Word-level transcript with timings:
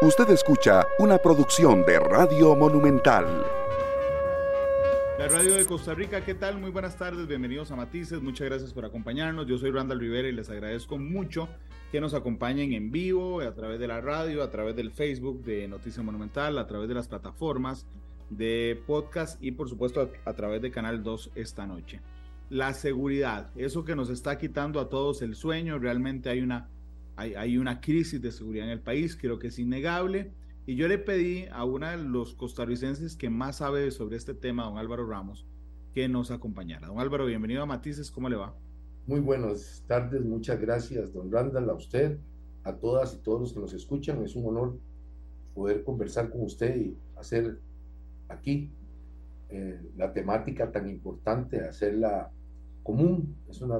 Usted 0.00 0.30
escucha 0.30 0.86
una 1.00 1.18
producción 1.18 1.84
de 1.84 1.98
Radio 1.98 2.54
Monumental. 2.54 3.44
La 5.18 5.26
radio 5.26 5.54
de 5.54 5.66
Costa 5.66 5.92
Rica, 5.92 6.24
¿qué 6.24 6.34
tal? 6.34 6.56
Muy 6.60 6.70
buenas 6.70 6.96
tardes, 6.96 7.26
bienvenidos 7.26 7.72
a 7.72 7.76
Matices, 7.76 8.22
muchas 8.22 8.46
gracias 8.46 8.72
por 8.72 8.84
acompañarnos. 8.84 9.48
Yo 9.48 9.58
soy 9.58 9.72
Randall 9.72 9.98
Rivera 9.98 10.28
y 10.28 10.32
les 10.32 10.50
agradezco 10.50 10.98
mucho 10.98 11.48
que 11.90 12.00
nos 12.00 12.14
acompañen 12.14 12.74
en 12.74 12.92
vivo, 12.92 13.40
a 13.40 13.52
través 13.54 13.80
de 13.80 13.88
la 13.88 14.00
radio, 14.00 14.44
a 14.44 14.50
través 14.52 14.76
del 14.76 14.92
Facebook 14.92 15.42
de 15.42 15.66
Noticia 15.66 16.00
Monumental, 16.04 16.58
a 16.58 16.68
través 16.68 16.88
de 16.88 16.94
las 16.94 17.08
plataformas 17.08 17.84
de 18.30 18.80
podcast 18.86 19.42
y 19.42 19.50
por 19.50 19.68
supuesto 19.68 20.12
a, 20.24 20.32
través 20.34 20.62
de 20.62 20.70
Canal 20.70 21.02
2 21.02 21.32
esta 21.34 21.66
noche. 21.66 22.00
La 22.50 22.72
seguridad, 22.72 23.50
eso 23.56 23.84
que 23.84 23.96
nos 23.96 24.10
está 24.10 24.38
quitando 24.38 24.78
a 24.78 24.88
todos 24.88 25.22
el 25.22 25.34
sueño, 25.34 25.80
realmente 25.80 26.30
hay 26.30 26.40
una 26.40 26.68
hay, 27.18 27.58
una 27.58 27.80
crisis 27.80 28.22
de 28.22 28.30
seguridad 28.30 28.66
en 28.66 28.72
el 28.72 28.80
país, 28.80 29.16
creo 29.16 29.40
que 29.40 29.48
es 29.48 29.58
innegable. 29.58 30.32
Y 30.66 30.76
yo 30.76 30.86
le 30.86 30.98
pedí 30.98 31.46
a 31.50 31.64
uno 31.64 31.90
de 31.90 31.96
los 31.96 32.34
costarricenses 32.34 33.16
que 33.16 33.28
más 33.28 33.56
sabe 33.56 33.90
sobre 33.90 34.16
este 34.16 34.34
tema, 34.34 34.64
don 34.64 34.78
Álvaro 34.78 35.04
Ramos, 35.04 35.44
que 35.94 36.08
nos 36.08 36.30
acompañara. 36.30 36.86
Don 36.86 37.00
Álvaro, 37.00 37.26
bienvenido 37.26 37.62
a 37.62 37.66
Matices, 37.66 38.12
¿cómo 38.12 38.28
le 38.28 38.36
va? 38.36 38.54
Muy 39.06 39.18
buenas 39.18 39.82
tardes, 39.88 40.24
muchas 40.24 40.60
gracias, 40.60 41.12
don 41.12 41.32
Randall, 41.32 41.68
a 41.70 41.74
usted, 41.74 42.18
a 42.62 42.74
todas 42.74 43.14
y 43.14 43.18
todos 43.18 43.40
los 43.40 43.52
que 43.52 43.60
nos 43.60 43.72
escuchan. 43.72 44.22
Es 44.22 44.36
un 44.36 44.46
honor 44.46 44.78
poder 45.54 45.82
conversar 45.82 46.30
con 46.30 46.42
usted 46.42 46.76
y 46.76 46.96
hacer 47.16 47.58
aquí 48.28 48.70
eh, 49.48 49.80
la 49.96 50.12
temática 50.12 50.70
tan 50.70 50.88
importante, 50.88 51.62
hacerla 51.62 52.30
común. 52.84 53.34
Es 53.48 53.60
un 53.60 53.72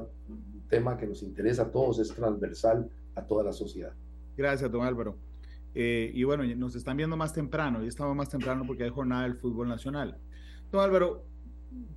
tema 0.67 0.97
que 0.97 1.07
nos 1.07 1.23
interesa 1.23 1.63
a 1.63 1.71
todos, 1.71 1.99
es 1.99 2.09
transversal 2.09 2.89
a 3.15 3.25
toda 3.25 3.43
la 3.43 3.53
sociedad. 3.53 3.93
Gracias, 4.37 4.71
don 4.71 4.85
Álvaro. 4.85 5.17
Eh, 5.75 6.11
y 6.13 6.23
bueno, 6.23 6.43
nos 6.55 6.75
están 6.75 6.97
viendo 6.97 7.15
más 7.15 7.33
temprano, 7.33 7.83
y 7.83 7.87
estamos 7.87 8.15
más 8.15 8.29
temprano 8.29 8.63
porque 8.65 8.83
hay 8.83 8.89
jornada 8.89 9.23
del 9.23 9.35
fútbol 9.35 9.67
nacional. 9.67 10.17
Don 10.71 10.81
Álvaro, 10.81 11.25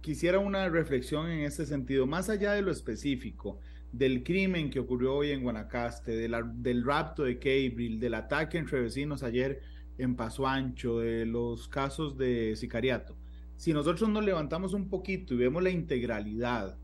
quisiera 0.01 0.39
una 0.39 0.69
reflexión 0.69 1.29
en 1.29 1.41
este 1.41 1.67
sentido, 1.67 2.07
más 2.07 2.29
allá 2.29 2.53
de 2.53 2.63
lo 2.63 2.71
específico, 2.71 3.61
del 3.93 4.25
crimen 4.25 4.71
que 4.71 4.81
ocurrió 4.81 5.15
hoy 5.15 5.31
en 5.31 5.43
Guanacaste, 5.43 6.13
del 6.13 6.85
rapto 6.85 7.25
de 7.25 7.39
Cabril, 7.39 8.01
del 8.01 8.15
ataque 8.15 8.59
entre 8.59 8.81
vecinos 8.81 9.23
ayer 9.23 9.61
en 9.99 10.17
Paso 10.17 10.47
Ancho, 10.47 11.01
de 11.01 11.27
los 11.27 11.69
casos 11.69 12.17
de 12.17 12.57
sicariato. 12.57 13.17
Si 13.57 13.73
nosotros 13.73 14.09
nos 14.09 14.25
levantamos 14.25 14.73
un 14.73 14.89
poquito 14.89 15.35
y 15.35 15.37
vemos 15.37 15.63
la 15.63 15.71
integralidad 15.71 16.79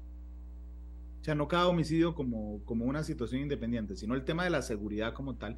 sea, 1.29 1.35
no 1.35 1.47
cada 1.47 1.69
homicidio 1.69 2.15
como, 2.15 2.65
como 2.65 2.87
una 2.87 3.05
situación 3.05 3.43
independiente, 3.43 3.97
sino 3.97 4.15
el 4.15 4.25
tema 4.25 4.45
de 4.45 4.51
la 4.51 4.63
seguridad 4.63 5.13
como 5.13 5.37
tal. 5.37 5.57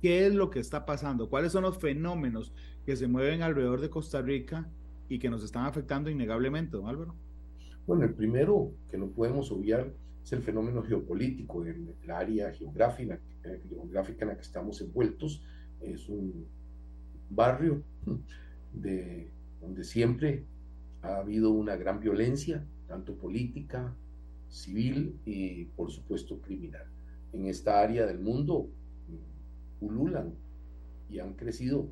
¿Qué 0.00 0.26
es 0.26 0.34
lo 0.34 0.48
que 0.48 0.60
está 0.60 0.86
pasando? 0.86 1.28
¿Cuáles 1.28 1.52
son 1.52 1.62
los 1.62 1.76
fenómenos 1.76 2.54
que 2.86 2.96
se 2.96 3.06
mueven 3.06 3.42
alrededor 3.42 3.82
de 3.82 3.90
Costa 3.90 4.22
Rica 4.22 4.70
y 5.10 5.18
que 5.18 5.28
nos 5.28 5.44
están 5.44 5.66
afectando 5.66 6.08
innegablemente, 6.08 6.78
don 6.78 6.88
Álvaro? 6.88 7.14
Bueno, 7.86 8.04
el 8.04 8.14
primero 8.14 8.72
que 8.90 8.96
no 8.96 9.08
podemos 9.08 9.52
obviar 9.52 9.92
es 10.24 10.32
el 10.32 10.40
fenómeno 10.40 10.82
geopolítico 10.82 11.66
en 11.66 11.94
el 12.02 12.10
área 12.10 12.50
geográfica, 12.52 13.20
eh, 13.44 13.60
geográfica 13.68 14.24
en 14.24 14.28
la 14.30 14.36
que 14.36 14.42
estamos 14.42 14.80
envueltos. 14.80 15.42
Es 15.82 16.08
un 16.08 16.46
barrio 17.28 17.82
de, 18.72 19.30
donde 19.60 19.84
siempre 19.84 20.46
ha 21.02 21.18
habido 21.18 21.50
una 21.50 21.76
gran 21.76 22.00
violencia, 22.00 22.64
tanto 22.88 23.16
política, 23.16 23.94
civil 24.50 25.18
y 25.24 25.64
por 25.64 25.90
supuesto 25.90 26.40
criminal. 26.40 26.86
En 27.32 27.46
esta 27.46 27.80
área 27.80 28.04
del 28.04 28.18
mundo 28.18 28.68
ululan 29.80 30.34
y 31.08 31.20
han 31.20 31.34
crecido 31.34 31.88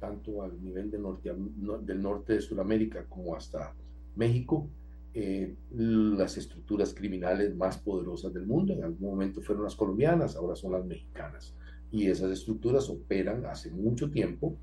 tanto 0.00 0.42
al 0.42 0.62
nivel 0.62 0.90
del 0.90 2.02
norte 2.02 2.34
de 2.34 2.40
Sudamérica 2.40 3.04
como 3.08 3.34
hasta 3.34 3.74
México, 4.16 4.68
eh, 5.14 5.56
las 5.70 6.36
estructuras 6.36 6.94
criminales 6.94 7.54
más 7.54 7.78
poderosas 7.78 8.32
del 8.32 8.46
mundo. 8.46 8.72
En 8.72 8.84
algún 8.84 9.10
momento 9.10 9.40
fueron 9.40 9.64
las 9.64 9.74
colombianas, 9.74 10.36
ahora 10.36 10.56
son 10.56 10.72
las 10.72 10.84
mexicanas. 10.84 11.54
Y 11.90 12.06
esas 12.06 12.30
estructuras 12.30 12.88
operan 12.88 13.44
hace 13.46 13.70
mucho 13.70 14.10
tiempo 14.10 14.56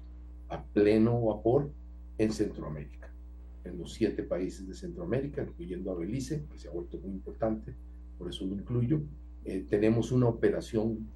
a 0.48 0.64
pleno 0.64 1.22
vapor 1.22 1.72
en 2.18 2.32
Centroamérica 2.32 3.05
en 3.66 3.78
los 3.78 3.94
siete 3.94 4.24
países 4.24 4.68
de 4.68 4.74
Centroamérica, 4.74 5.44
incluyendo 5.44 5.92
a 5.92 5.96
Belice, 5.96 6.46
que 6.52 6.60
se 6.60 6.68
ha 6.68 6.72
vuelto 6.72 6.98
muy 7.00 7.12
importante, 7.12 7.74
por 8.18 8.30
eso 8.30 8.46
lo 8.46 8.54
incluyo, 8.54 9.02
eh, 9.44 9.66
tenemos 9.70 10.12
una 10.12 10.28
operación 10.28 11.08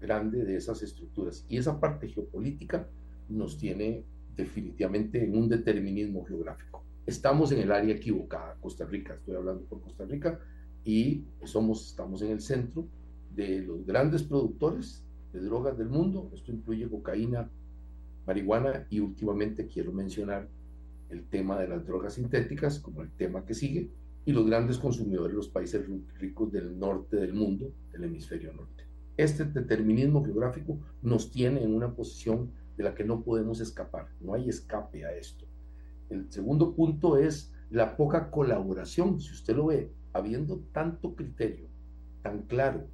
grande 0.00 0.44
de 0.44 0.56
esas 0.56 0.82
estructuras. 0.82 1.44
Y 1.48 1.58
esa 1.58 1.78
parte 1.78 2.08
geopolítica 2.08 2.88
nos 3.28 3.56
tiene 3.58 4.04
definitivamente 4.36 5.22
en 5.22 5.36
un 5.36 5.48
determinismo 5.48 6.24
geográfico. 6.24 6.82
Estamos 7.06 7.52
en 7.52 7.60
el 7.60 7.72
área 7.72 7.94
equivocada, 7.94 8.56
Costa 8.60 8.84
Rica, 8.84 9.14
estoy 9.14 9.36
hablando 9.36 9.64
por 9.64 9.80
Costa 9.80 10.04
Rica, 10.04 10.40
y 10.84 11.24
somos, 11.44 11.88
estamos 11.88 12.22
en 12.22 12.30
el 12.32 12.40
centro 12.40 12.86
de 13.34 13.60
los 13.60 13.86
grandes 13.86 14.22
productores 14.22 15.04
de 15.32 15.40
drogas 15.40 15.78
del 15.78 15.88
mundo. 15.88 16.30
Esto 16.34 16.52
incluye 16.52 16.88
cocaína, 16.88 17.48
marihuana 18.26 18.86
y 18.90 19.00
últimamente 19.00 19.66
quiero 19.66 19.92
mencionar 19.92 20.48
el 21.12 21.24
tema 21.28 21.60
de 21.60 21.68
las 21.68 21.86
drogas 21.86 22.14
sintéticas, 22.14 22.80
como 22.80 23.02
el 23.02 23.10
tema 23.10 23.44
que 23.44 23.54
sigue, 23.54 23.90
y 24.24 24.32
los 24.32 24.46
grandes 24.46 24.78
consumidores, 24.78 25.34
los 25.34 25.48
países 25.48 25.84
ricos 26.18 26.50
del 26.50 26.78
norte 26.78 27.16
del 27.16 27.34
mundo, 27.34 27.72
del 27.92 28.04
hemisferio 28.04 28.52
norte. 28.52 28.84
Este 29.16 29.44
determinismo 29.44 30.24
geográfico 30.24 30.78
nos 31.02 31.30
tiene 31.30 31.62
en 31.62 31.74
una 31.74 31.94
posición 31.94 32.50
de 32.76 32.84
la 32.84 32.94
que 32.94 33.04
no 33.04 33.22
podemos 33.22 33.60
escapar, 33.60 34.08
no 34.20 34.34
hay 34.34 34.48
escape 34.48 35.04
a 35.04 35.12
esto. 35.14 35.44
El 36.08 36.32
segundo 36.32 36.74
punto 36.74 37.18
es 37.18 37.52
la 37.70 37.96
poca 37.96 38.30
colaboración, 38.30 39.20
si 39.20 39.32
usted 39.32 39.54
lo 39.54 39.66
ve, 39.66 39.92
habiendo 40.12 40.60
tanto 40.72 41.14
criterio 41.14 41.68
tan 42.22 42.42
claro 42.42 42.86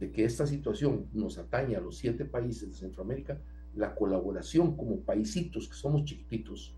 de 0.00 0.10
que 0.10 0.24
esta 0.24 0.46
situación 0.46 1.06
nos 1.12 1.38
atañe 1.38 1.76
a 1.76 1.80
los 1.80 1.96
siete 1.96 2.24
países 2.24 2.68
de 2.68 2.74
Centroamérica, 2.74 3.40
la 3.74 3.94
colaboración 3.94 4.76
como 4.76 5.00
paisitos 5.00 5.68
que 5.68 5.74
somos 5.74 6.04
chiquititos, 6.04 6.74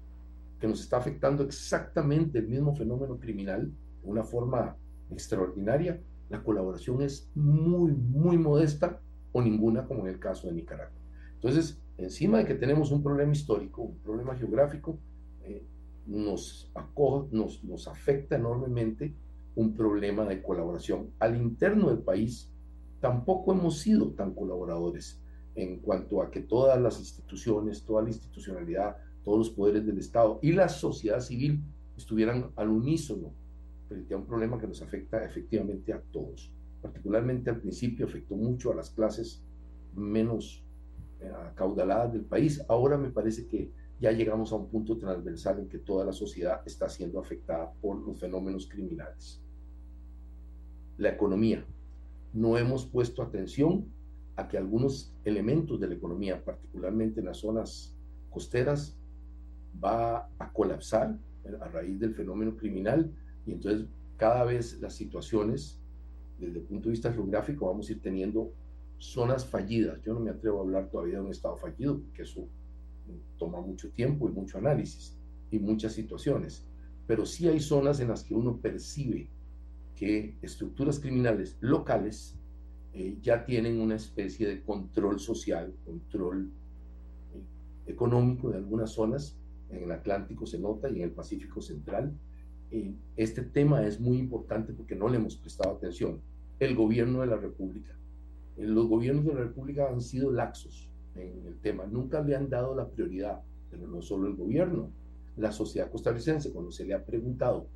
que 0.64 0.68
nos 0.68 0.80
está 0.80 0.96
afectando 0.96 1.42
exactamente 1.42 2.38
el 2.38 2.48
mismo 2.48 2.74
fenómeno 2.74 3.20
criminal 3.20 3.70
de 4.02 4.10
una 4.10 4.24
forma 4.24 4.78
extraordinaria, 5.10 6.00
la 6.30 6.42
colaboración 6.42 7.02
es 7.02 7.30
muy, 7.34 7.92
muy 7.92 8.38
modesta 8.38 8.98
o 9.32 9.42
ninguna, 9.42 9.84
como 9.84 10.00
en 10.04 10.14
el 10.14 10.18
caso 10.18 10.46
de 10.46 10.54
Nicaragua. 10.54 10.96
Entonces, 11.34 11.78
encima 11.98 12.38
de 12.38 12.46
que 12.46 12.54
tenemos 12.54 12.92
un 12.92 13.02
problema 13.02 13.30
histórico, 13.30 13.82
un 13.82 13.98
problema 13.98 14.36
geográfico, 14.36 14.98
eh, 15.42 15.66
nos, 16.06 16.72
nos, 17.30 17.62
nos 17.62 17.86
afecta 17.86 18.36
enormemente 18.36 19.14
un 19.56 19.74
problema 19.74 20.24
de 20.24 20.40
colaboración. 20.40 21.10
Al 21.18 21.36
interno 21.36 21.90
del 21.90 21.98
país, 21.98 22.50
tampoco 23.02 23.52
hemos 23.52 23.80
sido 23.80 24.12
tan 24.12 24.32
colaboradores 24.32 25.20
en 25.56 25.80
cuanto 25.80 26.22
a 26.22 26.30
que 26.30 26.40
todas 26.40 26.80
las 26.80 26.98
instituciones, 26.98 27.84
toda 27.84 28.00
la 28.00 28.08
institucionalidad, 28.08 28.96
todos 29.24 29.38
los 29.38 29.50
poderes 29.50 29.86
del 29.86 29.98
Estado 29.98 30.38
y 30.42 30.52
la 30.52 30.68
sociedad 30.68 31.20
civil 31.20 31.60
estuvieran 31.96 32.50
al 32.56 32.68
unísono 32.68 33.32
frente 33.88 34.14
a 34.14 34.16
un 34.16 34.26
problema 34.26 34.58
que 34.58 34.66
nos 34.66 34.82
afecta 34.82 35.24
efectivamente 35.24 35.92
a 35.92 36.00
todos. 36.12 36.52
Particularmente 36.82 37.50
al 37.50 37.60
principio 37.60 38.06
afectó 38.06 38.36
mucho 38.36 38.72
a 38.72 38.74
las 38.74 38.90
clases 38.90 39.42
menos 39.94 40.62
eh, 41.20 41.30
acaudaladas 41.50 42.12
del 42.12 42.24
país. 42.24 42.62
Ahora 42.68 42.98
me 42.98 43.10
parece 43.10 43.46
que 43.46 43.70
ya 44.00 44.12
llegamos 44.12 44.52
a 44.52 44.56
un 44.56 44.68
punto 44.68 44.98
transversal 44.98 45.60
en 45.60 45.68
que 45.68 45.78
toda 45.78 46.04
la 46.04 46.12
sociedad 46.12 46.60
está 46.66 46.88
siendo 46.88 47.20
afectada 47.20 47.72
por 47.80 47.96
los 47.96 48.18
fenómenos 48.18 48.68
criminales. 48.68 49.40
La 50.98 51.10
economía. 51.10 51.64
No 52.32 52.58
hemos 52.58 52.84
puesto 52.84 53.22
atención 53.22 53.86
a 54.36 54.48
que 54.48 54.58
algunos 54.58 55.14
elementos 55.24 55.78
de 55.78 55.88
la 55.88 55.94
economía, 55.94 56.44
particularmente 56.44 57.20
en 57.20 57.26
las 57.26 57.38
zonas 57.38 57.96
costeras, 58.30 58.98
va 59.82 60.28
a 60.38 60.52
colapsar 60.52 61.18
a 61.60 61.68
raíz 61.68 62.00
del 62.00 62.14
fenómeno 62.14 62.56
criminal 62.56 63.10
y 63.46 63.52
entonces 63.52 63.86
cada 64.16 64.44
vez 64.44 64.80
las 64.80 64.94
situaciones 64.94 65.80
desde 66.38 66.58
el 66.58 66.64
punto 66.64 66.88
de 66.88 66.92
vista 66.92 67.12
geográfico 67.12 67.66
vamos 67.66 67.88
a 67.88 67.92
ir 67.92 68.00
teniendo 68.00 68.52
zonas 68.98 69.44
fallidas. 69.44 70.00
Yo 70.02 70.14
no 70.14 70.20
me 70.20 70.30
atrevo 70.30 70.58
a 70.58 70.62
hablar 70.62 70.88
todavía 70.90 71.16
de 71.16 71.24
un 71.24 71.30
estado 71.30 71.56
fallido 71.56 72.00
porque 72.00 72.22
eso 72.22 72.48
toma 73.38 73.60
mucho 73.60 73.90
tiempo 73.90 74.28
y 74.28 74.32
mucho 74.32 74.58
análisis 74.58 75.16
y 75.50 75.58
muchas 75.58 75.92
situaciones, 75.92 76.64
pero 77.06 77.26
sí 77.26 77.48
hay 77.48 77.60
zonas 77.60 78.00
en 78.00 78.08
las 78.08 78.24
que 78.24 78.34
uno 78.34 78.56
percibe 78.56 79.28
que 79.94 80.36
estructuras 80.42 80.98
criminales 80.98 81.56
locales 81.60 82.36
eh, 82.92 83.18
ya 83.20 83.44
tienen 83.44 83.80
una 83.80 83.96
especie 83.96 84.48
de 84.48 84.62
control 84.62 85.20
social, 85.20 85.74
control 85.84 86.50
eh, 87.34 87.90
económico 87.90 88.50
de 88.50 88.56
algunas 88.56 88.90
zonas 88.90 89.36
en 89.70 89.84
el 89.84 89.92
Atlántico 89.92 90.46
se 90.46 90.58
nota 90.58 90.88
y 90.88 90.96
en 90.96 91.02
el 91.02 91.10
Pacífico 91.12 91.60
Central. 91.60 92.12
Eh, 92.70 92.94
este 93.16 93.42
tema 93.42 93.86
es 93.86 94.00
muy 94.00 94.18
importante 94.18 94.72
porque 94.72 94.94
no 94.94 95.08
le 95.08 95.16
hemos 95.16 95.36
prestado 95.36 95.74
atención. 95.74 96.20
El 96.58 96.74
gobierno 96.74 97.20
de 97.20 97.26
la 97.26 97.36
República. 97.36 97.96
Eh, 98.56 98.64
los 98.64 98.86
gobiernos 98.86 99.24
de 99.24 99.34
la 99.34 99.40
República 99.40 99.88
han 99.88 100.00
sido 100.00 100.30
laxos 100.30 100.88
en 101.14 101.46
el 101.46 101.58
tema, 101.60 101.86
nunca 101.86 102.20
le 102.22 102.34
han 102.34 102.50
dado 102.50 102.74
la 102.74 102.88
prioridad, 102.88 103.40
pero 103.70 103.86
no 103.86 104.02
solo 104.02 104.26
el 104.26 104.34
gobierno, 104.34 104.90
la 105.36 105.52
sociedad 105.52 105.90
costarricense, 105.90 106.52
cuando 106.52 106.72
se 106.72 106.84
le 106.84 106.94
ha 106.94 107.04
preguntado 107.04 107.68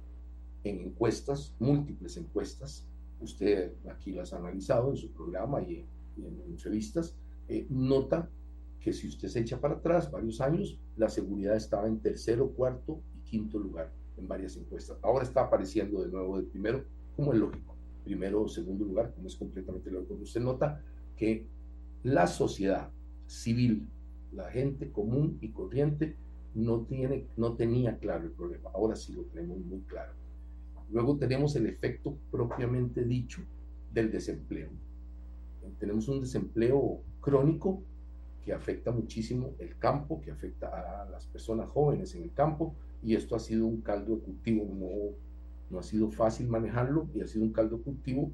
en 0.65 0.81
encuestas, 0.81 1.55
múltiples 1.59 2.17
encuestas, 2.17 2.85
usted 3.21 3.73
aquí 3.91 4.13
las 4.13 4.33
ha 4.33 4.39
analizado 4.39 4.91
en 4.91 4.97
su 4.97 5.11
programa 5.11 5.63
y 5.63 5.85
en, 6.17 6.41
entrevistas, 6.49 7.15
eh, 7.49 7.67
nota 7.71 8.29
que 8.89 8.95
si 8.95 9.07
usted 9.07 9.29
se 9.29 9.41
echa 9.41 9.61
para 9.61 9.75
atrás 9.75 10.11
varios 10.11 10.41
años, 10.41 10.79
la 10.97 11.11
seguridad 11.11 11.57
estaba 11.57 11.87
en 11.87 12.01
tercero, 12.01 12.53
cuarto 12.53 13.03
y 13.15 13.21
quinto 13.21 13.59
lugar 13.59 13.93
en 14.17 14.27
varias 14.27 14.57
encuestas. 14.57 14.97
Ahora 15.03 15.25
está 15.25 15.43
apareciendo 15.43 16.03
de 16.03 16.09
nuevo 16.09 16.39
de 16.39 16.45
primero, 16.45 16.87
como 17.15 17.35
es 17.35 17.39
lógico, 17.39 17.77
primero 18.03 18.41
o 18.41 18.49
segundo 18.49 18.87
lugar, 18.87 19.13
como 19.15 19.27
es 19.27 19.37
completamente 19.37 19.91
lógico. 19.91 20.15
Usted 20.15 20.41
nota 20.41 20.83
que 21.19 21.47
la 22.03 22.27
sociedad 22.27 22.91
civil, 23.27 23.87
la 24.33 24.51
gente 24.51 24.91
común 24.91 25.37
y 25.43 25.51
corriente, 25.51 26.17
no, 26.55 26.87
tiene, 26.87 27.27
no 27.37 27.57
tenía 27.57 27.99
claro 27.99 28.25
el 28.25 28.33
problema. 28.33 28.71
Ahora 28.73 28.97
sí 28.97 29.13
lo 29.13 29.25
tenemos 29.25 29.59
muy 29.59 29.81
claro. 29.81 30.15
Luego 30.91 31.19
tenemos 31.19 31.55
el 31.57 31.67
efecto 31.67 32.17
propiamente 32.31 33.05
dicho 33.05 33.43
del 33.93 34.11
desempleo. 34.11 34.71
Tenemos 35.79 36.09
un 36.09 36.23
desempleo 36.23 37.03
crónico 37.21 37.83
que 38.49 38.55
afecta 38.55 38.91
muchísimo 38.93 39.55
el 39.59 39.77
campo, 39.77 40.23
que 40.23 40.31
afecta 40.31 40.69
a 40.69 41.05
las 41.11 41.27
personas 41.27 41.69
jóvenes 41.69 42.15
en 42.15 42.23
el 42.23 42.33
campo, 42.33 42.75
y 43.03 43.15
esto 43.15 43.37
ha 43.37 43.39
sido 43.39 43.67
un 43.67 43.83
caldo 43.83 44.17
de 44.17 44.23
cultivo, 44.23 44.65
no, 44.65 45.17
no 45.69 45.79
ha 45.79 45.83
sido 45.83 46.11
fácil 46.11 46.49
manejarlo, 46.49 47.11
y 47.15 47.21
ha 47.21 47.27
sido 47.27 47.45
un 47.45 47.53
caldo 47.53 47.77
de 47.77 47.83
cultivo 47.83 48.33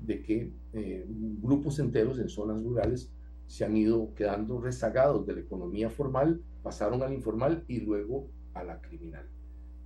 de 0.00 0.22
que 0.22 0.52
eh, 0.74 1.06
grupos 1.08 1.78
enteros 1.78 2.18
en 2.18 2.28
zonas 2.28 2.62
rurales 2.62 3.10
se 3.46 3.64
han 3.64 3.74
ido 3.74 4.12
quedando 4.14 4.60
rezagados 4.60 5.26
de 5.26 5.32
la 5.32 5.40
economía 5.40 5.88
formal, 5.88 6.42
pasaron 6.62 7.02
al 7.02 7.14
informal 7.14 7.64
y 7.66 7.80
luego 7.80 8.28
a 8.52 8.64
la 8.64 8.82
criminal. 8.82 9.26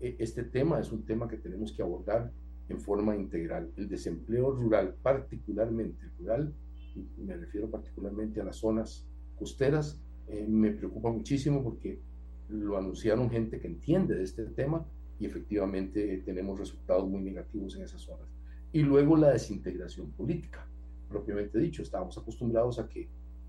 E, 0.00 0.16
este 0.18 0.42
tema 0.42 0.80
es 0.80 0.90
un 0.90 1.04
tema 1.04 1.28
que 1.28 1.36
tenemos 1.36 1.70
que 1.70 1.82
abordar 1.82 2.32
en 2.68 2.80
forma 2.80 3.14
integral. 3.14 3.70
El 3.76 3.88
desempleo 3.88 4.50
rural, 4.50 4.96
particularmente 5.00 6.04
rural, 6.18 6.52
me 7.16 7.36
refiero 7.36 7.70
particularmente 7.70 8.40
a 8.40 8.44
las 8.44 8.56
zonas 8.56 9.07
costeras, 9.38 10.00
eh, 10.28 10.46
me 10.48 10.72
preocupa 10.72 11.10
muchísimo 11.10 11.62
porque 11.62 12.00
lo 12.48 12.76
anunciaron 12.76 13.30
gente 13.30 13.60
que 13.60 13.66
entiende 13.66 14.14
de 14.14 14.24
este 14.24 14.44
tema 14.46 14.86
y 15.18 15.26
efectivamente 15.26 16.22
tenemos 16.24 16.58
resultados 16.58 17.08
muy 17.08 17.22
negativos 17.22 17.76
en 17.76 17.82
esas 17.82 18.02
zonas. 18.02 18.28
Y 18.72 18.82
luego 18.82 19.16
la 19.16 19.30
desintegración 19.30 20.10
política, 20.12 20.66
propiamente 21.08 21.58
dicho, 21.58 21.82
estábamos 21.82 22.16
acostumbrados 22.18 22.78
a 22.78 22.88
que 22.88 23.08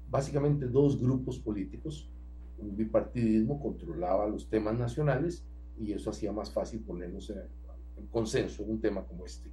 básicamente 0.09 0.67
dos 0.67 0.99
grupos 0.99 1.39
políticos, 1.39 2.09
un 2.57 2.75
bipartidismo 2.75 3.61
controlaba 3.61 4.27
los 4.27 4.49
temas 4.49 4.77
nacionales 4.77 5.45
y 5.79 5.93
eso 5.93 6.09
hacía 6.09 6.31
más 6.31 6.51
fácil 6.51 6.81
ponernos 6.81 7.29
en, 7.29 8.07
consenso 8.11 8.63
en 8.63 8.71
un 8.71 8.81
tema 8.81 9.03
como 9.03 9.25
este. 9.25 9.51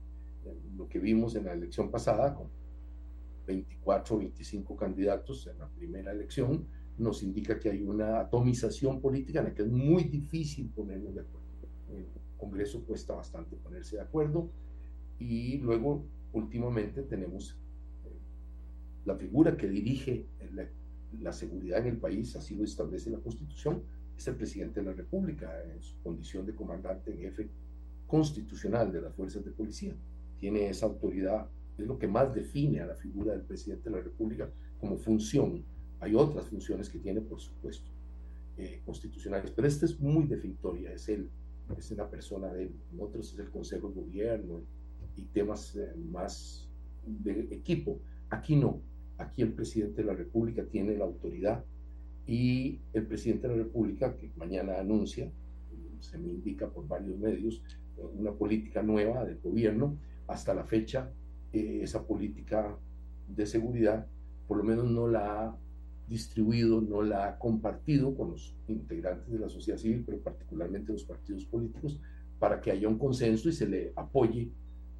Lo 0.76 0.88
que 0.88 0.98
vimos 0.98 1.34
en 1.34 1.44
la 1.44 1.52
elección 1.52 1.90
pasada, 1.90 2.34
con 2.34 2.48
24 3.46 4.16
o 4.16 4.18
25 4.18 4.76
candidatos 4.76 5.46
en 5.46 5.58
la 5.58 5.68
primera 5.68 6.12
elección, 6.12 6.66
nos 6.98 7.22
indica 7.22 7.58
que 7.58 7.70
hay 7.70 7.82
una 7.82 8.20
atomización 8.20 9.00
política 9.00 9.40
en 9.40 9.46
la 9.46 9.54
que 9.54 9.62
es 9.62 9.68
muy 9.68 10.04
difícil 10.04 10.70
ponernos 10.70 11.14
de 11.14 11.20
acuerdo. 11.20 11.46
El 11.90 12.06
Congreso 12.36 12.82
cuesta 12.84 13.14
bastante 13.14 13.56
ponerse 13.56 13.96
de 13.96 14.02
acuerdo 14.02 14.50
y 15.18 15.58
luego 15.58 16.04
últimamente 16.32 17.02
tenemos 17.02 17.56
eh, 18.04 18.10
la 19.04 19.14
figura 19.16 19.56
que 19.56 19.68
dirige 19.68 20.26
la, 20.52 20.66
la, 21.20 21.32
seguridad 21.32 21.80
en 21.80 21.86
el 21.86 21.96
país, 21.98 22.34
así 22.36 22.54
lo 22.54 22.64
establece 22.64 23.10
la 23.10 23.18
Constitución, 23.18 23.82
es 24.16 24.26
el 24.26 24.36
presidente 24.36 24.80
de 24.80 24.86
la 24.86 24.92
República 24.92 25.62
en 25.64 25.82
su 25.82 25.96
condición 26.02 26.46
de 26.46 26.54
comandante 26.54 27.12
en 27.12 27.18
jefe 27.18 27.48
constitucional 28.06 28.92
de 28.92 29.02
las 29.02 29.14
fuerzas 29.14 29.44
de 29.44 29.50
policía. 29.50 29.94
Tiene 30.38 30.68
esa 30.68 30.86
autoridad, 30.86 31.48
es 31.78 31.86
lo 31.86 31.98
que 31.98 32.08
más 32.08 32.34
define 32.34 32.80
a 32.80 32.86
la 32.86 32.94
figura 32.94 33.32
del 33.32 33.42
presidente 33.42 33.90
de 33.90 33.96
la 33.96 34.02
República 34.02 34.50
como 34.80 34.96
función. 34.96 35.64
Hay 36.00 36.14
otras 36.14 36.46
funciones 36.46 36.88
que 36.88 36.98
tiene, 36.98 37.20
por 37.20 37.40
supuesto, 37.40 37.90
eh, 38.56 38.80
constitucionales, 38.84 39.50
pero 39.50 39.68
este 39.68 39.86
es 39.86 40.00
muy 40.00 40.26
definitoria, 40.26 40.92
es 40.92 41.08
él, 41.08 41.30
es 41.76 41.90
la 41.92 42.08
persona 42.08 42.52
de 42.52 42.64
él. 42.64 42.74
Otros 42.98 43.32
es 43.32 43.38
el 43.38 43.50
Consejo 43.50 43.88
de 43.88 44.00
Gobierno 44.00 44.62
y 45.16 45.24
temas 45.24 45.76
eh, 45.76 45.92
más 46.10 46.68
de 47.06 47.48
equipo. 47.50 48.00
Aquí 48.30 48.56
no, 48.56 48.80
aquí 49.18 49.42
el 49.42 49.52
presidente 49.52 50.02
de 50.02 50.08
la 50.08 50.14
República 50.14 50.64
tiene 50.64 50.96
la 50.96 51.04
autoridad 51.04 51.64
y 52.26 52.80
el 52.92 53.06
presidente 53.06 53.46
de 53.46 53.56
la 53.56 53.62
República, 53.62 54.16
que 54.16 54.30
mañana 54.36 54.80
anuncia, 54.80 55.30
se 56.00 56.18
me 56.18 56.28
indica 56.28 56.68
por 56.68 56.86
varios 56.86 57.18
medios, 57.18 57.62
una 58.18 58.32
política 58.32 58.82
nueva 58.82 59.24
del 59.24 59.38
gobierno, 59.38 59.96
hasta 60.26 60.54
la 60.54 60.64
fecha 60.64 61.10
eh, 61.56 61.82
esa 61.82 62.06
política 62.06 62.76
de 63.28 63.46
seguridad 63.46 64.06
por 64.46 64.58
lo 64.58 64.64
menos 64.64 64.90
no 64.90 65.08
la 65.08 65.42
ha 65.42 65.56
distribuido, 66.08 66.80
no 66.80 67.02
la 67.02 67.28
ha 67.28 67.38
compartido 67.38 68.14
con 68.14 68.30
los 68.30 68.54
integrantes 68.68 69.32
de 69.32 69.40
la 69.40 69.48
sociedad 69.48 69.78
civil, 69.78 70.04
pero 70.06 70.18
particularmente 70.18 70.92
los 70.92 71.04
partidos 71.04 71.44
políticos, 71.46 72.00
para 72.38 72.60
que 72.60 72.70
haya 72.70 72.86
un 72.86 72.98
consenso 72.98 73.48
y 73.48 73.52
se 73.52 73.66
le 73.66 73.92
apoye 73.96 74.50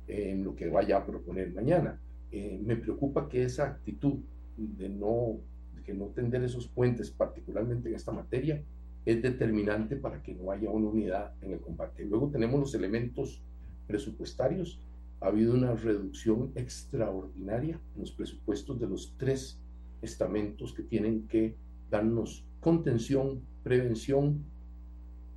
en 0.08 0.42
lo 0.42 0.56
que 0.56 0.68
vaya 0.68 0.96
a 0.96 1.06
proponer 1.06 1.52
mañana. 1.54 2.00
Eh, 2.32 2.60
me 2.64 2.76
preocupa 2.76 3.28
que 3.28 3.44
esa 3.44 3.64
actitud 3.66 4.14
de 4.56 4.88
no 4.88 5.38
que 5.84 5.94
no 5.94 6.06
tender 6.06 6.42
esos 6.42 6.66
puentes, 6.66 7.12
particularmente 7.12 7.88
en 7.88 7.94
esta 7.94 8.10
materia, 8.10 8.60
es 9.04 9.22
determinante 9.22 9.94
para 9.94 10.20
que 10.20 10.34
no 10.34 10.50
haya 10.50 10.68
una 10.68 10.88
unidad 10.88 11.32
en 11.40 11.52
el 11.52 11.60
combate. 11.60 12.04
Luego 12.04 12.28
tenemos 12.28 12.58
los 12.58 12.74
elementos 12.74 13.40
presupuestarios. 13.86 14.80
Ha 15.20 15.28
habido 15.28 15.54
una 15.54 15.74
reducción 15.74 16.52
extraordinaria 16.54 17.80
en 17.94 18.00
los 18.00 18.12
presupuestos 18.12 18.78
de 18.78 18.86
los 18.86 19.14
tres 19.16 19.58
estamentos 20.02 20.72
que 20.72 20.82
tienen 20.82 21.26
que 21.26 21.56
darnos 21.90 22.44
contención, 22.60 23.40
prevención, 23.62 24.44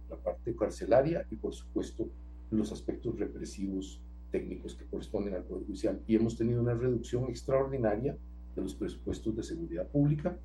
la 0.10 0.18
parte 0.18 0.56
carcelaria 0.56 1.26
y 1.30 1.36
por 1.36 1.54
supuesto 1.54 2.10
los 2.52 2.72
aspectos 2.72 3.18
represivos 3.18 4.02
técnicos 4.32 4.76
que 4.76 4.86
corresponden 4.86 5.36
al 5.36 5.44
Poder 5.44 5.66
Judicial. 5.66 6.02
Y 6.08 6.16
hemos 6.16 6.38
tenido 6.38 6.62
una 6.62 6.74
reducción 6.74 7.30
extraordinaria 7.30 8.18
de 8.56 8.62
los 8.62 8.76
presupuestos 8.76 9.36
de 9.36 9.44
seguridad 9.44 9.88
pública, 9.88 10.38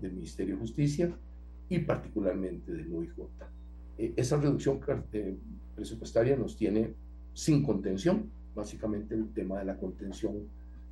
del 0.00 0.12
Ministerio 0.12 0.54
de 0.54 0.60
Justicia 0.60 1.16
y 1.68 1.78
particularmente 1.78 2.72
del 2.72 2.92
OIJ. 2.92 3.12
Eh, 3.98 4.12
esa 4.16 4.36
reducción 4.36 4.80
eh, 5.12 5.36
presupuestaria 5.74 6.36
nos 6.36 6.56
tiene 6.56 6.94
sin 7.32 7.62
contención, 7.62 8.30
básicamente 8.54 9.14
el 9.14 9.32
tema 9.32 9.58
de 9.58 9.64
la 9.64 9.76
contención 9.76 10.48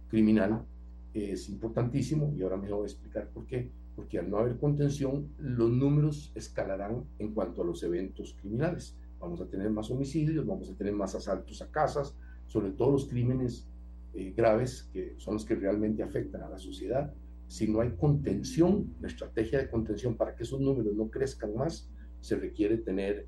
criminal 0.08 0.64
es 1.12 1.48
importantísimo 1.48 2.32
y 2.36 2.42
ahora 2.42 2.56
me 2.56 2.70
voy 2.70 2.84
a 2.84 2.86
explicar 2.86 3.28
por 3.28 3.46
qué. 3.46 3.70
Porque 3.96 4.18
al 4.18 4.30
no 4.30 4.38
haber 4.38 4.56
contención, 4.56 5.28
los 5.38 5.70
números 5.70 6.32
escalarán 6.34 7.04
en 7.18 7.34
cuanto 7.34 7.62
a 7.62 7.64
los 7.64 7.82
eventos 7.82 8.36
criminales. 8.40 8.96
Vamos 9.18 9.40
a 9.40 9.46
tener 9.46 9.70
más 9.70 9.90
homicidios, 9.90 10.46
vamos 10.46 10.70
a 10.70 10.74
tener 10.74 10.94
más 10.94 11.14
asaltos 11.14 11.60
a 11.60 11.70
casas, 11.70 12.16
sobre 12.46 12.70
todo 12.70 12.92
los 12.92 13.06
crímenes 13.06 13.68
eh, 14.14 14.32
graves 14.36 14.88
que 14.92 15.14
son 15.18 15.34
los 15.34 15.44
que 15.44 15.54
realmente 15.54 16.02
afectan 16.02 16.42
a 16.42 16.48
la 16.48 16.58
sociedad. 16.58 17.12
Si 17.46 17.68
no 17.68 17.80
hay 17.80 17.90
contención, 17.90 18.94
la 19.00 19.08
estrategia 19.08 19.58
de 19.58 19.68
contención 19.68 20.16
para 20.16 20.34
que 20.34 20.44
esos 20.44 20.60
números 20.60 20.94
no 20.94 21.10
crezcan 21.10 21.54
más, 21.54 21.90
se 22.20 22.36
requiere 22.36 22.78
tener 22.78 23.26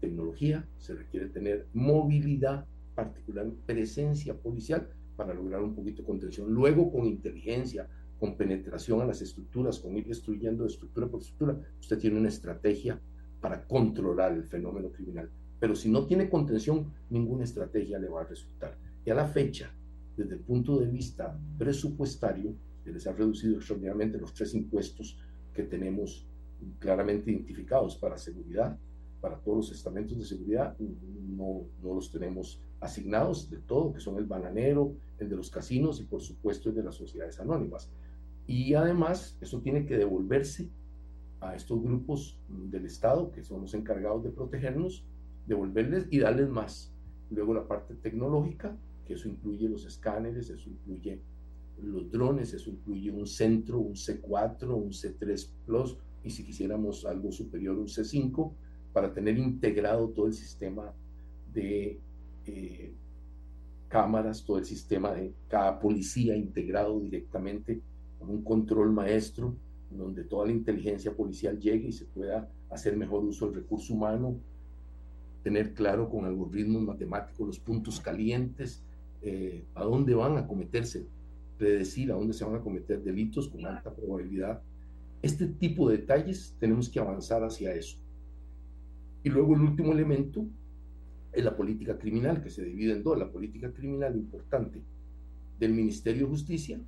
tecnología, 0.00 0.66
se 0.78 0.94
requiere 0.94 1.28
tener 1.28 1.66
movilidad, 1.72 2.66
particular 2.94 3.50
presencia 3.66 4.34
policial 4.34 4.88
para 5.16 5.34
lograr 5.34 5.62
un 5.62 5.74
poquito 5.74 6.02
de 6.02 6.06
contención. 6.06 6.52
Luego 6.52 6.90
con 6.90 7.06
inteligencia, 7.06 7.88
con 8.18 8.36
penetración 8.36 9.00
a 9.00 9.06
las 9.06 9.22
estructuras, 9.22 9.78
con 9.78 9.96
ir 9.96 10.06
destruyendo 10.06 10.66
estructura 10.66 11.08
por 11.08 11.20
estructura, 11.20 11.60
usted 11.80 11.98
tiene 11.98 12.18
una 12.18 12.28
estrategia 12.28 13.00
para 13.40 13.66
controlar 13.66 14.32
el 14.32 14.44
fenómeno 14.44 14.90
criminal. 14.90 15.30
Pero 15.60 15.74
si 15.74 15.90
no 15.90 16.06
tiene 16.06 16.28
contención, 16.28 16.92
ninguna 17.10 17.44
estrategia 17.44 17.98
le 17.98 18.08
va 18.08 18.22
a 18.22 18.26
resultar. 18.26 18.76
Y 19.04 19.10
a 19.10 19.14
la 19.14 19.26
fecha, 19.26 19.74
desde 20.16 20.34
el 20.34 20.40
punto 20.40 20.78
de 20.78 20.86
vista 20.86 21.38
presupuestario, 21.58 22.54
se 22.82 22.92
les 22.92 23.06
ha 23.06 23.12
reducido 23.12 23.56
extraordinariamente 23.56 24.18
los 24.18 24.34
tres 24.34 24.54
impuestos 24.54 25.18
que 25.52 25.62
tenemos 25.62 26.26
claramente 26.78 27.30
identificados 27.30 27.96
para 27.96 28.18
seguridad, 28.18 28.78
para 29.24 29.38
todos 29.38 29.56
los 29.56 29.72
estamentos 29.72 30.18
de 30.18 30.26
seguridad, 30.26 30.76
no, 30.78 31.62
no 31.82 31.94
los 31.94 32.10
tenemos 32.10 32.60
asignados 32.78 33.48
de 33.48 33.56
todo, 33.56 33.94
que 33.94 34.00
son 34.00 34.18
el 34.18 34.26
bananero, 34.26 34.96
el 35.18 35.30
de 35.30 35.36
los 35.36 35.48
casinos 35.48 35.98
y 35.98 36.04
por 36.04 36.20
supuesto 36.20 36.68
el 36.68 36.74
de 36.74 36.82
las 36.82 36.96
sociedades 36.96 37.40
anónimas. 37.40 37.90
Y 38.46 38.74
además, 38.74 39.38
eso 39.40 39.62
tiene 39.62 39.86
que 39.86 39.96
devolverse 39.96 40.68
a 41.40 41.56
estos 41.56 41.82
grupos 41.82 42.38
del 42.50 42.84
Estado, 42.84 43.32
que 43.32 43.42
son 43.42 43.62
los 43.62 43.72
encargados 43.72 44.22
de 44.24 44.30
protegernos, 44.30 45.06
devolverles 45.46 46.06
y 46.10 46.18
darles 46.18 46.50
más. 46.50 46.92
Luego 47.30 47.54
la 47.54 47.66
parte 47.66 47.94
tecnológica, 47.94 48.76
que 49.06 49.14
eso 49.14 49.26
incluye 49.26 49.70
los 49.70 49.86
escáneres, 49.86 50.50
eso 50.50 50.68
incluye 50.68 51.22
los 51.82 52.10
drones, 52.10 52.52
eso 52.52 52.68
incluye 52.68 53.10
un 53.10 53.26
centro, 53.26 53.78
un 53.78 53.94
C4, 53.94 54.68
un 54.74 54.90
C3 54.90 55.48
Plus 55.64 55.96
y 56.22 56.28
si 56.28 56.44
quisiéramos 56.44 57.06
algo 57.06 57.32
superior, 57.32 57.78
un 57.78 57.86
C5, 57.86 58.52
para 58.94 59.12
tener 59.12 59.36
integrado 59.36 60.08
todo 60.10 60.28
el 60.28 60.34
sistema 60.34 60.94
de 61.52 61.98
eh, 62.46 62.92
cámaras, 63.88 64.44
todo 64.44 64.58
el 64.58 64.64
sistema 64.64 65.12
de 65.12 65.34
cada 65.48 65.80
policía 65.80 66.36
integrado 66.36 67.00
directamente 67.00 67.80
con 68.18 68.30
un 68.30 68.44
control 68.44 68.92
maestro, 68.92 69.56
donde 69.90 70.22
toda 70.22 70.46
la 70.46 70.52
inteligencia 70.52 71.12
policial 71.12 71.58
llegue 71.58 71.88
y 71.88 71.92
se 71.92 72.04
pueda 72.04 72.48
hacer 72.70 72.96
mejor 72.96 73.24
uso 73.24 73.46
del 73.46 73.56
recurso 73.56 73.94
humano, 73.94 74.36
tener 75.42 75.74
claro 75.74 76.08
con 76.08 76.24
algoritmos 76.24 76.82
matemáticos 76.82 77.46
los 77.48 77.58
puntos 77.58 78.00
calientes, 78.00 78.80
eh, 79.22 79.64
a 79.74 79.82
dónde 79.82 80.14
van 80.14 80.38
a 80.38 80.46
cometerse, 80.46 81.04
predecir 81.58 82.12
a 82.12 82.14
dónde 82.14 82.32
se 82.32 82.44
van 82.44 82.54
a 82.54 82.60
cometer 82.60 83.02
delitos 83.02 83.48
con 83.48 83.66
alta 83.66 83.92
probabilidad. 83.92 84.62
Este 85.20 85.46
tipo 85.46 85.90
de 85.90 85.98
detalles 85.98 86.54
tenemos 86.60 86.88
que 86.88 87.00
avanzar 87.00 87.42
hacia 87.42 87.74
eso. 87.74 87.98
Y 89.24 89.30
luego 89.30 89.54
el 89.54 89.62
último 89.62 89.92
elemento 89.92 90.46
es 91.32 91.42
la 91.42 91.56
política 91.56 91.98
criminal, 91.98 92.42
que 92.42 92.50
se 92.50 92.62
divide 92.62 92.92
en 92.92 93.02
dos, 93.02 93.18
la 93.18 93.32
política 93.32 93.72
criminal 93.72 94.14
importante 94.14 94.82
del 95.58 95.72
Ministerio 95.72 96.24
de 96.24 96.30
Justicia 96.30 96.80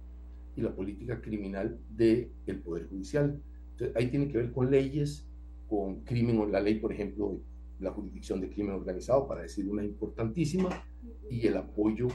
y 0.54 0.60
la 0.60 0.74
política 0.74 1.20
criminal 1.20 1.80
del 1.90 2.30
Poder 2.62 2.88
Judicial. 2.88 3.42
Ahí 3.94 4.10
tiene 4.10 4.28
que 4.28 4.36
ver 4.36 4.52
con 4.52 4.70
leyes, 4.70 5.26
con 5.66 6.04
crimen, 6.04 6.52
la 6.52 6.60
ley, 6.60 6.78
por 6.78 6.92
ejemplo, 6.92 7.40
la 7.80 7.90
jurisdicción 7.90 8.40
de 8.40 8.50
crimen 8.50 8.74
organizado, 8.74 9.26
para 9.26 9.42
decir 9.42 9.68
una 9.68 9.82
importantísima, 9.82 10.68
y 11.30 11.46
el 11.46 11.56
apoyo 11.56 12.08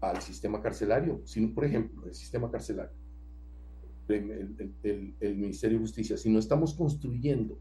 al 0.00 0.22
sistema 0.22 0.62
carcelario, 0.62 1.20
sino, 1.24 1.52
por 1.52 1.64
ejemplo, 1.64 2.06
el 2.06 2.14
sistema 2.14 2.50
carcelario, 2.50 2.92
el, 4.08 5.14
el, 5.20 5.36
Ministerio 5.36 5.78
de 5.78 5.82
Justicia, 5.82 6.16
si 6.16 6.30
no 6.30 6.38
estamos 6.38 6.74
construyendo, 6.74 7.58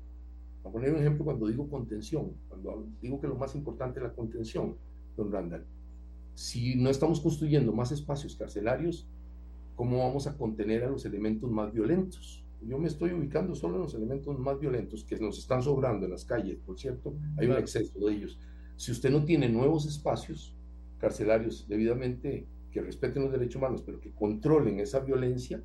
a 0.68 0.72
poner 0.72 0.94
un 0.94 1.00
ejemplo 1.00 1.26
cuando 1.26 1.48
digo 1.48 1.70
contención, 1.70 2.34
cuando 2.50 2.86
digo 3.02 3.20
que 3.20 3.28
lo 3.28 3.36
más 3.36 3.56
importante 3.56 4.00
es 4.00 4.04
la 4.04 4.14
contención, 4.14 4.76
don 5.16 5.32
Randall, 5.32 5.66
si 6.36 6.76
no 6.76 6.90
estamos 6.90 7.20
construyendo 7.20 7.74
más 7.74 7.92
espacios 7.92 8.36
carcelarios, 8.36 9.08
¿cómo 9.76 10.00
vamos 10.00 10.28
a 10.28 10.38
contener 10.38 10.84
a 10.84 10.90
los 10.90 11.06
elementos 11.06 11.50
más 11.50 11.74
violentos? 11.74 12.44
Yo 12.62 12.78
me 12.78 12.88
estoy 12.88 13.12
ubicando 13.12 13.56
solo 13.56 13.76
en 13.76 13.82
los 13.84 13.94
elementos 13.94 14.38
más 14.40 14.60
violentos 14.60 15.04
que 15.04 15.18
nos 15.18 15.38
están 15.38 15.62
sobrando 15.64 16.06
en 16.06 16.12
las 16.12 16.26
calles, 16.26 16.60
por 16.66 16.78
cierto, 16.78 17.14
hay 17.38 17.48
un 17.48 17.58
exceso 17.58 17.98
de 18.00 18.14
ellos. 18.14 18.40
Si 18.76 18.92
usted 18.92 19.10
no 19.10 19.24
tiene 19.26 19.50
nuevos 19.50 19.86
espacios 19.86 20.56
carcelarios 21.00 21.68
debidamente 21.68 22.46
que 22.72 22.82
respeten 22.82 23.24
los 23.24 23.32
derechos 23.32 23.56
humanos, 23.56 23.84
pero 23.86 24.00
que 24.00 24.12
controlen 24.12 24.80
esa 24.80 25.00
violencia 25.00 25.64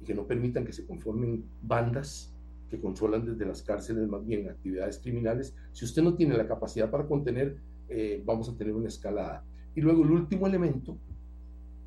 y 0.00 0.04
que 0.04 0.14
no 0.14 0.26
permitan 0.26 0.64
que 0.64 0.72
se 0.72 0.86
conformen 0.86 1.44
bandas 1.62 2.31
que 2.72 2.80
controlan 2.80 3.26
desde 3.26 3.44
las 3.44 3.60
cárceles 3.62 4.08
más 4.08 4.24
bien 4.24 4.48
actividades 4.48 4.98
criminales, 4.98 5.54
si 5.72 5.84
usted 5.84 6.02
no 6.02 6.14
tiene 6.14 6.38
la 6.38 6.48
capacidad 6.48 6.90
para 6.90 7.06
contener, 7.06 7.58
eh, 7.90 8.22
vamos 8.24 8.48
a 8.48 8.56
tener 8.56 8.72
una 8.74 8.88
escalada. 8.88 9.44
Y 9.74 9.82
luego 9.82 10.02
el 10.04 10.10
último 10.10 10.46
elemento, 10.46 10.96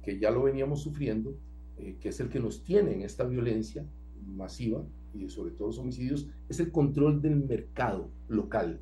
que 0.04 0.20
ya 0.20 0.30
lo 0.30 0.44
veníamos 0.44 0.84
sufriendo, 0.84 1.36
eh, 1.80 1.98
que 2.00 2.10
es 2.10 2.20
el 2.20 2.30
que 2.30 2.40
nos 2.40 2.64
tiene 2.64 2.94
en 2.94 3.02
esta 3.02 3.24
violencia, 3.24 3.84
masiva 4.28 4.86
y 5.16 5.28
sobre 5.28 5.52
todo 5.52 5.70
los 5.70 5.80
homicidios 5.80 6.30
es 6.50 6.60
el 6.60 6.72
control 6.72 7.20
del 7.20 7.38
mercado 7.38 8.12
local. 8.28 8.80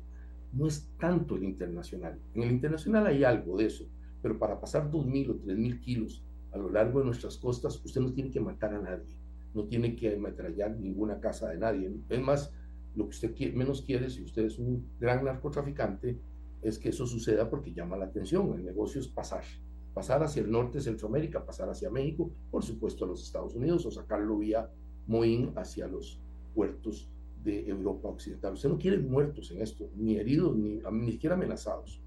No 0.52 0.66
es 0.66 0.90
tanto 0.98 1.36
el 1.36 1.44
internacional. 1.44 2.20
En 2.34 2.42
el 2.42 2.50
internacional 2.50 3.06
hay 3.06 3.24
algo 3.24 3.56
de 3.56 3.64
eso, 3.64 3.88
pero 4.20 4.38
para 4.38 4.60
pasar 4.60 4.90
2.000 4.90 5.30
o 5.30 5.34
3.000 5.36 5.80
kilos 5.80 6.22
a 6.52 6.58
lo 6.58 6.68
largo 6.68 6.98
de 6.98 7.06
nuestras 7.06 7.38
costas, 7.38 7.82
usted 7.82 8.02
no 8.02 8.12
tiene 8.12 8.30
que 8.30 8.40
matar 8.40 8.74
a 8.74 8.82
nadie, 8.82 9.16
no 9.54 9.64
tiene 9.64 9.96
que 9.96 10.14
ametrallar 10.14 10.76
ninguna 10.76 11.20
casa 11.20 11.48
de 11.48 11.58
nadie. 11.58 11.90
Es 12.08 12.20
más, 12.20 12.52
lo 12.94 13.04
que 13.04 13.10
usted 13.10 13.54
menos 13.54 13.82
quiere, 13.82 14.10
si 14.10 14.22
usted 14.22 14.44
es 14.44 14.58
un 14.58 14.86
gran 15.00 15.24
narcotraficante, 15.24 16.18
es 16.62 16.78
que 16.78 16.88
eso 16.88 17.06
suceda 17.06 17.48
porque 17.48 17.72
llama 17.72 17.96
la 17.96 18.06
atención. 18.06 18.52
El 18.54 18.64
negocio 18.64 19.00
es 19.00 19.08
pasar. 19.08 19.44
Pasar 19.92 20.22
hacia 20.22 20.42
el 20.42 20.50
norte 20.50 20.80
Centroamérica, 20.80 21.44
pasar 21.44 21.68
hacia 21.68 21.90
México, 21.90 22.30
por 22.50 22.64
supuesto 22.64 23.04
a 23.04 23.08
los 23.08 23.22
Estados 23.22 23.54
Unidos, 23.54 23.86
o 23.86 23.90
sacarlo 23.90 24.38
vía 24.38 24.68
Moín 25.06 25.52
hacia 25.56 25.86
los 25.86 26.20
puertos 26.54 27.08
de 27.44 27.68
Europa 27.68 28.08
Occidental. 28.08 28.54
Usted 28.54 28.70
no 28.70 28.78
quiere 28.78 28.98
muertos 28.98 29.50
en 29.50 29.60
esto, 29.60 29.90
ni 29.94 30.16
heridos, 30.16 30.56
ni, 30.56 30.80
ni 30.92 31.12
siquiera 31.12 31.36
amenazados. 31.36 32.00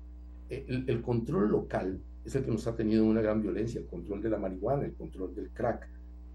El, 0.50 0.90
el, 0.90 1.02
control 1.02 1.50
local 1.50 2.02
es 2.26 2.36
el 2.36 2.44
que 2.44 2.52
nos 2.52 2.66
ha 2.68 2.76
tenido 2.76 3.06
una 3.06 3.22
gran 3.22 3.42
violencia, 3.42 3.80
el 3.80 3.86
control 3.86 4.22
de 4.22 4.30
la 4.30 4.40
marihuana, 4.40 4.86
el 4.86 4.94
control 4.94 5.36
del 5.36 5.52
crack. 5.52 5.88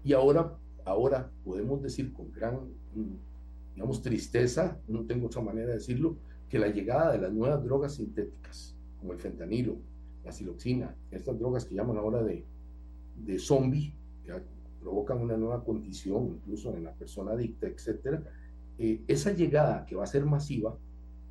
Y 0.03 0.13
ahora, 0.13 0.57
ahora 0.85 1.31
podemos 1.43 1.81
decir 1.81 2.13
con 2.13 2.31
gran, 2.31 2.59
digamos, 3.73 4.01
tristeza, 4.01 4.79
no 4.87 5.05
tengo 5.05 5.27
otra 5.27 5.41
manera 5.41 5.67
de 5.67 5.75
decirlo, 5.75 6.17
que 6.49 6.59
la 6.59 6.67
llegada 6.67 7.11
de 7.11 7.19
las 7.19 7.33
nuevas 7.33 7.63
drogas 7.63 7.95
sintéticas, 7.95 8.75
como 8.99 9.13
el 9.13 9.19
fentanilo, 9.19 9.77
la 10.23 10.31
siloxina, 10.31 10.95
estas 11.11 11.37
drogas 11.37 11.65
que 11.65 11.75
llaman 11.75 11.97
ahora 11.97 12.23
de, 12.23 12.45
de 13.15 13.39
zombie, 13.39 13.93
provocan 14.79 15.21
una 15.21 15.37
nueva 15.37 15.63
condición, 15.63 16.27
incluso 16.27 16.75
en 16.75 16.83
la 16.83 16.93
persona 16.93 17.31
adicta, 17.31 17.67
etcétera, 17.67 18.21
eh, 18.77 19.01
esa 19.07 19.31
llegada 19.31 19.85
que 19.85 19.95
va 19.95 20.03
a 20.03 20.07
ser 20.07 20.25
masiva, 20.25 20.77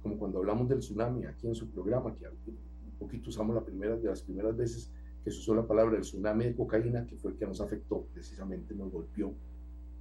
como 0.03 0.17
cuando 0.17 0.39
hablamos 0.39 0.69
del 0.69 0.81
tsunami 0.81 1.27
aquí 1.27 1.47
en 1.47 1.55
su 1.55 1.69
programa, 1.71 2.17
que 2.17 2.27
un 2.27 2.99
poquito 2.99 3.31
usamos 3.31 3.55
la 3.55 3.65
primera, 3.65 3.97
de 3.97 4.09
las 4.09 4.23
primeras 4.23 4.57
veces 4.57 4.91
que 5.25 5.31
se 5.31 5.39
usó 5.39 5.55
la 5.55 5.67
palabra 5.67 5.95
del 5.95 6.03
tsunami 6.03 6.45
de 6.45 6.55
cocaína, 6.55 7.07
que 7.07 7.17
fue 7.17 7.33
el 7.33 7.37
que 7.37 7.47
nos 7.47 7.61
afectó, 7.61 8.07
precisamente 8.13 8.75
nos 8.75 8.91
golpeó 8.91 9.33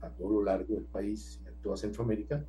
a 0.02 0.10
todo 0.10 0.30
lo 0.32 0.44
largo 0.44 0.74
del 0.76 0.86
país, 0.86 1.40
en 1.46 1.54
toda 1.62 1.78
Centroamérica, 1.78 2.44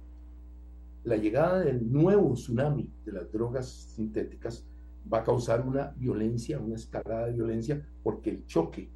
la 1.05 1.17
llegada 1.17 1.61
del 1.61 1.91
nuevo 1.93 2.33
tsunami 2.35 2.91
de 3.05 3.13
las 3.13 3.31
drogas 3.33 3.69
sintéticas 3.69 4.65
va 5.13 5.19
a 5.19 5.25
causar 5.25 5.67
una 5.67 5.89
violencia, 5.97 6.61
una 6.61 6.77
escalada 6.77 7.27
de 7.27 7.33
violencia, 7.33 7.87
porque 8.03 8.31
el 8.31 8.47
choque 8.47 8.89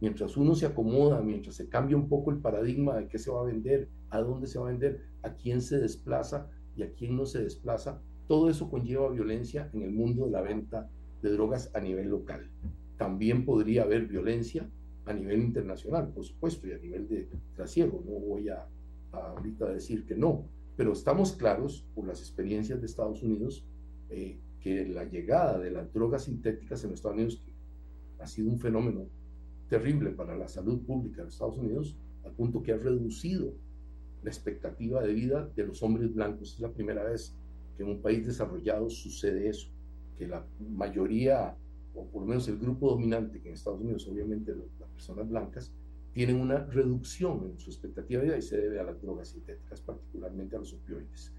mientras 0.00 0.36
uno 0.36 0.54
se 0.54 0.66
acomoda, 0.66 1.20
mientras 1.20 1.54
se 1.56 1.68
cambia 1.68 1.96
un 1.96 2.08
poco 2.08 2.30
el 2.30 2.38
paradigma 2.38 2.96
de 2.96 3.08
qué 3.08 3.18
se 3.18 3.30
va 3.30 3.40
a 3.40 3.44
vender, 3.44 3.88
a 4.08 4.20
dónde 4.20 4.46
se 4.46 4.58
va 4.58 4.68
a 4.68 4.70
vender, 4.70 5.04
a 5.22 5.34
quién 5.34 5.60
se 5.60 5.78
desplaza 5.78 6.48
y 6.76 6.82
a 6.82 6.92
quién 6.92 7.16
no 7.16 7.26
se 7.26 7.42
desplaza, 7.42 8.00
todo 8.26 8.48
eso 8.48 8.70
conlleva 8.70 9.10
violencia 9.10 9.70
en 9.72 9.82
el 9.82 9.92
mundo 9.92 10.26
de 10.26 10.32
la 10.32 10.40
venta 10.40 10.88
de 11.22 11.30
drogas 11.30 11.70
a 11.74 11.80
nivel 11.80 12.08
local. 12.08 12.48
También 13.00 13.46
podría 13.46 13.84
haber 13.84 14.06
violencia 14.06 14.68
a 15.06 15.14
nivel 15.14 15.40
internacional, 15.40 16.12
por 16.12 16.22
supuesto, 16.22 16.68
y 16.68 16.72
a 16.72 16.76
nivel 16.76 17.08
de 17.08 17.30
trasiego. 17.56 18.04
No 18.04 18.12
voy 18.20 18.50
a, 18.50 18.68
ahorita 19.10 19.72
decir 19.72 20.04
que 20.04 20.14
no, 20.14 20.44
pero 20.76 20.92
estamos 20.92 21.32
claros 21.32 21.86
por 21.94 22.06
las 22.06 22.20
experiencias 22.20 22.78
de 22.78 22.84
Estados 22.84 23.22
Unidos 23.22 23.64
eh, 24.10 24.38
que 24.60 24.86
la 24.86 25.04
llegada 25.04 25.58
de 25.58 25.70
las 25.70 25.90
drogas 25.94 26.24
sintéticas 26.24 26.84
en 26.84 26.92
Estados 26.92 27.16
Unidos 27.16 27.42
ha 28.18 28.26
sido 28.26 28.50
un 28.50 28.58
fenómeno 28.58 29.06
terrible 29.70 30.10
para 30.10 30.36
la 30.36 30.46
salud 30.46 30.82
pública 30.82 31.22
de 31.22 31.30
Estados 31.30 31.56
Unidos, 31.56 31.96
al 32.22 32.32
punto 32.32 32.62
que 32.62 32.72
ha 32.72 32.76
reducido 32.76 33.54
la 34.22 34.28
expectativa 34.28 35.02
de 35.02 35.14
vida 35.14 35.48
de 35.56 35.66
los 35.66 35.82
hombres 35.82 36.12
blancos. 36.12 36.52
Es 36.52 36.60
la 36.60 36.70
primera 36.70 37.02
vez 37.04 37.34
que 37.78 37.82
en 37.82 37.88
un 37.88 38.02
país 38.02 38.26
desarrollado 38.26 38.90
sucede 38.90 39.48
eso, 39.48 39.70
que 40.18 40.28
la 40.28 40.44
mayoría, 40.58 41.56
por 42.06 42.22
lo 42.22 42.28
menos 42.28 42.48
el 42.48 42.58
grupo 42.58 42.90
dominante, 42.90 43.40
que 43.40 43.48
en 43.48 43.54
Estados 43.54 43.80
Unidos 43.80 44.06
obviamente 44.08 44.54
las 44.78 44.88
personas 44.90 45.28
blancas, 45.28 45.72
tienen 46.12 46.36
una 46.36 46.58
reducción 46.58 47.50
en 47.52 47.58
su 47.58 47.70
expectativa 47.70 48.20
de 48.20 48.28
vida 48.28 48.38
y 48.38 48.42
se 48.42 48.56
debe 48.56 48.80
a 48.80 48.84
las 48.84 49.00
drogas 49.00 49.28
sintéticas, 49.28 49.80
particularmente 49.80 50.56
a 50.56 50.58
los 50.58 50.72
opioides. 50.72 51.32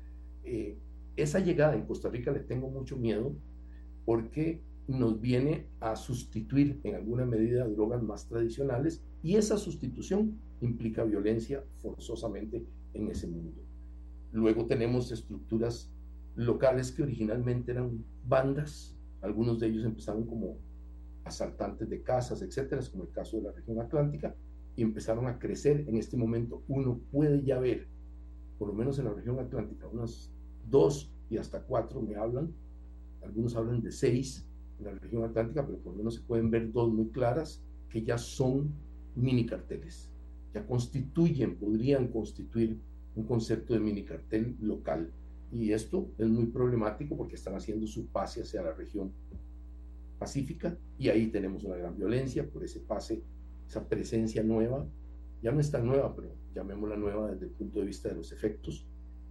Eh, 0.44 0.78
esa 1.16 1.40
llegada 1.40 1.76
en 1.76 1.86
Costa 1.86 2.10
Rica 2.10 2.32
le 2.32 2.40
tengo 2.40 2.70
mucho 2.70 2.98
miedo 2.98 3.36
porque 4.06 4.62
nos 4.88 5.20
viene 5.20 5.68
a 5.80 5.96
sustituir 5.96 6.80
en 6.84 6.96
alguna 6.96 7.26
medida 7.26 7.68
drogas 7.68 8.02
más 8.02 8.28
tradicionales 8.28 9.04
y 9.24 9.36
esa 9.36 9.58
sustitución 9.58 10.40
implica 10.62 11.04
violencia 11.04 11.64
forzosamente 11.82 12.66
en 12.94 13.08
ese 13.10 13.28
mundo. 13.28 13.62
Luego 14.32 14.66
tenemos 14.66 15.12
estructuras 15.12 15.92
locales 16.36 16.92
que 16.92 17.04
originalmente 17.04 17.72
eran 17.72 18.04
bandas, 18.26 18.96
algunos 19.22 19.60
de 19.60 19.68
ellos 19.68 19.86
empezaron 19.86 20.26
como 20.26 20.58
asaltantes 21.24 21.90
de 21.90 22.02
casas, 22.02 22.42
etcétera, 22.42 22.82
como 22.92 23.04
el 23.04 23.12
caso 23.12 23.38
de 23.38 23.44
la 23.44 23.52
región 23.52 23.80
atlántica, 23.80 24.36
y 24.76 24.82
empezaron 24.82 25.28
a 25.28 25.38
crecer. 25.38 25.86
En 25.88 25.98
este 25.98 26.18
momento 26.18 26.64
uno 26.68 27.00
puede 27.12 27.44
ya 27.44 27.60
ver, 27.60 27.88
por 28.58 28.70
lo 28.70 28.74
menos 28.74 28.98
en 29.00 29.06
la 29.06 29.14
región 29.14 29.40
atlántica, 29.40 29.88
unas 29.88 30.32
dos 30.70 31.12
y 31.30 31.38
hasta 31.38 31.62
cuatro 31.62 32.02
me 32.02 32.16
hablan, 32.16 32.52
algunos 33.22 33.56
hablan 33.56 33.82
de 33.82 33.92
seis 33.92 34.46
en 34.80 34.86
la 34.86 34.92
región 34.92 35.24
atlántica, 35.24 35.66
pero 35.66 35.78
por 35.80 35.94
lo 35.94 36.00
menos 36.00 36.16
se 36.16 36.22
pueden 36.22 36.50
ver 36.50 36.72
dos 36.72 36.92
muy 36.92 37.10
claras 37.10 37.62
que 37.90 38.04
ya 38.04 38.18
son 38.18 38.72
mini 39.16 39.46
carteles, 39.46 40.10
ya 40.54 40.66
constituyen, 40.66 41.58
podrían 41.58 42.08
constituir 42.08 42.80
un 43.16 43.26
concepto 43.26 43.74
de 43.74 43.80
mini 43.80 44.04
cartel 44.04 44.56
local. 44.62 45.12
Y 45.52 45.74
esto 45.74 46.12
es 46.18 46.28
muy 46.30 46.46
problemático 46.48 47.18
porque 47.18 47.36
están 47.36 47.56
haciendo 47.56 47.86
su 47.88 48.08
pase 48.08 48.42
hacia 48.42 48.62
la 48.62 48.74
región 48.74 49.12
pacífica 50.18 50.78
y 50.98 51.10
ahí 51.10 51.28
tenemos 51.28 51.64
una 51.64 51.76
gran 51.76 51.98
violencia, 51.98 52.48
por 52.48 52.64
ese 52.64 52.80
pase 52.80 53.24
esa 53.68 53.88
presencia 53.88 54.44
nueva, 54.44 54.88
ya 55.42 55.52
no 55.52 55.60
es 55.60 55.72
tan 55.72 55.86
nueva, 55.86 56.16
pero 56.16 56.30
llamémosla 56.54 56.96
nueva 56.96 57.32
desde 57.32 57.46
el 57.46 57.52
punto 57.52 57.80
de 57.80 57.86
vista 57.86 58.10
de 58.10 58.16
los 58.16 58.32
efectos. 58.32 58.86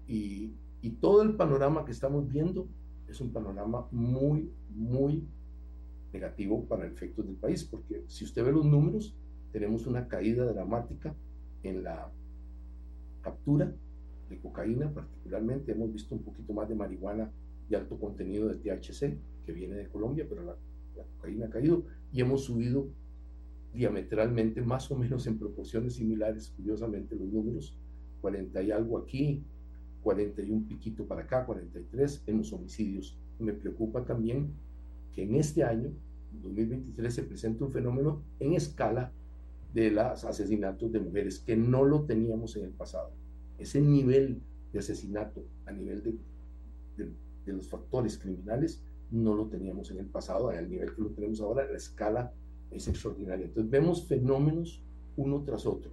Y, 0.07 0.55
y 0.83 0.91
todo 0.93 1.23
el 1.23 1.37
panorama 1.37 1.85
que 1.85 1.93
estamos 1.93 2.29
viendo 2.29 2.69
es 3.07 3.21
un 3.21 3.33
panorama 3.33 3.87
muy, 3.91 4.53
muy 4.71 5.27
negativo 6.13 6.67
para 6.67 6.87
efectos 6.87 7.27
del 7.27 7.37
país, 7.37 7.65
porque 7.65 8.05
si 8.09 8.25
usted 8.25 8.45
ve 8.45 8.53
los 8.53 8.67
números, 8.67 9.15
tenemos 9.53 9.87
una 9.87 10.09
caída 10.09 10.45
dramática 10.45 11.15
en 11.63 11.85
la 11.85 12.11
captura 13.23 13.73
de 14.31 14.39
cocaína, 14.39 14.93
particularmente 14.95 15.73
hemos 15.73 15.93
visto 15.93 16.15
un 16.15 16.23
poquito 16.23 16.53
más 16.55 16.69
de 16.69 16.75
marihuana 16.75 17.31
de 17.69 17.77
alto 17.77 17.99
contenido 17.99 18.49
de 18.49 18.55
THC, 18.55 19.19
que 19.45 19.53
viene 19.53 19.77
de 19.77 19.89
Colombia, 19.89 20.25
pero 20.29 20.43
la, 20.43 20.57
la 20.97 21.05
cocaína 21.17 21.47
ha 21.47 21.51
caído, 21.51 21.85
y 22.13 22.21
hemos 22.21 22.45
subido 22.45 22.89
diametralmente, 23.75 24.63
más 24.63 24.91
o 24.91 24.97
menos 24.97 25.27
en 25.27 25.39
proporciones 25.39 25.95
similares, 25.95 26.53
curiosamente 26.57 27.15
los 27.15 27.29
números, 27.29 27.77
40 28.21 28.63
y 28.63 28.71
algo 28.71 28.99
aquí, 28.99 29.43
41 30.03 30.67
piquito 30.69 31.05
para 31.05 31.23
acá, 31.23 31.45
43 31.45 32.25
en 32.27 32.39
los 32.39 32.53
homicidios. 32.53 33.17
Me 33.39 33.53
preocupa 33.53 34.05
también 34.05 34.51
que 35.15 35.23
en 35.23 35.37
este 35.37 35.63
año, 35.63 35.91
2023, 36.43 37.15
se 37.15 37.23
presenta 37.23 37.65
un 37.65 37.73
fenómeno 37.73 38.23
en 38.39 38.55
escala 38.55 39.13
de 39.75 39.91
los 39.91 40.25
asesinatos 40.25 40.91
de 40.93 41.01
mujeres, 41.01 41.39
que 41.39 41.57
no 41.57 41.85
lo 41.85 42.03
teníamos 42.03 42.57
en 42.57 42.65
el 42.65 42.71
pasado. 42.71 43.13
Ese 43.61 43.81
nivel 43.81 44.43
de 44.73 44.79
asesinato 44.79 45.45
a 45.67 45.73
nivel 45.73 46.03
de, 46.03 46.19
de, 46.97 47.13
de 47.47 47.53
los 47.53 47.69
factores 47.69 48.19
criminales 48.19 48.83
no 49.11 49.35
lo 49.35 49.47
teníamos 49.47 49.91
en 49.91 49.99
el 49.99 50.07
pasado, 50.07 50.49
al 50.49 50.69
nivel 50.69 50.95
que 50.95 51.03
lo 51.03 51.11
tenemos 51.11 51.41
ahora, 51.41 51.67
la 51.71 51.77
escala 51.77 52.33
es 52.71 52.89
extraordinaria. 52.89 53.47
Entonces 53.47 53.71
vemos 53.71 54.07
fenómenos 54.07 54.83
uno 55.17 55.43
tras 55.43 55.67
otro. 55.67 55.93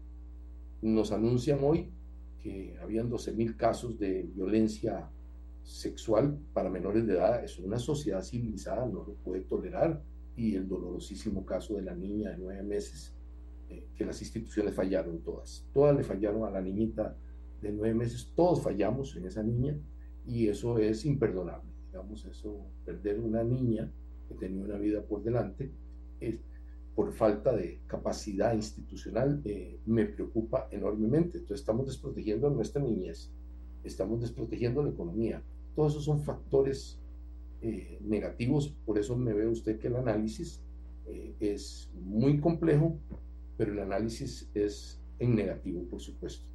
Nos 0.81 1.11
anuncian 1.11 1.59
hoy 1.63 1.89
que 2.41 2.77
habían 2.81 3.09
12.000 3.09 3.57
casos 3.57 3.97
de 3.97 4.23
violencia 4.23 5.09
sexual 5.63 6.39
para 6.53 6.69
menores 6.69 7.05
de 7.05 7.13
edad. 7.13 7.43
Es 7.43 7.59
una 7.59 7.79
sociedad 7.79 8.23
civilizada, 8.23 8.85
no 8.85 9.03
lo 9.03 9.15
puede 9.15 9.41
tolerar. 9.41 10.01
Y 10.35 10.55
el 10.55 10.67
dolorosísimo 10.67 11.45
caso 11.45 11.75
de 11.75 11.81
la 11.81 11.95
niña 11.95 12.31
de 12.31 12.37
nueve 12.37 12.61
meses, 12.61 13.13
eh, 13.69 13.87
que 13.95 14.05
las 14.05 14.21
instituciones 14.21 14.75
fallaron 14.75 15.19
todas. 15.19 15.65
Todas 15.73 15.95
le 15.97 16.03
fallaron 16.03 16.45
a 16.45 16.51
la 16.51 16.61
niñita 16.61 17.17
de 17.61 17.71
nueve 17.71 17.93
meses, 17.93 18.31
todos 18.35 18.61
fallamos 18.61 19.15
en 19.15 19.25
esa 19.25 19.43
niña 19.43 19.77
y 20.25 20.47
eso 20.47 20.77
es 20.77 21.05
imperdonable. 21.05 21.71
Digamos, 21.87 22.25
eso, 22.25 22.65
perder 22.85 23.19
una 23.19 23.43
niña 23.43 23.91
que 24.27 24.35
tenía 24.35 24.63
una 24.63 24.77
vida 24.77 25.01
por 25.01 25.23
delante, 25.23 25.71
es, 26.19 26.35
por 26.95 27.13
falta 27.13 27.55
de 27.55 27.79
capacidad 27.85 28.55
institucional 28.55 29.41
eh, 29.45 29.79
me 29.85 30.05
preocupa 30.05 30.67
enormemente. 30.71 31.37
Entonces 31.37 31.61
estamos 31.61 31.85
desprotegiendo 31.85 32.47
a 32.47 32.49
nuestra 32.49 32.81
niñez, 32.81 33.31
estamos 33.83 34.21
desprotegiendo 34.21 34.81
la 34.81 34.89
economía. 34.89 35.43
Todos 35.75 35.93
esos 35.93 36.05
son 36.05 36.19
factores 36.23 36.99
eh, 37.61 37.99
negativos, 38.01 38.75
por 38.85 38.97
eso 38.97 39.15
me 39.15 39.33
ve 39.33 39.47
usted 39.47 39.79
que 39.79 39.87
el 39.87 39.95
análisis 39.95 40.61
eh, 41.05 41.35
es 41.39 41.89
muy 41.93 42.39
complejo, 42.39 42.97
pero 43.57 43.73
el 43.73 43.79
análisis 43.79 44.49
es 44.53 44.99
en 45.19 45.35
negativo, 45.35 45.83
por 45.83 46.01
supuesto. 46.01 46.45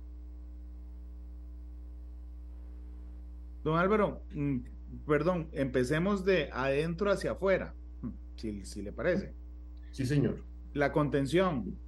Don 3.64 3.78
Álvaro, 3.78 4.22
mm, 4.34 4.58
perdón, 5.06 5.48
empecemos 5.52 6.24
de 6.24 6.50
adentro 6.52 7.10
hacia 7.10 7.32
afuera, 7.32 7.74
si, 8.36 8.64
si 8.64 8.82
le 8.82 8.92
parece. 8.92 9.34
Sí, 9.92 10.06
señor. 10.06 10.44
La 10.72 10.92
contención. 10.92 11.78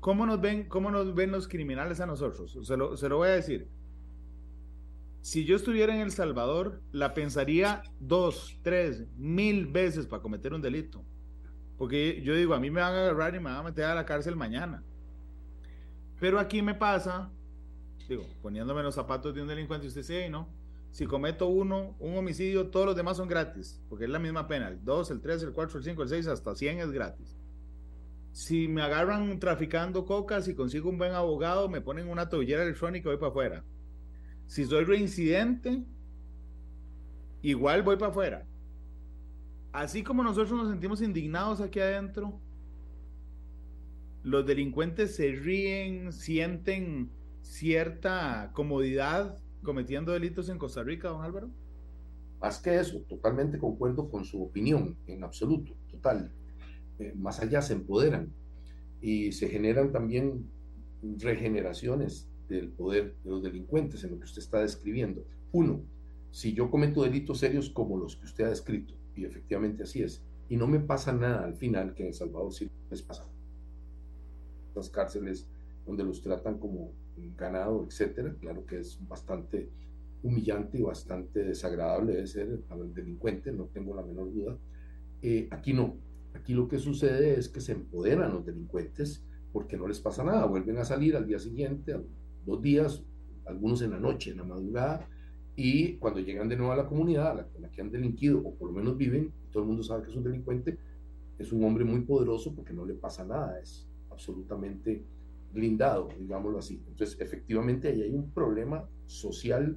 ¿Cómo 0.00 0.26
nos 0.26 0.40
ven, 0.40 0.68
cómo 0.68 0.90
nos 0.90 1.14
ven 1.14 1.32
los 1.32 1.48
criminales 1.48 2.00
a 2.00 2.06
nosotros? 2.06 2.56
Se 2.62 2.76
lo, 2.76 2.96
se 2.96 3.08
lo 3.08 3.16
voy 3.16 3.28
a 3.28 3.32
decir. 3.32 3.68
Si 5.20 5.44
yo 5.44 5.56
estuviera 5.56 5.94
en 5.94 6.00
El 6.00 6.12
Salvador, 6.12 6.80
la 6.92 7.12
pensaría 7.12 7.82
dos, 7.98 8.58
tres, 8.62 9.06
mil 9.16 9.66
veces 9.66 10.06
para 10.06 10.22
cometer 10.22 10.54
un 10.54 10.62
delito. 10.62 11.04
Porque 11.76 12.22
yo 12.22 12.34
digo, 12.34 12.54
a 12.54 12.60
mí 12.60 12.70
me 12.70 12.80
van 12.80 12.94
a 12.94 13.00
agarrar 13.00 13.34
y 13.34 13.38
me 13.38 13.50
van 13.50 13.56
a 13.56 13.62
meter 13.62 13.84
a 13.84 13.94
la 13.94 14.06
cárcel 14.06 14.36
mañana. 14.36 14.84
Pero 16.20 16.38
aquí 16.38 16.62
me 16.62 16.74
pasa, 16.74 17.30
digo, 18.08 18.24
poniéndome 18.42 18.82
los 18.82 18.94
zapatos 18.94 19.34
de 19.34 19.42
un 19.42 19.48
delincuente, 19.48 19.86
usted 19.86 20.02
sí, 20.02 20.30
¿no? 20.30 20.48
Si 20.90 21.06
cometo 21.06 21.48
uno, 21.48 21.96
un 21.98 22.16
homicidio, 22.16 22.68
todos 22.68 22.86
los 22.86 22.96
demás 22.96 23.16
son 23.16 23.28
gratis, 23.28 23.80
porque 23.88 24.04
es 24.04 24.10
la 24.10 24.18
misma 24.18 24.48
pena. 24.48 24.68
El 24.68 24.84
2, 24.84 25.10
el 25.10 25.20
3, 25.20 25.42
el 25.44 25.52
4, 25.52 25.78
el 25.78 25.84
5, 25.84 26.02
el 26.02 26.08
6, 26.08 26.26
hasta 26.28 26.54
100 26.54 26.78
es 26.78 26.90
gratis. 26.90 27.38
Si 28.32 28.68
me 28.68 28.82
agarran 28.82 29.38
traficando 29.38 30.04
coca, 30.04 30.40
si 30.42 30.54
consigo 30.54 30.88
un 30.88 30.98
buen 30.98 31.12
abogado, 31.12 31.68
me 31.68 31.80
ponen 31.80 32.08
una 32.08 32.28
tobillera 32.28 32.62
electrónica 32.62 33.08
y 33.08 33.12
voy 33.12 33.18
para 33.18 33.30
afuera. 33.30 33.64
Si 34.46 34.64
soy 34.64 34.84
reincidente, 34.84 35.84
igual 37.42 37.82
voy 37.82 37.96
para 37.96 38.10
afuera. 38.10 38.46
Así 39.72 40.02
como 40.02 40.22
nosotros 40.22 40.52
nos 40.52 40.70
sentimos 40.70 41.02
indignados 41.02 41.60
aquí 41.60 41.80
adentro, 41.80 42.40
los 44.22 44.46
delincuentes 44.46 45.16
se 45.16 45.32
ríen, 45.32 46.12
sienten 46.12 47.12
cierta 47.42 48.50
comodidad 48.54 49.38
cometiendo 49.62 50.12
delitos 50.12 50.48
en 50.48 50.58
Costa 50.58 50.82
Rica, 50.82 51.08
don 51.08 51.22
Álvaro? 51.22 51.50
Más 52.40 52.60
que 52.60 52.78
eso, 52.78 53.00
totalmente 53.08 53.58
concuerdo 53.58 54.08
con 54.08 54.24
su 54.24 54.42
opinión, 54.42 54.96
en 55.06 55.24
absoluto, 55.24 55.74
total. 55.90 56.32
Eh, 56.98 57.12
más 57.16 57.40
allá 57.40 57.62
se 57.62 57.74
empoderan 57.74 58.32
y 59.00 59.32
se 59.32 59.48
generan 59.48 59.92
también 59.92 60.48
regeneraciones 61.02 62.28
del 62.48 62.70
poder 62.70 63.16
de 63.24 63.30
los 63.30 63.42
delincuentes 63.42 64.02
en 64.04 64.12
lo 64.12 64.18
que 64.18 64.24
usted 64.24 64.42
está 64.42 64.60
describiendo. 64.60 65.24
Uno, 65.52 65.82
si 66.30 66.52
yo 66.54 66.70
cometo 66.70 67.02
delitos 67.02 67.38
serios 67.38 67.70
como 67.70 67.98
los 67.98 68.16
que 68.16 68.24
usted 68.24 68.44
ha 68.44 68.50
descrito, 68.50 68.94
y 69.14 69.24
efectivamente 69.24 69.82
así 69.82 70.02
es, 70.02 70.22
y 70.48 70.56
no 70.56 70.66
me 70.66 70.80
pasa 70.80 71.12
nada 71.12 71.44
al 71.44 71.56
final, 71.56 71.94
que 71.94 72.02
en 72.02 72.08
El 72.08 72.14
Salvador 72.14 72.52
sí 72.52 72.70
les 72.90 73.02
pasa. 73.02 73.26
Las 74.74 74.88
cárceles 74.88 75.48
donde 75.86 76.04
los 76.04 76.22
tratan 76.22 76.58
como 76.58 76.92
ganado, 77.36 77.84
etcétera. 77.84 78.34
Claro 78.40 78.64
que 78.66 78.80
es 78.80 78.98
bastante 79.06 79.70
humillante 80.22 80.78
y 80.78 80.82
bastante 80.82 81.44
desagradable 81.44 82.14
de 82.14 82.26
ser 82.26 82.60
para 82.62 82.82
el 82.82 82.92
delincuente, 82.92 83.52
no 83.52 83.66
tengo 83.66 83.94
la 83.94 84.02
menor 84.02 84.32
duda. 84.32 84.58
Eh, 85.22 85.48
aquí 85.50 85.72
no. 85.72 85.96
Aquí 86.34 86.54
lo 86.54 86.68
que 86.68 86.78
sucede 86.78 87.38
es 87.38 87.48
que 87.48 87.60
se 87.60 87.72
empoderan 87.72 88.32
los 88.32 88.44
delincuentes 88.44 89.24
porque 89.52 89.76
no 89.76 89.86
les 89.86 90.00
pasa 90.00 90.24
nada. 90.24 90.46
Vuelven 90.46 90.78
a 90.78 90.84
salir 90.84 91.16
al 91.16 91.26
día 91.26 91.38
siguiente, 91.38 91.94
a 91.94 92.02
dos 92.44 92.62
días, 92.62 93.04
algunos 93.46 93.82
en 93.82 93.90
la 93.92 94.00
noche, 94.00 94.30
en 94.30 94.38
la 94.38 94.44
madrugada, 94.44 95.08
y 95.56 95.94
cuando 95.94 96.20
llegan 96.20 96.48
de 96.48 96.56
nuevo 96.56 96.72
a 96.72 96.76
la 96.76 96.86
comunidad, 96.86 97.30
a 97.32 97.34
la, 97.34 97.42
a 97.42 97.60
la 97.60 97.70
que 97.70 97.80
han 97.80 97.90
delinquido 97.90 98.38
o 98.38 98.54
por 98.54 98.68
lo 98.68 98.76
menos 98.76 98.96
viven, 98.96 99.32
todo 99.50 99.62
el 99.62 99.68
mundo 99.68 99.82
sabe 99.82 100.04
que 100.04 100.10
es 100.10 100.16
un 100.16 100.22
delincuente, 100.22 100.78
es 101.38 101.52
un 101.52 101.64
hombre 101.64 101.84
muy 101.84 102.02
poderoso 102.02 102.54
porque 102.54 102.72
no 102.72 102.84
le 102.84 102.94
pasa 102.94 103.24
nada, 103.24 103.58
es 103.60 103.88
absolutamente 104.10 105.02
blindado, 105.58 106.08
digámoslo 106.18 106.58
así. 106.58 106.82
Entonces, 106.88 107.20
efectivamente, 107.20 107.88
ahí 107.88 108.02
hay 108.02 108.14
un 108.14 108.30
problema 108.30 108.88
social, 109.06 109.76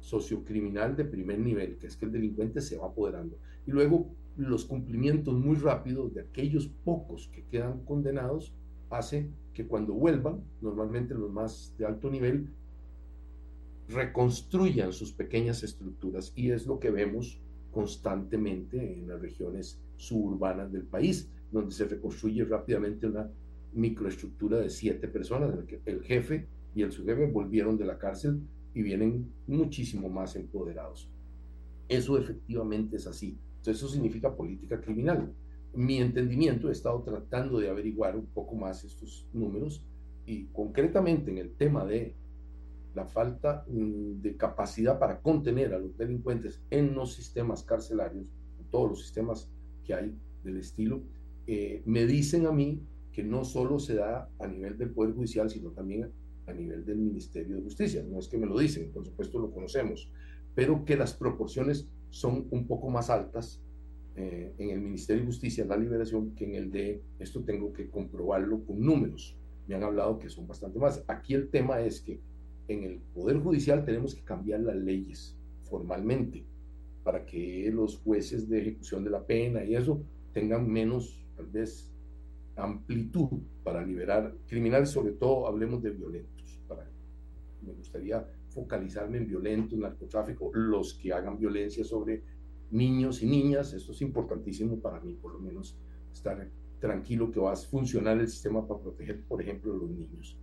sociocriminal 0.00 0.96
de 0.96 1.04
primer 1.04 1.38
nivel, 1.38 1.76
que 1.78 1.86
es 1.88 1.96
que 1.96 2.06
el 2.06 2.12
delincuente 2.12 2.60
se 2.60 2.76
va 2.76 2.86
apoderando. 2.86 3.36
Y 3.66 3.70
luego, 3.70 4.10
los 4.36 4.64
cumplimientos 4.64 5.34
muy 5.34 5.56
rápidos 5.56 6.14
de 6.14 6.22
aquellos 6.22 6.68
pocos 6.84 7.28
que 7.28 7.44
quedan 7.44 7.84
condenados 7.84 8.54
hace 8.90 9.28
que 9.52 9.66
cuando 9.66 9.94
vuelvan, 9.94 10.42
normalmente 10.60 11.14
los 11.14 11.30
más 11.30 11.74
de 11.78 11.86
alto 11.86 12.10
nivel, 12.10 12.48
reconstruyan 13.88 14.92
sus 14.92 15.12
pequeñas 15.12 15.62
estructuras 15.62 16.32
y 16.34 16.50
es 16.50 16.66
lo 16.66 16.78
que 16.78 16.90
vemos 16.90 17.40
constantemente 17.70 18.94
en 18.94 19.08
las 19.08 19.20
regiones 19.20 19.78
suburbanas 19.96 20.72
del 20.72 20.84
país, 20.84 21.28
donde 21.50 21.72
se 21.72 21.84
reconstruye 21.84 22.44
rápidamente 22.44 23.06
una 23.06 23.30
microestructura 23.72 24.58
de 24.58 24.70
siete 24.70 25.08
personas, 25.08 25.54
el 25.84 26.02
jefe 26.02 26.48
y 26.74 26.82
el 26.82 26.92
subjefe 26.92 27.26
volvieron 27.26 27.76
de 27.76 27.84
la 27.84 27.98
cárcel 27.98 28.40
y 28.74 28.82
vienen 28.82 29.32
muchísimo 29.46 30.08
más 30.08 30.36
empoderados. 30.36 31.08
Eso 31.88 32.18
efectivamente 32.18 32.96
es 32.96 33.06
así. 33.06 33.38
Entonces 33.58 33.76
eso 33.76 33.88
significa 33.88 34.34
política 34.34 34.80
criminal. 34.80 35.32
Mi 35.74 35.98
entendimiento, 35.98 36.68
he 36.68 36.72
estado 36.72 37.02
tratando 37.02 37.58
de 37.58 37.68
averiguar 37.68 38.16
un 38.16 38.26
poco 38.26 38.54
más 38.54 38.84
estos 38.84 39.26
números 39.32 39.84
y 40.26 40.44
concretamente 40.46 41.30
en 41.30 41.38
el 41.38 41.54
tema 41.54 41.84
de 41.84 42.14
la 42.94 43.06
falta 43.06 43.64
mm, 43.68 44.20
de 44.20 44.36
capacidad 44.36 44.98
para 44.98 45.20
contener 45.20 45.74
a 45.74 45.78
los 45.78 45.96
delincuentes 45.96 46.62
en 46.70 46.94
los 46.94 47.14
sistemas 47.14 47.62
carcelarios, 47.62 48.26
en 48.58 48.66
todos 48.70 48.90
los 48.90 49.02
sistemas 49.02 49.50
que 49.84 49.94
hay 49.94 50.14
del 50.44 50.58
estilo, 50.58 51.02
eh, 51.46 51.82
me 51.86 52.06
dicen 52.06 52.46
a 52.46 52.52
mí 52.52 52.82
que 53.12 53.22
no 53.22 53.44
solo 53.44 53.78
se 53.78 53.94
da 53.94 54.28
a 54.38 54.46
nivel 54.46 54.78
del 54.78 54.90
Poder 54.90 55.14
Judicial, 55.14 55.50
sino 55.50 55.70
también 55.70 56.10
a 56.46 56.52
nivel 56.52 56.84
del 56.84 56.98
Ministerio 56.98 57.56
de 57.56 57.62
Justicia. 57.62 58.02
No 58.08 58.18
es 58.18 58.28
que 58.28 58.38
me 58.38 58.46
lo 58.46 58.58
dicen, 58.58 58.90
por 58.92 59.04
supuesto 59.04 59.38
lo 59.38 59.50
conocemos, 59.52 60.10
pero 60.54 60.84
que 60.84 60.96
las 60.96 61.14
proporciones 61.14 61.88
son 62.10 62.46
un 62.50 62.66
poco 62.66 62.90
más 62.90 63.10
altas 63.10 63.60
eh, 64.14 64.52
en 64.58 64.70
el 64.70 64.80
Ministerio 64.80 65.22
de 65.22 65.26
Justicia 65.26 65.64
la 65.64 65.76
liberación 65.76 66.34
que 66.34 66.44
en 66.44 66.54
el 66.54 66.70
de 66.70 67.02
esto 67.18 67.42
tengo 67.44 67.72
que 67.72 67.88
comprobarlo 67.88 68.64
con 68.64 68.80
números. 68.80 69.36
Me 69.66 69.74
han 69.74 69.84
hablado 69.84 70.18
que 70.18 70.28
son 70.28 70.46
bastante 70.46 70.78
más. 70.78 71.04
Aquí 71.06 71.34
el 71.34 71.48
tema 71.48 71.80
es 71.80 72.00
que 72.00 72.20
en 72.68 72.84
el 72.84 72.98
Poder 73.14 73.38
Judicial 73.38 73.84
tenemos 73.84 74.14
que 74.14 74.22
cambiar 74.22 74.60
las 74.60 74.76
leyes 74.76 75.36
formalmente 75.62 76.44
para 77.04 77.24
que 77.24 77.70
los 77.72 77.98
jueces 77.98 78.48
de 78.48 78.60
ejecución 78.60 79.04
de 79.04 79.10
la 79.10 79.24
pena 79.24 79.64
y 79.64 79.74
eso 79.74 80.02
tengan 80.32 80.70
menos, 80.70 81.20
tal 81.36 81.46
vez, 81.46 81.91
amplitud 82.56 83.40
para 83.62 83.84
liberar 83.84 84.34
criminales, 84.46 84.90
sobre 84.90 85.12
todo 85.12 85.46
hablemos 85.46 85.82
de 85.82 85.90
violentos. 85.90 86.60
Para, 86.68 86.88
me 87.62 87.72
gustaría 87.72 88.26
focalizarme 88.48 89.18
en 89.18 89.26
violentos, 89.26 89.78
narcotráfico, 89.78 90.50
los 90.52 90.94
que 90.94 91.12
hagan 91.12 91.38
violencia 91.38 91.84
sobre 91.84 92.22
niños 92.70 93.22
y 93.22 93.26
niñas, 93.26 93.72
esto 93.72 93.92
es 93.92 94.00
importantísimo 94.02 94.80
para 94.80 95.00
mí, 95.00 95.14
por 95.14 95.32
lo 95.32 95.40
menos, 95.40 95.78
estar 96.12 96.48
tranquilo 96.80 97.30
que 97.30 97.40
va 97.40 97.52
a 97.52 97.56
funcionar 97.56 98.18
el 98.18 98.28
sistema 98.28 98.66
para 98.66 98.80
proteger, 98.80 99.24
por 99.24 99.40
ejemplo, 99.40 99.72
a 99.72 99.76
los 99.76 99.90
niños. 99.90 100.38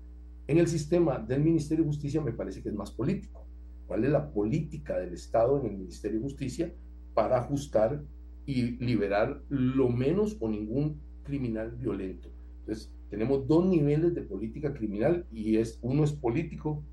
En 0.48 0.58
el 0.58 0.68
sistema 0.68 1.20
del 1.20 1.44
Ministerio 1.44 1.84
de 1.84 1.90
Justicia 1.90 2.22
me 2.22 2.32
parece 2.32 2.64
que 2.64 2.70
es 2.70 2.76
más 2.76 2.92
político. 2.92 3.46
¿Cuál 3.86 4.06
es 4.06 4.12
la 4.12 4.32
política 4.32 4.98
del 4.98 5.14
Estado 5.14 5.60
en 5.60 5.66
el 5.66 5.78
Ministerio 5.78 6.20
de 6.20 6.24
Justicia 6.24 6.74
para 7.14 7.40
ajustar 7.40 8.04
y 8.46 8.78
liberar 8.84 9.44
lo 9.50 9.90
menos 9.90 10.38
o 10.40 10.50
ningún 10.50 11.02
criminal 11.30 11.72
violento? 11.72 12.30
Entonces, 12.62 12.92
tenemos 13.10 13.48
dos 13.48 13.66
niveles 13.66 14.16
de 14.16 14.24
política 14.24 14.74
criminal 14.74 15.26
y 15.32 15.58
es 15.58 15.80
uno 15.82 16.04
es 16.04 16.14
político, 16.14 16.84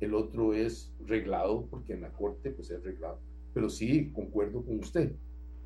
el 0.00 0.14
otro 0.14 0.54
es 0.54 0.92
reglado, 1.06 1.66
porque 1.66 1.92
en 1.92 2.02
la 2.02 2.12
corte 2.12 2.50
pues 2.50 2.70
es 2.70 2.82
reglado. 2.82 3.18
Pero 3.52 3.68
sí, 3.68 4.12
concuerdo 4.12 4.64
con 4.64 4.78
usted, 4.78 5.16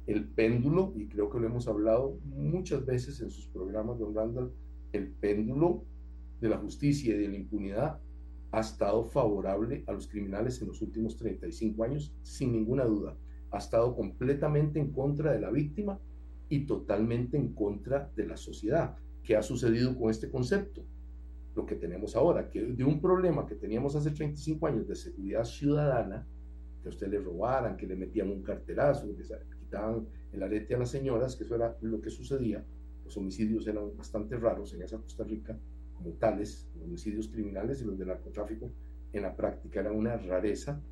el 0.07 0.25
péndulo, 0.25 0.93
y 0.97 1.07
creo 1.07 1.31
que 1.31 1.39
lo 1.39 1.47
hemos 1.47 1.69
hablado 1.69 2.19
muchas 2.25 2.85
veces 2.85 3.21
en 3.21 3.31
sus 3.31 3.47
programas, 3.49 3.99
don 3.99 4.15
Randall, 4.15 4.53
el 4.93 5.09
péndulo 5.09 5.85
de 6.41 6.49
la 6.49 6.59
justicia 6.59 7.15
y 7.15 7.19
de 7.19 7.29
la 7.29 7.37
impunidad 7.37 8.01
ha 8.53 8.61
estado 8.61 9.05
favorable 9.05 9.85
a 9.87 9.93
los 9.93 10.07
criminales 10.07 10.61
en 10.63 10.69
los 10.69 10.81
últimos 10.81 11.17
35 11.17 11.85
años, 11.85 12.15
sin 12.23 12.53
ninguna 12.53 12.85
duda. 12.85 13.17
Ha 13.51 13.59
estado 13.59 13.95
completamente 13.95 14.79
en 14.79 14.93
contra 14.93 15.33
de 15.33 15.41
la 15.41 15.51
víctima 15.51 15.99
y 16.49 16.67
totalmente 16.67 17.37
en 17.37 17.55
contra 17.55 18.11
de 18.15 18.27
la 18.27 18.37
sociedad. 18.37 18.97
¿Qué 19.23 19.37
ha 19.37 19.43
sucedido 19.43 19.97
con 19.97 20.11
este 20.11 20.31
concepto? 20.31 20.85
Lo 21.55 21.65
que 21.65 21.77
tenemos 21.77 22.17
ahora, 22.17 22.51
que 22.51 22.63
de 22.63 22.85
un 22.85 23.01
problema 23.01 23.47
que 23.47 23.55
teníamos 23.55 23.95
hace 23.97 24.11
35 24.11 24.67
años 24.67 24.89
de 24.89 24.97
seguridad 24.97 25.45
ciudadana, 25.45 26.27
que 26.83 26.89
a 26.89 26.91
usted 26.91 27.09
le 27.09 27.19
robaran, 27.19 27.77
que 27.77 27.87
le 27.87 27.97
metían 27.97 28.31
un 28.31 28.43
carterazo, 28.43 29.07
que 29.17 29.23
quitaban 29.59 30.07
el 30.33 30.43
arete 30.43 30.75
a 30.75 30.79
las 30.79 30.91
señoras, 30.91 31.37
que 31.37 31.45
eso 31.45 31.55
era 31.55 31.77
lo 31.81 32.01
que 32.01 32.11
sucedía. 32.11 32.65
Los 33.05 33.17
homicidios 33.17 33.67
eran 33.67 33.97
bastante 33.97 34.37
raros 34.37 34.75
en 34.75 34.83
esa 34.83 34.99
Costa 34.99 35.25
Rica, 35.25 35.59
como 35.95 36.11
tales, 36.15 36.69
los 36.75 36.85
homicidios 36.85 37.29
criminales 37.29 37.81
y 37.81 37.85
los 37.85 37.99
de 37.99 38.07
narcotráfico, 38.07 38.71
en 39.13 39.23
la 39.23 39.35
práctica 39.35 39.81
era 39.81 39.93
una 39.93 40.17
rareza. 40.17 40.83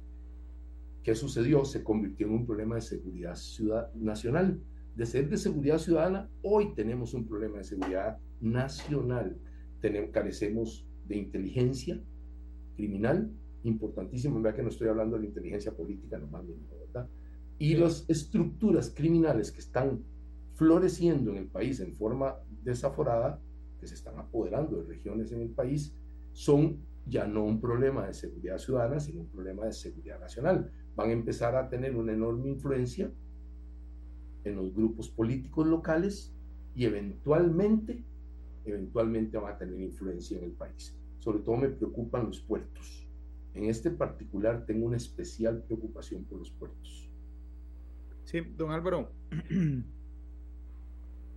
¿Qué 1.03 1.15
sucedió? 1.15 1.65
Se 1.65 1.83
convirtió 1.83 2.27
en 2.27 2.35
un 2.35 2.47
problema 2.47 2.77
de 2.77 2.83
seguridad 2.83 3.35
ciudad 3.35 3.93
nacional. 3.95 4.61
De 4.94 5.07
ser 5.07 5.28
de 5.28 5.38
seguridad 5.38 5.78
ciudadana, 5.78 6.28
hoy 6.42 6.74
tenemos 6.74 7.14
un 7.14 7.26
problema 7.26 7.59
de 7.59 7.64
seguridad 7.64 8.18
nacional. 8.40 9.38
Tenemos, 9.81 10.11
carecemos 10.11 10.87
de 11.07 11.16
inteligencia 11.16 11.98
criminal, 12.76 13.33
importantísimo, 13.64 14.40
vea 14.42 14.55
que 14.55 14.62
no 14.62 14.68
estoy 14.68 14.88
hablando 14.88 15.16
de 15.16 15.22
la 15.22 15.28
inteligencia 15.28 15.72
política 15.72 16.18
nomás, 16.18 16.44
¿verdad? 16.46 17.09
Y 17.59 17.74
las 17.76 18.05
estructuras 18.09 18.92
criminales 18.94 19.50
que 19.50 19.61
están 19.61 20.02
floreciendo 20.55 21.31
en 21.31 21.38
el 21.38 21.46
país 21.46 21.81
en 21.81 21.94
forma 21.94 22.37
desaforada, 22.62 23.40
que 23.81 23.87
se 23.87 23.94
están 23.94 24.18
apoderando 24.18 24.76
de 24.76 24.88
regiones 24.88 25.33
en 25.33 25.40
el 25.40 25.50
país, 25.50 25.94
son 26.33 26.78
ya 27.07 27.26
no 27.26 27.44
un 27.44 27.61
problema 27.61 28.07
de 28.07 28.14
seguridad 28.14 28.59
ciudadana, 28.59 29.00
sino 29.00 29.22
un 29.22 29.28
problema 29.28 29.64
de 29.64 29.72
seguridad 29.72 30.20
nacional. 30.20 30.70
Van 30.94 31.09
a 31.09 31.12
empezar 31.12 31.57
a 31.57 31.68
tener 31.68 31.96
una 31.96 32.12
enorme 32.12 32.50
influencia 32.50 33.11
en 34.44 34.57
los 34.57 34.74
grupos 34.74 35.09
políticos 35.09 35.66
locales 35.66 36.33
y 36.74 36.85
eventualmente, 36.85 38.02
eventualmente 38.64 39.37
van 39.38 39.55
a 39.55 39.59
tener 39.59 39.81
influencia 39.81 40.38
en 40.38 40.44
el 40.44 40.52
país. 40.52 40.96
Sobre 41.20 41.40
todo 41.40 41.57
me 41.57 41.68
preocupan 41.68 42.26
los 42.26 42.40
puertos 42.40 43.02
en 43.55 43.64
este 43.66 43.90
particular 43.90 44.64
tengo 44.66 44.87
una 44.87 44.96
especial 44.96 45.62
preocupación 45.64 46.24
por 46.24 46.38
los 46.38 46.50
puertos. 46.50 47.11
Sí, 48.24 48.40
don 48.57 48.70
Álvaro. 48.70 49.11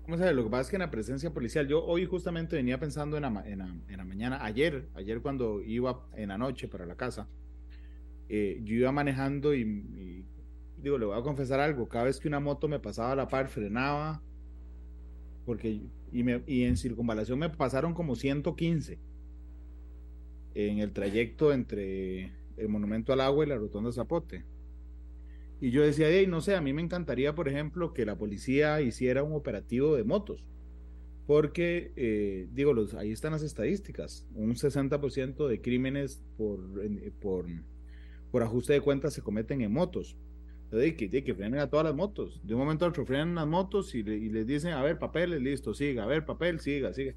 ¿Cómo 0.04 0.18
sabe? 0.18 0.34
Lo 0.34 0.44
que 0.44 0.50
pasa 0.50 0.62
es 0.62 0.70
que 0.70 0.76
en 0.76 0.82
la 0.82 0.92
presencia 0.92 1.34
policial, 1.34 1.68
yo 1.68 1.84
hoy 1.84 2.06
justamente 2.06 2.56
venía 2.56 2.80
pensando 2.80 3.18
en 3.18 3.24
la, 3.24 3.44
en 3.46 3.58
la, 3.98 4.06
mañana, 4.06 4.46
ayer, 4.46 4.88
ayer 4.94 5.20
cuando 5.20 5.64
iba 5.64 6.08
en 6.16 6.30
la 6.30 6.38
noche 6.38 6.68
para 6.68 6.86
la 6.86 6.96
casa, 6.96 7.28
eh, 8.30 8.62
yo 8.64 8.76
iba 8.76 8.92
manejando 8.92 9.56
y, 9.56 10.24
digo, 10.86 11.00
le 11.00 11.06
voy 11.08 11.18
a 11.18 11.24
confesar 11.24 11.60
algo, 11.60 11.90
cada 11.90 12.06
vez 12.06 12.20
que 12.20 12.28
una 12.28 12.40
moto 12.40 12.68
me 12.68 12.80
pasaba 12.80 13.14
a 13.14 13.16
la 13.16 13.28
par, 13.28 13.48
frenaba, 13.48 14.22
porque, 15.44 15.82
y, 16.12 16.64
en 16.64 16.78
circunvalación 16.78 17.40
me 17.40 17.50
pasaron 17.50 17.96
como 17.96 18.16
115 18.16 19.00
en 20.54 20.78
el 20.78 20.92
trayecto 20.92 21.52
entre 21.52 22.34
el 22.58 22.70
Monumento 22.70 23.14
al 23.14 23.22
Agua 23.22 23.44
y 23.44 23.50
la 23.50 23.58
Rotonda 23.58 23.92
Zapote. 23.92 24.46
Y 25.60 25.72
yo 25.72 25.82
decía, 25.82 26.08
hey, 26.08 26.28
no 26.28 26.40
sé, 26.40 26.56
a 26.56 26.62
mí 26.62 26.72
me 26.72 26.84
encantaría, 26.84 27.34
por 27.34 27.50
ejemplo, 27.50 27.92
que 27.92 28.06
la 28.06 28.16
policía 28.16 28.80
hiciera 28.82 29.24
un 29.24 29.34
operativo 29.34 29.96
de 29.96 30.04
motos. 30.04 30.46
Porque, 31.26 31.94
eh, 31.96 32.48
digo, 32.54 32.76
ahí 33.00 33.12
están 33.12 33.32
las 33.32 33.42
estadísticas. 33.42 34.28
Un 34.36 34.54
60% 34.54 35.48
de 35.48 35.62
crímenes 35.62 36.22
por, 36.38 36.60
por 38.32 38.44
ajuste 38.44 38.74
de 38.74 38.82
cuentas 38.82 39.16
se 39.16 39.24
cometen 39.24 39.62
en 39.62 39.74
motos. 39.74 40.16
Entonces, 40.76 41.10
que, 41.10 41.24
que 41.24 41.34
frenen 41.34 41.60
a 41.60 41.70
todas 41.70 41.86
las 41.86 41.96
motos. 41.96 42.42
De 42.44 42.54
un 42.54 42.60
momento 42.60 42.86
a 42.86 42.90
otro 42.90 43.06
frenan 43.06 43.36
las 43.36 43.48
motos 43.48 43.96
y, 43.96 44.00
y 44.00 44.30
les 44.30 44.46
dicen, 44.46 44.74
a 44.74 44.82
ver, 44.82 45.00
papeles, 45.00 45.42
listo, 45.42 45.74
siga, 45.74 46.04
a 46.04 46.08
ver, 46.08 46.26
papel, 46.26 46.60
siga, 46.60 46.94
siga. 46.94 47.14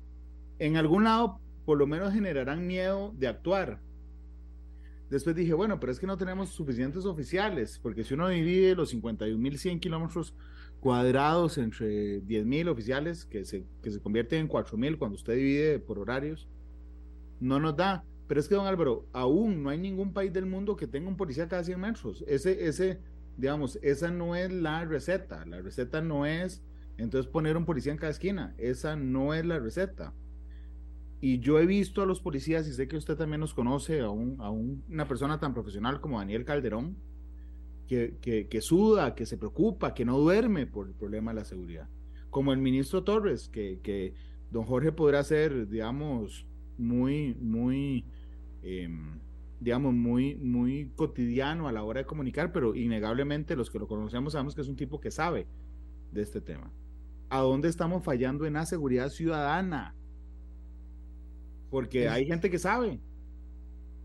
En 0.59 0.77
algún 0.77 1.05
lado 1.05 1.41
por 1.69 1.77
lo 1.77 1.87
menos 1.87 2.15
generarán 2.15 2.67
miedo 2.67 3.13
de 3.19 3.29
actuar. 3.29 3.79
Después 5.11 5.37
dije, 5.37 5.53
bueno, 5.53 5.79
pero 5.79 5.93
es 5.93 6.01
que 6.01 6.07
no 6.07 6.17
tenemos 6.17 6.49
suficientes 6.49 7.05
oficiales, 7.05 7.79
porque 7.83 8.05
si 8.05 8.15
uno 8.15 8.27
divide 8.27 8.75
los 8.75 8.95
51.100 8.95 9.79
kilómetros 9.79 10.35
cuadrados 10.81 11.59
entre 11.59 12.23
10.000 12.23 12.71
oficiales, 12.71 13.27
que 13.27 13.45
se, 13.45 13.67
que 13.83 13.91
se 13.91 14.01
convierten 14.01 14.41
en 14.41 14.49
4.000 14.49 14.97
cuando 14.97 15.17
usted 15.17 15.35
divide 15.35 15.79
por 15.79 15.99
horarios, 15.99 16.49
no 17.39 17.61
nos 17.61 17.77
da. 17.77 18.03
Pero 18.27 18.41
es 18.41 18.49
que, 18.49 18.55
don 18.55 18.67
Álvaro, 18.67 19.07
aún 19.13 19.63
no 19.63 19.69
hay 19.69 19.77
ningún 19.77 20.15
país 20.15 20.33
del 20.33 20.47
mundo 20.47 20.75
que 20.75 20.87
tenga 20.87 21.09
un 21.09 21.19
policía 21.19 21.49
cada 21.49 21.65
100 21.65 21.79
metros. 21.79 22.25
Ese, 22.27 22.67
ese, 22.67 22.99
digamos, 23.39 23.79
esa 23.83 24.11
no 24.11 24.35
es 24.35 24.53
la 24.53 24.85
receta. 24.85 25.47
La 25.47 25.63
receta 25.63 26.03
no 26.03 26.27
es, 26.27 26.63
entonces, 26.99 27.31
poner 27.31 27.57
un 27.57 27.65
policía 27.65 27.93
en 27.93 27.99
cada 27.99 28.11
esquina. 28.11 28.55
Esa 28.59 28.97
no 28.97 29.33
es 29.33 29.47
la 29.47 29.61
receta. 29.61 30.13
Y 31.21 31.39
yo 31.39 31.59
he 31.59 31.67
visto 31.67 32.03
a 32.03 32.07
los 32.07 32.21
policías, 32.21 32.67
y 32.69 32.73
sé 32.73 32.89
que 32.89 32.97
usted 32.97 33.17
también 33.17 33.41
nos 33.41 33.55
conoce, 33.55 34.01
a, 34.01 34.11
un, 34.11 34.41
a 34.41 34.51
una 34.51 35.07
persona 35.07 35.39
tan 35.39 35.55
profesional 35.55 36.01
como 36.01 36.19
Daniel 36.19 36.45
Calderón, 36.45 36.97
que, 37.87 38.19
que, 38.21 38.61
suda, 38.61 39.15
que 39.15 39.25
se 39.25 39.39
preocupa, 39.39 39.95
que 39.95 40.05
no 40.05 40.19
duerme 40.19 40.67
por 40.67 40.89
el 40.89 40.95
problema 40.95 41.31
de 41.31 41.37
la 41.37 41.45
seguridad. 41.45 41.89
Como 42.31 42.53
el 42.53 42.59
ministro 42.59 43.03
Torres, 43.05 43.49
que, 43.49 43.81
que 43.83 44.15
don 44.51 44.65
Jorge 44.65 44.93
podrá 44.93 45.23
ser, 45.23 45.69
digamos, 45.69 46.45
muy, 46.77 47.35
muy, 47.35 48.05
em, 48.63 49.21
digamos, 49.61 49.95
muy, 49.95 50.37
muy 50.37 50.93
cotidiano 50.95 51.69
a 51.69 51.73
la 51.73 51.83
hora 51.83 52.01
de 52.01 52.07
comunicar, 52.07 52.53
pero 52.53 52.75
innegablemente 52.75 53.57
los 53.57 53.71
que 53.71 53.79
lo 53.79 53.89
conocemos 53.89 54.33
sabemos 54.33 54.55
que 54.55 54.61
es 54.61 54.69
un 54.69 54.77
tipo 54.77 55.01
que 55.01 55.11
sabe 55.11 55.47
de 56.13 56.23
este 56.23 56.41
tema. 56.41 56.73
¿A 57.29 57.41
dónde 57.41 57.69
estamos 57.69 58.05
fallando 58.05 58.47
en 58.47 58.55
la 58.55 58.67
seguridad 58.67 59.09
ciudadana? 59.11 59.95
Porque 61.71 62.09
hay 62.09 62.27
gente 62.27 62.51
que 62.51 62.59
sabe. 62.59 63.01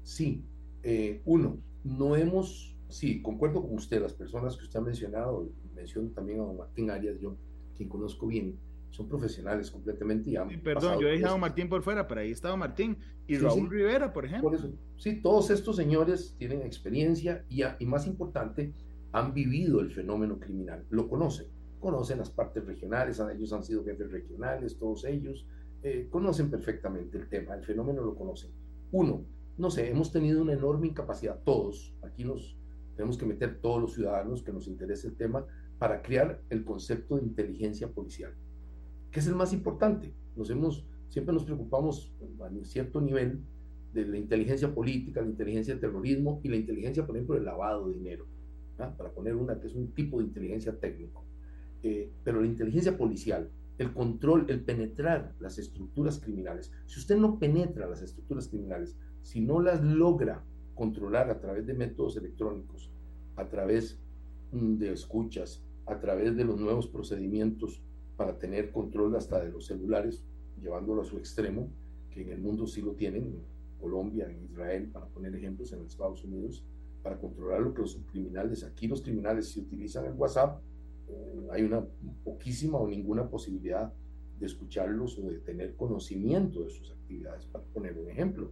Sí, 0.04 0.44
eh, 0.82 1.22
uno, 1.24 1.58
no 1.84 2.16
hemos, 2.16 2.76
sí, 2.90 3.22
concuerdo 3.22 3.62
con 3.62 3.76
usted, 3.76 4.02
las 4.02 4.14
personas 4.14 4.58
que 4.58 4.64
usted 4.64 4.80
ha 4.80 4.84
mencionado, 4.84 5.50
menciono 5.74 6.10
también 6.10 6.42
a 6.42 6.44
don 6.44 6.58
Martín 6.58 6.90
Arias, 6.90 7.20
yo, 7.20 7.38
quien 7.78 7.88
conozco 7.88 8.28
bien, 8.28 8.58
son 8.94 9.10
profesionales 9.10 9.72
completamente. 9.72 10.30
Y 10.30 10.36
sí, 10.36 10.58
perdón, 10.58 11.00
yo 11.00 11.08
he 11.08 11.14
dejado 11.14 11.36
a 11.36 11.40
Martín 11.40 11.68
por 11.68 11.82
fuera, 11.82 12.08
pero 12.08 12.22
ahí 12.22 12.32
estaba 12.32 12.56
Martín 12.56 12.96
y 13.28 13.38
Raúl 13.38 13.68
Rivera, 13.68 14.14
por 14.14 14.24
ejemplo. 14.24 14.52
Por 14.52 14.58
eso, 14.58 14.72
sí, 14.98 15.20
todos 15.20 15.50
estos 15.50 15.76
señores 15.76 16.36
tienen 16.38 16.62
experiencia 16.62 17.44
y, 17.50 17.64
y 17.80 17.86
más 17.88 18.06
importante, 18.06 18.72
han 19.12 19.34
vivido 19.34 19.80
el 19.80 19.92
fenómeno 19.92 20.40
criminal, 20.40 20.86
lo 20.92 21.10
conocen, 21.10 21.48
conocen 21.80 22.20
las 22.20 22.30
partes 22.30 22.66
regionales, 22.66 23.20
ellos 23.20 23.52
han 23.52 23.64
sido 23.64 23.84
jefes 23.84 24.12
regionales, 24.12 24.78
todos 24.78 25.06
ellos, 25.06 25.46
eh, 25.82 26.08
conocen 26.10 26.52
perfectamente 26.52 27.18
el 27.18 27.28
tema, 27.28 27.56
el 27.56 27.64
fenómeno 27.64 28.04
lo 28.04 28.16
conocen. 28.16 28.52
Uno, 28.92 29.26
no 29.58 29.72
sé, 29.72 29.90
hemos 29.90 30.12
tenido 30.12 30.42
una 30.42 30.54
enorme 30.54 30.88
incapacidad, 30.88 31.40
todos, 31.44 31.96
aquí 32.04 32.24
nos 32.24 32.58
tenemos 32.96 33.18
que 33.18 33.26
meter 33.26 33.60
todos 33.60 33.82
los 33.82 33.94
ciudadanos 33.96 34.44
que 34.44 34.54
nos 34.54 34.68
interese 34.68 35.08
el 35.08 35.16
tema 35.16 35.46
para 35.80 36.02
crear 36.02 36.42
el 36.50 36.64
concepto 36.64 37.16
de 37.16 37.24
inteligencia 37.24 37.88
policial, 37.88 38.34
que 39.14 39.20
es 39.20 39.28
el 39.28 39.36
más 39.36 39.54
importante. 39.54 40.12
Nos 40.36 40.50
hemos, 40.50 40.86
siempre 41.08 41.34
nos 41.34 41.46
preocupamos 41.46 42.12
a 42.42 42.66
cierto 42.66 43.00
nivel 43.00 43.44
de 43.94 44.08
la 44.08 44.18
inteligencia 44.18 44.74
política, 44.74 45.22
la 45.22 45.28
inteligencia 45.28 45.76
de 45.76 45.80
terrorismo 45.80 46.42
y 46.44 46.50
la 46.50 46.56
inteligencia, 46.56 47.06
por 47.06 47.16
ejemplo, 47.16 47.36
del 47.36 47.46
lavado 47.46 47.88
de 47.88 47.94
dinero, 47.94 48.26
¿ah? 48.80 48.92
para 48.98 49.12
poner 49.12 49.36
una 49.36 49.60
que 49.60 49.68
es 49.68 49.76
un 49.76 49.94
tipo 49.94 50.18
de 50.18 50.26
inteligencia 50.26 50.78
técnico. 50.80 51.24
Eh, 51.84 52.12
pero 52.24 52.42
la 52.42 52.48
inteligencia 52.48 52.98
policial, 52.98 53.52
el 53.78 53.94
control, 53.94 54.48
el 54.50 54.62
penetrar 54.62 55.36
las 55.40 55.60
estructuras 55.60 56.20
criminales, 56.20 56.72
si 56.88 57.00
usted 57.00 57.18
no 57.18 57.38
penetra 57.38 57.88
las 57.88 58.02
estructuras 58.02 58.48
criminales, 58.48 58.98
si 59.22 59.42
no 59.42 59.62
las 59.62 59.84
logra 59.84 60.44
controlar 60.74 61.30
a 61.30 61.40
través 61.40 61.68
de 61.68 61.76
métodos 61.76 62.18
electrónicos, 62.18 62.92
a 63.36 63.48
través 63.48 64.02
mm, 64.52 64.78
de 64.78 64.92
escuchas, 64.92 65.64
a 65.86 66.00
través 66.00 66.36
de 66.36 66.46
los 66.46 66.60
nuevos 66.60 66.88
procedimientos 66.88 67.83
para 68.16 68.38
tener 68.38 68.72
control 68.72 69.16
hasta 69.16 69.44
de 69.44 69.52
los 69.52 69.66
celulares, 69.66 70.24
llevándolo 70.62 71.02
a 71.02 71.06
su 71.06 71.18
extremo, 71.18 71.70
que 72.12 72.22
en 72.22 72.30
el 72.30 72.40
mundo 72.40 72.68
sí 72.68 72.82
lo 72.82 72.94
tienen, 72.94 73.24
en 73.24 73.42
Colombia, 73.80 74.30
en 74.30 74.44
Israel, 74.44 74.90
para 74.92 75.08
poner 75.08 75.36
ejemplos, 75.36 75.74
en 75.74 75.84
Estados 75.86 76.24
Unidos, 76.24 76.66
para 77.02 77.20
controlar 77.20 77.62
lo 77.62 77.74
que 77.74 77.82
los 77.82 78.00
criminales, 78.12 78.64
aquí 78.64 78.88
los 78.88 79.02
criminales 79.02 79.50
si 79.50 79.60
utilizan 79.60 80.06
el 80.06 80.14
WhatsApp, 80.14 80.62
eh, 81.10 81.48
hay 81.52 81.64
una 81.64 81.86
poquísima 82.24 82.78
o 82.78 82.88
ninguna 82.88 83.30
posibilidad 83.30 83.94
de 84.40 84.46
escucharlos 84.46 85.18
o 85.20 85.30
de 85.30 85.40
tener 85.40 85.76
conocimiento 85.76 86.64
de 86.64 86.70
sus 86.70 86.92
actividades, 86.92 87.46
para 87.48 87.64
poner 87.66 87.98
un 87.98 88.10
ejemplo 88.10 88.52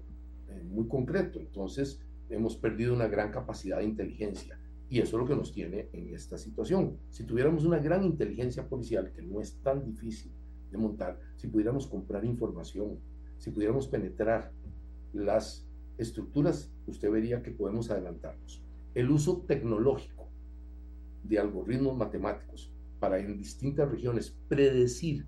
eh, 0.49 0.63
muy 0.63 0.87
concreto. 0.87 1.39
Entonces, 1.39 2.01
hemos 2.29 2.57
perdido 2.57 2.93
una 2.93 3.07
gran 3.07 3.31
capacidad 3.31 3.77
de 3.77 3.85
inteligencia 3.85 4.59
y 4.91 4.99
eso 4.99 5.15
es 5.15 5.21
lo 5.21 5.25
que 5.25 5.37
nos 5.37 5.53
tiene 5.53 5.87
en 5.93 6.13
esta 6.13 6.37
situación. 6.37 6.97
Si 7.11 7.23
tuviéramos 7.23 7.63
una 7.63 7.79
gran 7.79 8.03
inteligencia 8.03 8.67
policial, 8.67 9.13
que 9.13 9.21
no 9.21 9.39
es 9.39 9.55
tan 9.63 9.85
difícil 9.85 10.33
de 10.69 10.77
montar, 10.77 11.17
si 11.37 11.47
pudiéramos 11.47 11.87
comprar 11.87 12.25
información, 12.25 12.99
si 13.37 13.51
pudiéramos 13.51 13.87
penetrar 13.87 14.51
las 15.13 15.65
estructuras, 15.97 16.69
usted 16.87 17.09
vería 17.09 17.41
que 17.41 17.51
podemos 17.51 17.89
adelantarnos. 17.89 18.61
El 18.93 19.09
uso 19.11 19.45
tecnológico 19.47 20.27
de 21.23 21.39
algoritmos 21.39 21.95
matemáticos 21.95 22.69
para 22.99 23.17
en 23.17 23.37
distintas 23.37 23.89
regiones 23.89 24.37
predecir 24.49 25.25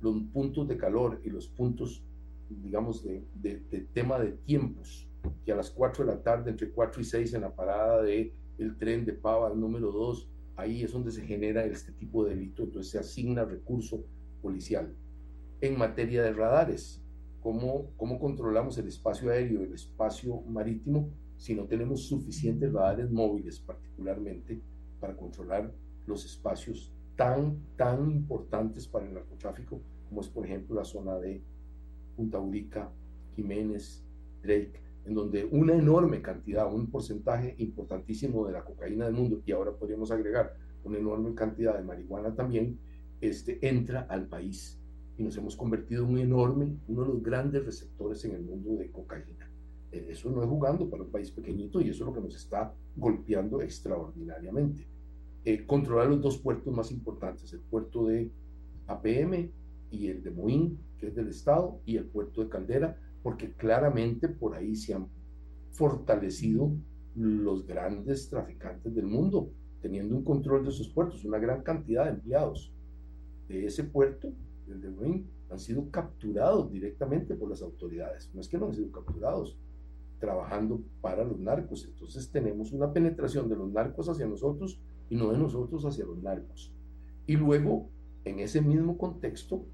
los 0.00 0.22
puntos 0.32 0.66
de 0.66 0.78
calor 0.78 1.20
y 1.22 1.28
los 1.28 1.48
puntos, 1.48 2.02
digamos, 2.48 3.04
de, 3.04 3.86
tema 3.92 4.18
de 4.18 4.32
tiempos, 4.32 5.06
que 5.44 5.52
a 5.52 5.56
las 5.56 5.70
4 5.70 6.06
de 6.06 6.12
la 6.12 6.22
tarde, 6.22 6.50
entre 6.50 6.70
4 6.70 7.02
y 7.02 7.04
6 7.04 7.34
en 7.34 7.42
la 7.42 7.54
parada 7.54 8.00
del 8.00 8.32
el 8.62 8.76
tren 8.76 9.04
de 9.04 9.12
Pava 9.12 9.52
número 9.54 9.90
2, 9.90 10.28
ahí 10.56 10.82
es 10.82 10.92
donde 10.92 11.10
se 11.10 11.22
genera 11.22 11.64
este 11.64 11.92
tipo 11.92 12.24
de 12.24 12.34
delito, 12.34 12.62
entonces 12.62 12.92
se 12.92 12.98
asigna 12.98 13.44
recurso 13.44 14.04
policial. 14.40 14.94
En 15.60 15.78
materia 15.78 16.22
de 16.22 16.32
radares, 16.32 17.02
¿cómo, 17.40 17.90
cómo 17.96 18.18
controlamos 18.18 18.78
el 18.78 18.88
espacio 18.88 19.30
aéreo, 19.30 19.62
el 19.62 19.72
espacio 19.72 20.40
marítimo, 20.42 21.10
si 21.36 21.54
no 21.54 21.64
tenemos 21.64 22.06
suficientes 22.06 22.72
radares 22.72 23.10
móviles 23.10 23.58
particularmente 23.60 24.60
para 25.00 25.16
controlar 25.16 25.72
los 26.06 26.24
espacios 26.24 26.92
tan, 27.16 27.58
tan 27.76 28.10
importantes 28.10 28.86
para 28.86 29.06
el 29.06 29.14
narcotráfico, 29.14 29.80
como 30.08 30.20
es 30.20 30.28
por 30.28 30.46
ejemplo 30.46 30.76
la 30.76 30.84
zona 30.84 31.18
de 31.18 31.42
Punta 32.16 32.38
Urica, 32.38 32.90
Jiménez, 33.34 34.04
Drake, 34.42 34.80
en 35.04 35.14
donde 35.14 35.44
una 35.44 35.74
enorme 35.74 36.22
cantidad, 36.22 36.72
un 36.72 36.90
porcentaje 36.90 37.54
importantísimo 37.58 38.46
de 38.46 38.52
la 38.52 38.64
cocaína 38.64 39.06
del 39.06 39.14
mundo, 39.14 39.42
y 39.44 39.52
ahora 39.52 39.72
podríamos 39.72 40.10
agregar 40.10 40.54
una 40.84 40.98
enorme 40.98 41.34
cantidad 41.34 41.76
de 41.76 41.84
marihuana 41.84 42.34
también, 42.34 42.78
este, 43.20 43.66
entra 43.66 44.02
al 44.02 44.26
país. 44.26 44.78
Y 45.16 45.22
nos 45.22 45.36
hemos 45.36 45.56
convertido 45.56 46.04
en 46.04 46.10
un 46.10 46.18
enorme, 46.18 46.76
uno 46.88 47.02
de 47.02 47.08
los 47.08 47.22
grandes 47.22 47.64
receptores 47.64 48.24
en 48.24 48.34
el 48.34 48.42
mundo 48.42 48.76
de 48.76 48.90
cocaína. 48.90 49.50
Eh, 49.92 50.06
eso 50.08 50.30
no 50.30 50.42
es 50.42 50.48
jugando 50.48 50.88
para 50.88 51.02
un 51.02 51.10
país 51.10 51.30
pequeñito 51.30 51.80
y 51.80 51.90
eso 51.90 52.04
es 52.04 52.06
lo 52.08 52.14
que 52.14 52.20
nos 52.20 52.34
está 52.34 52.74
golpeando 52.96 53.60
extraordinariamente. 53.60 54.88
Eh, 55.44 55.66
controlar 55.66 56.08
los 56.08 56.20
dos 56.20 56.38
puertos 56.38 56.74
más 56.74 56.90
importantes, 56.90 57.52
el 57.52 57.60
puerto 57.60 58.06
de 58.06 58.30
APM 58.86 59.50
y 59.90 60.08
el 60.08 60.22
de 60.22 60.30
Moín, 60.30 60.78
que 60.98 61.08
es 61.08 61.14
del 61.14 61.28
Estado, 61.28 61.80
y 61.84 61.96
el 61.96 62.06
puerto 62.06 62.42
de 62.42 62.48
Caldera, 62.48 62.96
porque 63.22 63.52
claramente 63.52 64.28
por 64.28 64.54
ahí 64.54 64.74
se 64.74 64.94
han 64.94 65.08
fortalecido 65.70 66.72
los 67.14 67.66
grandes 67.66 68.28
traficantes 68.28 68.94
del 68.94 69.06
mundo, 69.06 69.50
teniendo 69.80 70.16
un 70.16 70.24
control 70.24 70.64
de 70.64 70.70
esos 70.70 70.88
puertos, 70.88 71.24
una 71.24 71.38
gran 71.38 71.62
cantidad 71.62 72.04
de 72.04 72.10
empleados 72.10 72.72
de 73.48 73.66
ese 73.66 73.84
puerto, 73.84 74.32
el 74.68 74.80
de 74.80 74.90
Moín, 74.90 75.30
han 75.50 75.58
sido 75.58 75.90
capturados 75.90 76.70
directamente 76.70 77.34
por 77.34 77.50
las 77.50 77.60
autoridades. 77.60 78.30
No 78.32 78.40
es 78.40 78.48
que 78.48 78.56
no 78.56 78.66
han 78.66 78.74
sido 78.74 78.90
capturados, 78.90 79.58
trabajando 80.18 80.80
para 81.00 81.24
los 81.24 81.38
narcos. 81.38 81.84
Entonces 81.84 82.30
tenemos 82.30 82.72
una 82.72 82.92
penetración 82.92 83.48
de 83.48 83.56
los 83.56 83.70
narcos 83.70 84.08
hacia 84.08 84.26
nosotros 84.26 84.80
y 85.10 85.16
no 85.16 85.30
de 85.32 85.38
nosotros 85.38 85.84
hacia 85.84 86.06
los 86.06 86.22
narcos. 86.22 86.72
Y 87.26 87.36
luego, 87.36 87.90
en 88.24 88.38
ese 88.38 88.62
mismo 88.62 88.96
contexto, 88.96 89.66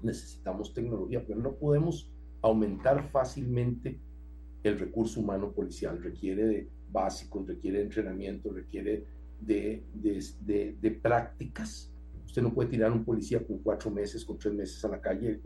necesitamos 0.00 0.72
tecnología, 0.72 1.24
pero 1.26 1.40
no 1.40 1.56
podemos 1.56 2.13
aumentar 2.44 3.10
fácilmente 3.10 3.98
el 4.62 4.78
recurso 4.78 5.20
humano 5.20 5.52
policial. 5.52 6.02
Requiere 6.02 6.44
de 6.46 6.68
básicos, 6.92 7.48
requiere 7.48 7.78
de 7.78 7.84
entrenamiento, 7.84 8.52
requiere 8.52 9.06
de, 9.40 9.82
de, 9.94 10.76
de, 10.78 10.90
prácticas. 10.90 11.90
Usted 12.26 12.42
no 12.42 12.52
puede 12.52 12.68
tirar 12.68 12.90
a 12.90 12.94
un 12.94 13.04
policía 13.04 13.44
con 13.44 13.58
cuatro 13.60 13.90
meses, 13.90 14.24
con 14.26 14.38
tres 14.38 14.52
meses 14.52 14.84
a 14.84 14.88
la 14.88 15.00
calle. 15.00 15.40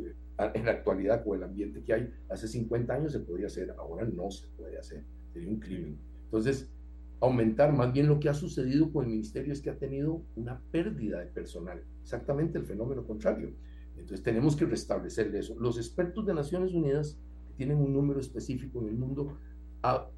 En 0.55 0.65
la 0.65 0.73
actualidad, 0.73 1.25
con 1.25 1.37
el 1.37 1.45
ambiente 1.45 1.83
que 1.85 1.95
hay, 1.95 2.13
hace 2.29 2.49
50 2.49 2.93
años 2.93 3.13
se 3.13 3.21
podía 3.21 3.47
hacer, 3.47 3.71
ahora 3.79 4.05
no 4.05 4.31
se 4.33 4.49
puede 4.57 4.77
hacer. 4.77 5.05
Sería 5.33 5.51
un 5.51 5.61
crimen. 5.61 5.99
Entonces, 6.25 6.69
aumentar. 7.21 7.73
Más 7.73 7.93
bien 7.93 8.09
lo 8.09 8.19
que 8.19 8.29
ha 8.29 8.35
sucedido 8.35 8.93
con 8.93 9.05
el 9.05 9.11
ministerio 9.13 9.53
es 9.53 9.61
que 9.61 9.71
ha 9.71 9.79
tenido 9.79 10.25
una 10.35 10.61
pérdida 10.73 11.21
de 11.21 11.27
personal, 11.27 11.81
exactamente 12.03 12.59
el 12.59 12.65
fenómeno 12.65 13.07
contrario. 13.07 13.53
Entonces 13.99 14.23
tenemos 14.23 14.57
que 14.57 14.65
restablecer 14.65 15.35
eso. 15.35 15.55
Los 15.59 15.77
expertos 15.77 16.25
de 16.27 16.35
Naciones 16.35 16.73
Unidas, 16.73 17.19
que 17.49 17.55
tienen 17.55 17.79
un 17.79 17.93
número 17.93 18.21
específico 18.21 18.81
en 18.81 18.89
el 18.89 18.97
mundo, 18.97 19.37
ah, 19.83 20.09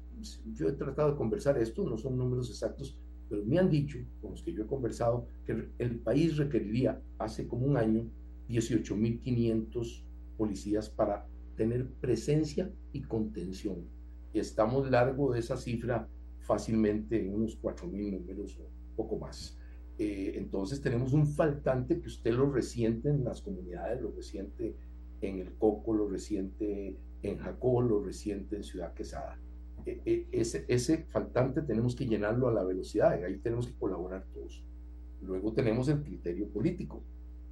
yo 0.53 0.67
he 0.69 0.73
tratado 0.73 1.11
de 1.11 1.17
conversar 1.17 1.57
esto, 1.57 1.83
no 1.83 1.97
son 1.97 2.17
números 2.17 2.49
exactos, 2.49 2.97
pero 3.29 3.43
me 3.45 3.57
han 3.57 3.69
dicho, 3.69 3.97
con 4.21 4.31
los 4.31 4.43
que 4.43 4.53
yo 4.53 4.63
he 4.63 4.67
conversado, 4.67 5.25
que 5.45 5.69
el 5.79 5.99
país 5.99 6.37
requeriría 6.37 7.01
hace 7.17 7.47
como 7.47 7.65
un 7.65 7.77
año 7.77 8.05
18.500 8.49 10.03
policías 10.37 10.89
para 10.89 11.27
tener 11.55 11.87
presencia 12.01 12.71
y 12.91 13.01
contención. 13.01 13.87
Y 14.33 14.39
estamos 14.39 14.89
largo 14.89 15.33
de 15.33 15.39
esa 15.39 15.57
cifra 15.57 16.07
fácilmente 16.39 17.21
en 17.21 17.33
unos 17.33 17.59
4.000 17.61 18.11
números 18.11 18.59
o 18.59 18.95
poco 18.95 19.17
más. 19.17 19.57
Eh, 20.03 20.33
entonces 20.35 20.81
tenemos 20.81 21.13
un 21.13 21.27
faltante 21.27 22.01
que 22.01 22.07
usted 22.07 22.33
lo 22.33 22.51
resiente 22.51 23.07
en 23.07 23.23
las 23.23 23.39
comunidades, 23.39 24.01
lo 24.01 24.09
resiente 24.09 24.75
en 25.21 25.37
el 25.37 25.53
Coco, 25.53 25.93
lo 25.93 26.09
resiente 26.09 26.97
en 27.21 27.37
Jacó, 27.37 27.83
lo 27.83 28.03
resiente 28.03 28.55
en 28.55 28.63
Ciudad 28.63 28.95
Quesada. 28.95 29.37
E, 29.85 30.01
e, 30.03 30.27
ese, 30.31 30.65
ese 30.67 31.03
faltante 31.03 31.61
tenemos 31.61 31.95
que 31.95 32.07
llenarlo 32.07 32.47
a 32.47 32.51
la 32.51 32.63
velocidad 32.63 33.19
y 33.19 33.25
ahí 33.25 33.37
tenemos 33.37 33.67
que 33.67 33.77
colaborar 33.77 34.25
todos. 34.33 34.65
Luego 35.21 35.53
tenemos 35.53 35.87
el 35.87 36.01
criterio 36.01 36.47
político. 36.47 37.03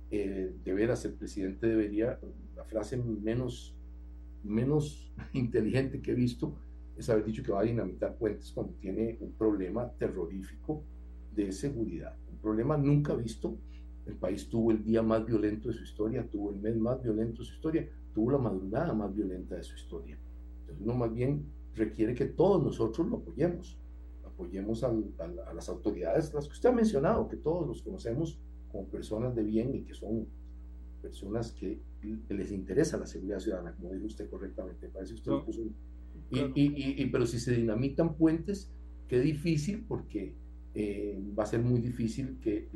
Eh, 0.09 0.51
de 0.63 0.73
veras, 0.73 1.05
el 1.05 1.13
presidente 1.13 1.67
debería, 1.67 2.19
la 2.55 2.63
frase 2.63 2.97
menos, 2.97 3.75
menos 4.43 5.13
inteligente 5.33 6.01
que 6.01 6.13
he 6.13 6.15
visto 6.15 6.57
es 6.97 7.07
haber 7.11 7.25
dicho 7.25 7.43
que 7.43 7.51
va 7.51 7.59
a 7.59 7.63
dinamitar 7.63 8.17
puentes 8.17 8.51
cuando 8.51 8.73
tiene 8.73 9.19
un 9.21 9.33
problema 9.33 9.87
terrorífico 9.99 10.83
de 11.35 11.51
seguridad, 11.51 12.15
problema 12.41 12.77
nunca 12.77 13.15
visto. 13.15 13.57
El 14.05 14.15
país 14.15 14.49
tuvo 14.49 14.71
el 14.71 14.83
día 14.83 15.03
más 15.03 15.25
violento 15.25 15.69
de 15.69 15.75
su 15.75 15.83
historia, 15.83 16.27
tuvo 16.27 16.49
el 16.49 16.57
mes 16.57 16.75
más 16.77 17.01
violento 17.01 17.41
de 17.41 17.45
su 17.45 17.53
historia, 17.53 17.87
tuvo 18.13 18.31
la 18.31 18.37
madrugada 18.39 18.93
más 18.93 19.13
violenta 19.13 19.55
de 19.55 19.63
su 19.63 19.75
historia. 19.75 20.17
Entonces 20.61 20.83
uno 20.83 20.95
más 20.95 21.13
bien 21.13 21.45
requiere 21.75 22.15
que 22.15 22.25
todos 22.25 22.63
nosotros 22.63 23.07
lo 23.07 23.17
apoyemos, 23.17 23.77
apoyemos 24.25 24.83
a, 24.83 24.91
las 25.53 25.69
autoridades, 25.69 26.33
las 26.33 26.47
que 26.47 26.53
usted 26.53 26.69
ha 26.69 26.73
mencionado, 26.73 27.27
que 27.27 27.37
todos 27.37 27.67
los 27.67 27.83
conocemos 27.83 28.39
como 28.71 28.85
personas 28.87 29.35
de 29.35 29.43
bien 29.43 29.75
y 29.75 29.81
que 29.83 29.93
son 29.93 30.27
personas 31.01 31.51
que 31.51 31.79
les 32.29 32.51
interesa 32.51 32.97
la 32.97 33.05
seguridad 33.05 33.39
ciudadana, 33.39 33.75
como 33.75 33.93
dijo 33.93 34.07
usted 34.07 34.29
correctamente, 34.29 34.87
parece 34.89 35.13
usted 35.13 35.31
y, 36.31 37.05
pero 37.07 37.25
si 37.25 37.39
se 37.39 37.53
dinamitan 37.53 38.15
puentes, 38.15 38.71
qué 39.07 39.19
difícil, 39.19 39.85
porque 39.87 40.35
eh, 40.73 41.19
va 41.37 41.43
a 41.43 41.47
ser 41.47 41.61
muy 41.61 41.79
difícil 41.79 42.39
que 42.41 42.69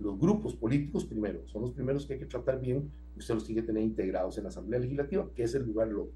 los 0.00 0.18
grupos 0.18 0.56
políticos 0.56 1.04
primero, 1.04 1.46
son 1.46 1.62
los 1.62 1.72
primeros 1.72 2.06
que 2.06 2.14
hay 2.14 2.18
que 2.18 2.26
tratar 2.26 2.60
bien, 2.60 2.90
usted 3.16 3.34
los 3.34 3.44
tiene 3.44 3.60
que 3.60 3.66
tener 3.66 3.82
integrados 3.82 4.36
en 4.38 4.44
la 4.44 4.48
Asamblea 4.50 4.80
Legislativa, 4.80 5.28
que 5.34 5.42
es 5.44 5.54
el 5.54 5.64
lugar 5.64 5.88
loco. 5.88 6.12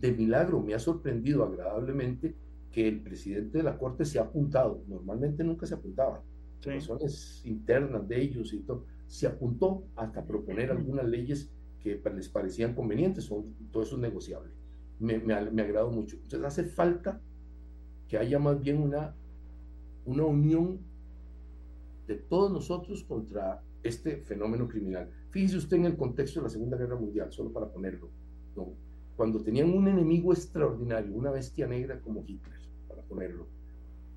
De 0.00 0.12
milagro 0.12 0.60
me 0.60 0.74
ha 0.74 0.78
sorprendido 0.78 1.44
agradablemente 1.44 2.34
que 2.70 2.88
el 2.88 3.00
presidente 3.00 3.58
de 3.58 3.64
la 3.64 3.76
Corte 3.76 4.04
se 4.04 4.18
ha 4.18 4.22
apuntado, 4.22 4.82
normalmente 4.86 5.42
nunca 5.44 5.66
se 5.66 5.74
apuntaba, 5.74 6.22
razones 6.62 7.42
internas 7.44 8.06
de 8.06 8.20
ellos 8.20 8.52
y 8.52 8.60
todo, 8.60 8.86
se 9.06 9.26
apuntó 9.26 9.84
hasta 9.96 10.24
proponer 10.24 10.70
algunas 10.70 11.06
leyes 11.06 11.50
que 11.80 12.00
les 12.14 12.28
parecían 12.28 12.74
convenientes, 12.74 13.24
son, 13.24 13.54
todo 13.72 13.82
eso 13.82 13.96
es 13.96 14.02
negociable. 14.02 14.52
Me, 14.98 15.18
me, 15.18 15.50
me 15.50 15.62
agradó 15.62 15.90
mucho. 15.90 16.16
Entonces 16.16 16.44
hace 16.44 16.64
falta 16.64 17.20
que 18.06 18.18
haya 18.18 18.38
más 18.38 18.60
bien 18.60 18.82
una, 18.82 19.14
una 20.04 20.24
unión 20.24 20.78
de 22.06 22.16
todos 22.16 22.50
nosotros 22.50 23.04
contra 23.04 23.62
este 23.82 24.18
fenómeno 24.18 24.68
criminal. 24.68 25.10
Fíjese 25.30 25.58
usted 25.58 25.76
en 25.76 25.86
el 25.86 25.96
contexto 25.96 26.40
de 26.40 26.44
la 26.44 26.50
Segunda 26.50 26.76
Guerra 26.76 26.96
Mundial, 26.96 27.32
solo 27.32 27.52
para 27.52 27.70
ponerlo, 27.70 28.08
cuando 29.16 29.42
tenían 29.42 29.70
un 29.70 29.86
enemigo 29.88 30.32
extraordinario, 30.32 31.14
una 31.14 31.30
bestia 31.30 31.66
negra 31.66 32.00
como 32.00 32.24
Hitler, 32.26 32.58
para 32.88 33.02
ponerlo, 33.02 33.46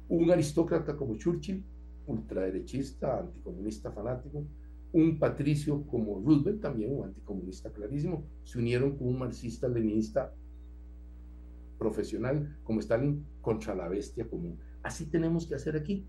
un 0.09 0.31
aristócrata 0.31 0.95
como 0.95 1.15
Churchill, 1.17 1.63
ultraderechista, 2.07 3.19
anticomunista 3.19 3.91
fanático, 3.91 4.43
un 4.91 5.17
patricio 5.17 5.85
como 5.87 6.21
Roosevelt, 6.23 6.61
también 6.61 6.95
un 6.95 7.05
anticomunista 7.05 7.71
clarísimo, 7.71 8.25
se 8.43 8.59
unieron 8.59 8.97
con 8.97 9.07
un 9.07 9.19
marxista-leninista 9.19 10.33
profesional 11.77 12.57
como 12.63 12.79
Stalin 12.79 13.25
contra 13.41 13.75
la 13.75 13.87
bestia 13.87 14.27
común. 14.27 14.57
Así 14.83 15.05
tenemos 15.05 15.47
que 15.47 15.55
hacer 15.55 15.75
aquí. 15.75 16.05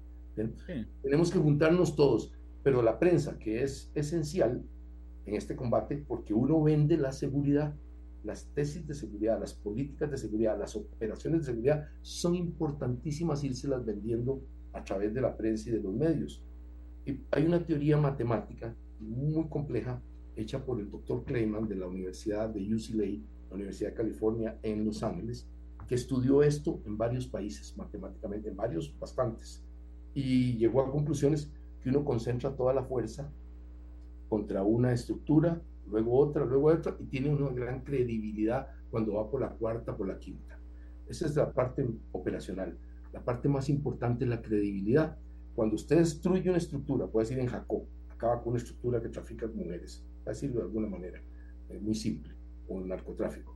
Tenemos 1.02 1.30
que 1.30 1.38
juntarnos 1.38 1.94
todos, 1.94 2.32
pero 2.62 2.82
la 2.82 2.98
prensa, 2.98 3.38
que 3.38 3.62
es 3.62 3.90
esencial 3.94 4.64
en 5.26 5.34
este 5.36 5.54
combate, 5.54 5.96
porque 5.96 6.34
uno 6.34 6.62
vende 6.62 6.96
la 6.96 7.12
seguridad, 7.12 7.74
las 8.24 8.46
tesis 8.52 8.86
de 8.86 8.94
seguridad, 8.94 9.38
las 9.38 9.54
políticas 9.54 10.10
de 10.10 10.18
seguridad, 10.18 10.58
las 10.58 10.74
operaciones 10.74 11.40
de 11.40 11.46
seguridad, 11.46 11.88
son 12.02 12.34
importantísimas 12.34 13.44
irselas 13.44 13.84
vendiendo 13.84 14.42
a 14.72 14.82
través 14.82 15.14
de 15.14 15.20
la 15.20 15.36
prensa 15.36 15.68
y 15.68 15.72
de 15.72 15.80
los 15.80 15.94
medios. 15.94 16.42
Y 17.06 17.20
hay 17.30 17.46
una 17.46 17.64
teoría 17.64 17.96
matemática 17.96 18.74
muy 18.98 19.48
compleja 19.48 20.02
hecha 20.36 20.64
por 20.64 20.80
el 20.80 20.90
doctor 20.90 21.24
Clayman 21.24 21.68
de 21.68 21.76
la 21.76 21.86
Universidad 21.86 22.48
de 22.48 22.60
UCLA, 22.60 23.22
la 23.50 23.54
Universidad 23.54 23.90
de 23.90 23.94
California 23.94 24.58
en 24.62 24.84
Los 24.84 25.02
Ángeles, 25.02 25.48
que 25.86 25.94
estudió 25.94 26.42
esto 26.42 26.80
en 26.86 26.96
varios 26.96 27.26
países 27.26 27.76
matemáticamente, 27.76 28.48
en 28.48 28.56
varios 28.56 28.94
bastantes, 28.98 29.62
y 30.14 30.56
llegó 30.56 30.82
a 30.82 30.90
conclusiones 30.90 31.50
que 31.80 31.90
uno 31.90 32.04
concentra 32.04 32.54
toda 32.54 32.72
la 32.72 32.84
fuerza 32.84 33.30
contra 34.28 34.62
una 34.62 34.92
estructura, 34.92 35.60
luego 35.86 36.18
otra, 36.18 36.44
luego 36.44 36.68
otra, 36.68 36.96
y 36.98 37.04
tiene 37.04 37.30
una 37.30 37.50
gran 37.50 37.82
credibilidad 37.82 38.68
cuando 38.90 39.14
va 39.14 39.30
por 39.30 39.40
la 39.40 39.50
cuarta, 39.50 39.96
por 39.96 40.08
la 40.08 40.18
quinta. 40.18 40.58
Esa 41.06 41.26
es 41.26 41.36
la 41.36 41.52
parte 41.52 41.86
operacional. 42.12 42.78
La 43.12 43.22
parte 43.22 43.48
más 43.48 43.68
importante 43.68 44.24
es 44.24 44.30
la 44.30 44.40
credibilidad. 44.40 45.18
Cuando 45.54 45.74
usted 45.74 45.98
destruye 45.98 46.48
una 46.48 46.58
estructura, 46.58 47.06
puede 47.06 47.26
decir 47.26 47.38
en 47.38 47.48
Jacob, 47.48 47.84
acaba 48.08 48.42
con 48.42 48.52
una 48.52 48.62
estructura 48.62 49.02
que 49.02 49.08
trafica 49.08 49.46
mujeres, 49.46 50.04
a 50.24 50.30
decirlo 50.30 50.60
de 50.60 50.66
alguna 50.66 50.88
manera, 50.88 51.20
es 51.68 51.82
muy 51.82 51.94
simple, 51.94 52.34
o 52.68 52.80
el 52.80 52.88
narcotráfico 52.88 53.53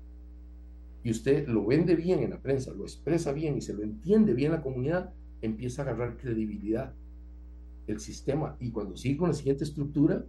y 1.02 1.10
usted 1.10 1.46
lo 1.46 1.64
vende 1.64 1.94
bien 1.94 2.20
en 2.20 2.30
la 2.30 2.40
prensa, 2.40 2.72
lo 2.72 2.84
expresa 2.84 3.32
bien 3.32 3.56
y 3.56 3.60
se 3.60 3.72
lo 3.72 3.82
entiende 3.82 4.34
bien 4.34 4.52
la 4.52 4.62
comunidad, 4.62 5.12
empieza 5.40 5.82
a 5.82 5.86
agarrar 5.86 6.16
credibilidad 6.16 6.94
el 7.86 8.00
sistema. 8.00 8.56
Y 8.60 8.70
cuando 8.70 8.96
sigue 8.96 9.16
con 9.16 9.28
la 9.28 9.34
siguiente 9.34 9.64
estructura, 9.64 10.24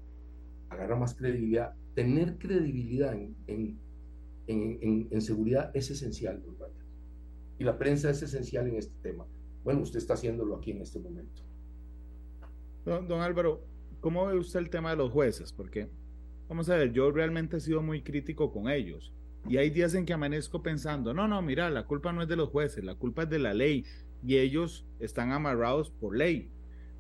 agarra 0.69 0.95
más 0.95 1.15
credibilidad. 1.15 1.73
Tener 1.95 2.37
credibilidad 2.37 3.13
en, 3.13 3.35
en, 3.47 5.07
en, 5.11 5.21
seguridad 5.21 5.71
es 5.73 5.89
esencial, 5.91 6.41
don 6.41 6.55
Y 7.57 7.63
la 7.63 7.77
prensa 7.77 8.09
es 8.09 8.21
esencial 8.21 8.67
en 8.67 8.75
este 8.75 8.95
tema. 9.01 9.25
Bueno, 9.63 9.81
usted 9.81 9.97
está 9.97 10.13
haciéndolo 10.13 10.55
aquí 10.55 10.71
en 10.71 10.81
este 10.81 10.99
momento. 10.99 11.41
Don, 12.85 13.07
don 13.07 13.21
Álvaro, 13.21 13.65
¿cómo 13.99 14.27
ve 14.27 14.37
usted 14.37 14.59
el 14.59 14.69
tema 14.69 14.91
de 14.91 14.97
los 14.97 15.11
jueces? 15.11 15.51
Porque, 15.51 15.89
vamos 16.47 16.69
a 16.69 16.77
ver, 16.77 16.93
yo 16.93 17.11
realmente 17.11 17.57
he 17.57 17.59
sido 17.59 17.81
muy 17.81 18.01
crítico 18.01 18.51
con 18.51 18.69
ellos 18.69 19.13
y 19.47 19.57
hay 19.57 19.69
días 19.69 19.93
en 19.93 20.05
que 20.05 20.13
amanezco 20.13 20.61
pensando, 20.61 21.13
no, 21.13 21.27
no, 21.27 21.41
mira, 21.41 21.69
la 21.69 21.85
culpa 21.85 22.11
no 22.11 22.21
es 22.21 22.27
de 22.27 22.35
los 22.35 22.49
jueces, 22.49 22.83
la 22.83 22.95
culpa 22.95 23.23
es 23.23 23.29
de 23.29 23.39
la 23.39 23.53
ley 23.53 23.85
y 24.23 24.37
ellos 24.37 24.85
están 24.99 25.31
amarrados 25.31 25.89
por 25.91 26.17
ley. 26.17 26.51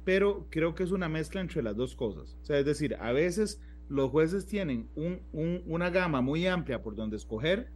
Pero 0.05 0.47
creo 0.49 0.73
que 0.73 0.83
es 0.83 0.91
una 0.91 1.09
mezcla 1.09 1.41
entre 1.41 1.61
las 1.61 1.75
dos 1.75 1.95
cosas. 1.95 2.37
O 2.41 2.45
sea, 2.45 2.57
es 2.57 2.65
decir, 2.65 2.95
a 2.99 3.11
veces 3.11 3.61
los 3.89 4.09
jueces 4.09 4.45
tienen 4.45 4.89
un, 4.95 5.21
una 5.65 5.89
gama 5.89 6.21
muy 6.21 6.47
amplia 6.47 6.81
por 6.81 6.95
donde 6.95 7.17
escoger, 7.17 7.71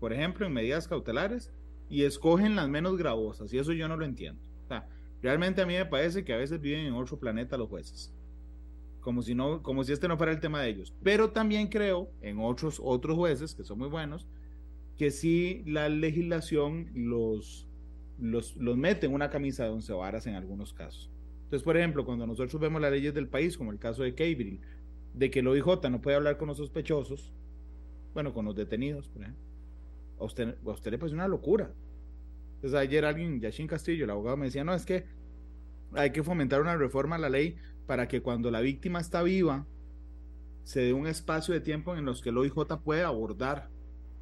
por 0.00 0.12
ejemplo, 0.12 0.46
en 0.46 0.52
medidas 0.52 0.88
cautelares, 0.88 1.52
y 1.88 2.04
escogen 2.04 2.56
las 2.56 2.68
menos 2.68 2.96
gravosas, 2.96 3.52
y 3.52 3.58
eso 3.58 3.72
yo 3.72 3.88
no 3.88 3.96
lo 3.96 4.04
entiendo. 4.04 4.42
O 4.64 4.66
sea, 4.66 4.88
realmente 5.22 5.62
a 5.62 5.66
mí 5.66 5.74
me 5.74 5.86
parece 5.86 6.24
que 6.24 6.32
a 6.32 6.38
veces 6.38 6.60
viven 6.60 6.86
en 6.86 6.94
otro 6.94 7.18
planeta 7.18 7.56
los 7.56 7.68
jueces 7.68 8.12
como 9.04 9.20
si 9.20 9.34
no, 9.34 9.62
como 9.62 9.84
si 9.84 9.92
este 9.92 10.08
no 10.08 10.16
fuera 10.16 10.32
el 10.32 10.40
tema 10.40 10.62
de 10.62 10.70
ellos. 10.70 10.94
Pero 11.02 11.30
también 11.30 11.68
creo 11.68 12.10
en 12.22 12.38
otros, 12.40 12.80
otros 12.82 13.14
jueces 13.16 13.54
que 13.54 13.62
son 13.62 13.78
muy 13.78 13.88
buenos, 13.88 14.26
que 14.96 15.10
sí 15.10 15.62
la 15.66 15.90
legislación 15.90 16.90
los, 16.94 17.68
los, 18.18 18.56
los 18.56 18.78
mete 18.78 19.04
en 19.04 19.12
una 19.12 19.28
camisa 19.28 19.64
de 19.64 19.70
once 19.70 19.92
varas 19.92 20.26
en 20.26 20.36
algunos 20.36 20.72
casos. 20.72 21.10
Entonces, 21.44 21.62
por 21.62 21.76
ejemplo, 21.76 22.06
cuando 22.06 22.26
nosotros 22.26 22.58
vemos 22.58 22.80
las 22.80 22.92
leyes 22.92 23.12
del 23.12 23.28
país, 23.28 23.58
como 23.58 23.72
el 23.72 23.78
caso 23.78 24.04
de 24.04 24.14
Cabril, 24.14 24.62
de 25.12 25.30
que 25.30 25.40
el 25.40 25.48
OIJ 25.48 25.90
no 25.90 26.00
puede 26.00 26.16
hablar 26.16 26.38
con 26.38 26.48
los 26.48 26.56
sospechosos, 26.56 27.30
bueno, 28.14 28.32
con 28.32 28.46
los 28.46 28.56
detenidos, 28.56 29.08
por 29.08 29.20
ejemplo, 29.20 29.44
a 30.18 30.24
usted, 30.24 30.56
a 30.64 30.70
usted 30.70 30.90
le 30.92 30.98
parece 30.98 31.14
una 31.14 31.28
locura. 31.28 31.70
Entonces, 32.54 32.80
ayer 32.80 33.04
alguien, 33.04 33.38
Yashin 33.38 33.66
Castillo, 33.66 34.04
el 34.04 34.10
abogado, 34.10 34.38
me 34.38 34.46
decía, 34.46 34.64
no, 34.64 34.72
es 34.72 34.86
que 34.86 35.04
hay 35.92 36.10
que 36.10 36.22
fomentar 36.22 36.62
una 36.62 36.74
reforma 36.74 37.16
a 37.16 37.18
la 37.18 37.28
ley 37.28 37.58
para 37.86 38.08
que 38.08 38.22
cuando 38.22 38.50
la 38.50 38.60
víctima 38.60 39.00
está 39.00 39.22
viva 39.22 39.66
se 40.62 40.80
dé 40.80 40.92
un 40.92 41.06
espacio 41.06 41.52
de 41.52 41.60
tiempo 41.60 41.94
en 41.94 42.04
los 42.04 42.22
que 42.22 42.30
el 42.30 42.38
OIJ 42.38 42.78
puede 42.82 43.02
abordar 43.02 43.68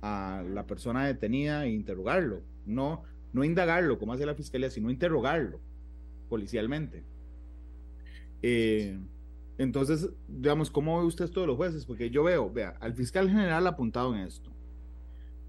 a 0.03 0.43
la 0.49 0.67
persona 0.67 1.07
detenida 1.07 1.65
e 1.65 1.71
interrogarlo, 1.71 2.43
no, 2.67 3.05
no 3.33 3.45
indagarlo 3.45 3.99
como 3.99 4.13
hace 4.13 4.27
la 4.27 4.35
fiscalía, 4.35 4.69
sino 4.71 4.91
interrogarlo 4.91 5.61
policialmente. 6.29 7.05
Eh, 8.43 8.99
entonces, 9.59 10.11
digamos, 10.27 10.71
¿cómo 10.71 10.99
ve 10.99 11.07
usted 11.07 11.31
de 11.31 11.47
los 11.47 11.57
jueces? 11.57 11.87
Porque 11.87 12.11
yo 12.11 12.25
veo, 12.25 12.51
vea, 12.51 12.75
al 12.81 12.95
fiscal 12.95 13.29
general 13.29 13.67
apuntado 13.67 14.15
en 14.15 14.23
esto, 14.23 14.51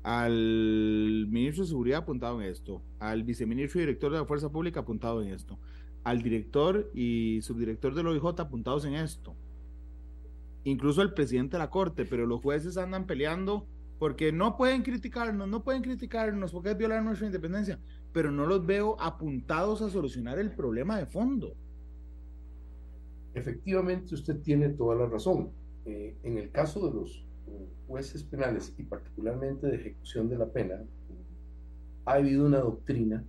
al 0.03 1.25
ministro 1.29 1.63
de 1.63 1.69
Seguridad 1.69 1.99
apuntado 1.99 2.39
en 2.39 2.47
esto, 2.47 2.83
al 2.99 3.23
viceministro 3.23 3.79
y 3.79 3.85
director 3.85 4.11
de 4.11 4.19
la 4.19 4.25
Fuerza 4.25 4.49
Pública 4.49 4.81
apuntado 4.81 5.23
en 5.23 5.29
esto, 5.29 5.57
al 6.03 6.21
director 6.21 6.89
y 6.93 7.39
subdirector 7.41 7.95
del 7.95 8.07
OIJ 8.07 8.39
apuntados 8.39 8.85
en 8.85 8.95
esto. 8.95 9.35
Incluso 10.65 11.01
el 11.01 11.13
presidente 11.13 11.57
de 11.57 11.59
la 11.59 11.69
corte, 11.69 12.05
pero 12.05 12.25
los 12.25 12.41
jueces 12.41 12.77
andan 12.77 13.05
peleando 13.05 13.67
porque 13.99 14.31
no 14.31 14.57
pueden 14.57 14.81
criticarnos, 14.81 15.47
no 15.47 15.63
pueden 15.63 15.81
criticarnos 15.81 16.51
porque 16.51 16.71
es 16.71 16.77
violar 16.77 17.03
nuestra 17.03 17.27
independencia, 17.27 17.79
pero 18.11 18.31
no 18.31 18.45
los 18.45 18.65
veo 18.65 18.99
apuntados 18.99 19.81
a 19.81 19.89
solucionar 19.89 20.39
el 20.39 20.51
problema 20.51 20.97
de 20.97 21.05
fondo. 21.05 21.55
Efectivamente, 23.33 24.13
usted 24.13 24.41
tiene 24.41 24.69
toda 24.69 24.95
la 24.95 25.05
razón. 25.07 25.51
Eh, 25.85 26.17
en 26.23 26.37
el 26.37 26.51
caso 26.51 26.87
de 26.87 26.93
los 26.93 27.25
jueces 27.87 28.23
penales 28.23 28.73
y 28.77 28.83
particularmente 28.83 29.67
de 29.67 29.75
ejecución 29.75 30.29
de 30.29 30.37
la 30.37 30.47
pena, 30.47 30.83
ha 32.05 32.13
habido 32.13 32.45
una 32.45 32.59
doctrina 32.59 33.23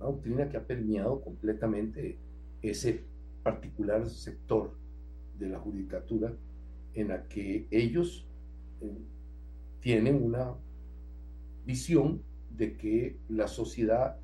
una 0.00 0.10
doctrina 0.10 0.48
que 0.48 0.56
ha 0.56 0.66
permeado 0.66 1.20
completamente 1.20 2.18
ese 2.62 3.04
particular 3.42 4.08
sector 4.08 4.74
de 5.38 5.48
la 5.48 5.58
judicatura 5.58 6.32
en 6.94 7.08
la 7.08 7.28
que 7.28 7.66
ellos 7.70 8.26
eh, 8.80 8.98
tienen 9.80 10.22
una 10.22 10.54
visión 11.64 12.22
de 12.56 12.76
que 12.76 13.18
la 13.28 13.46
sociedad 13.46 14.18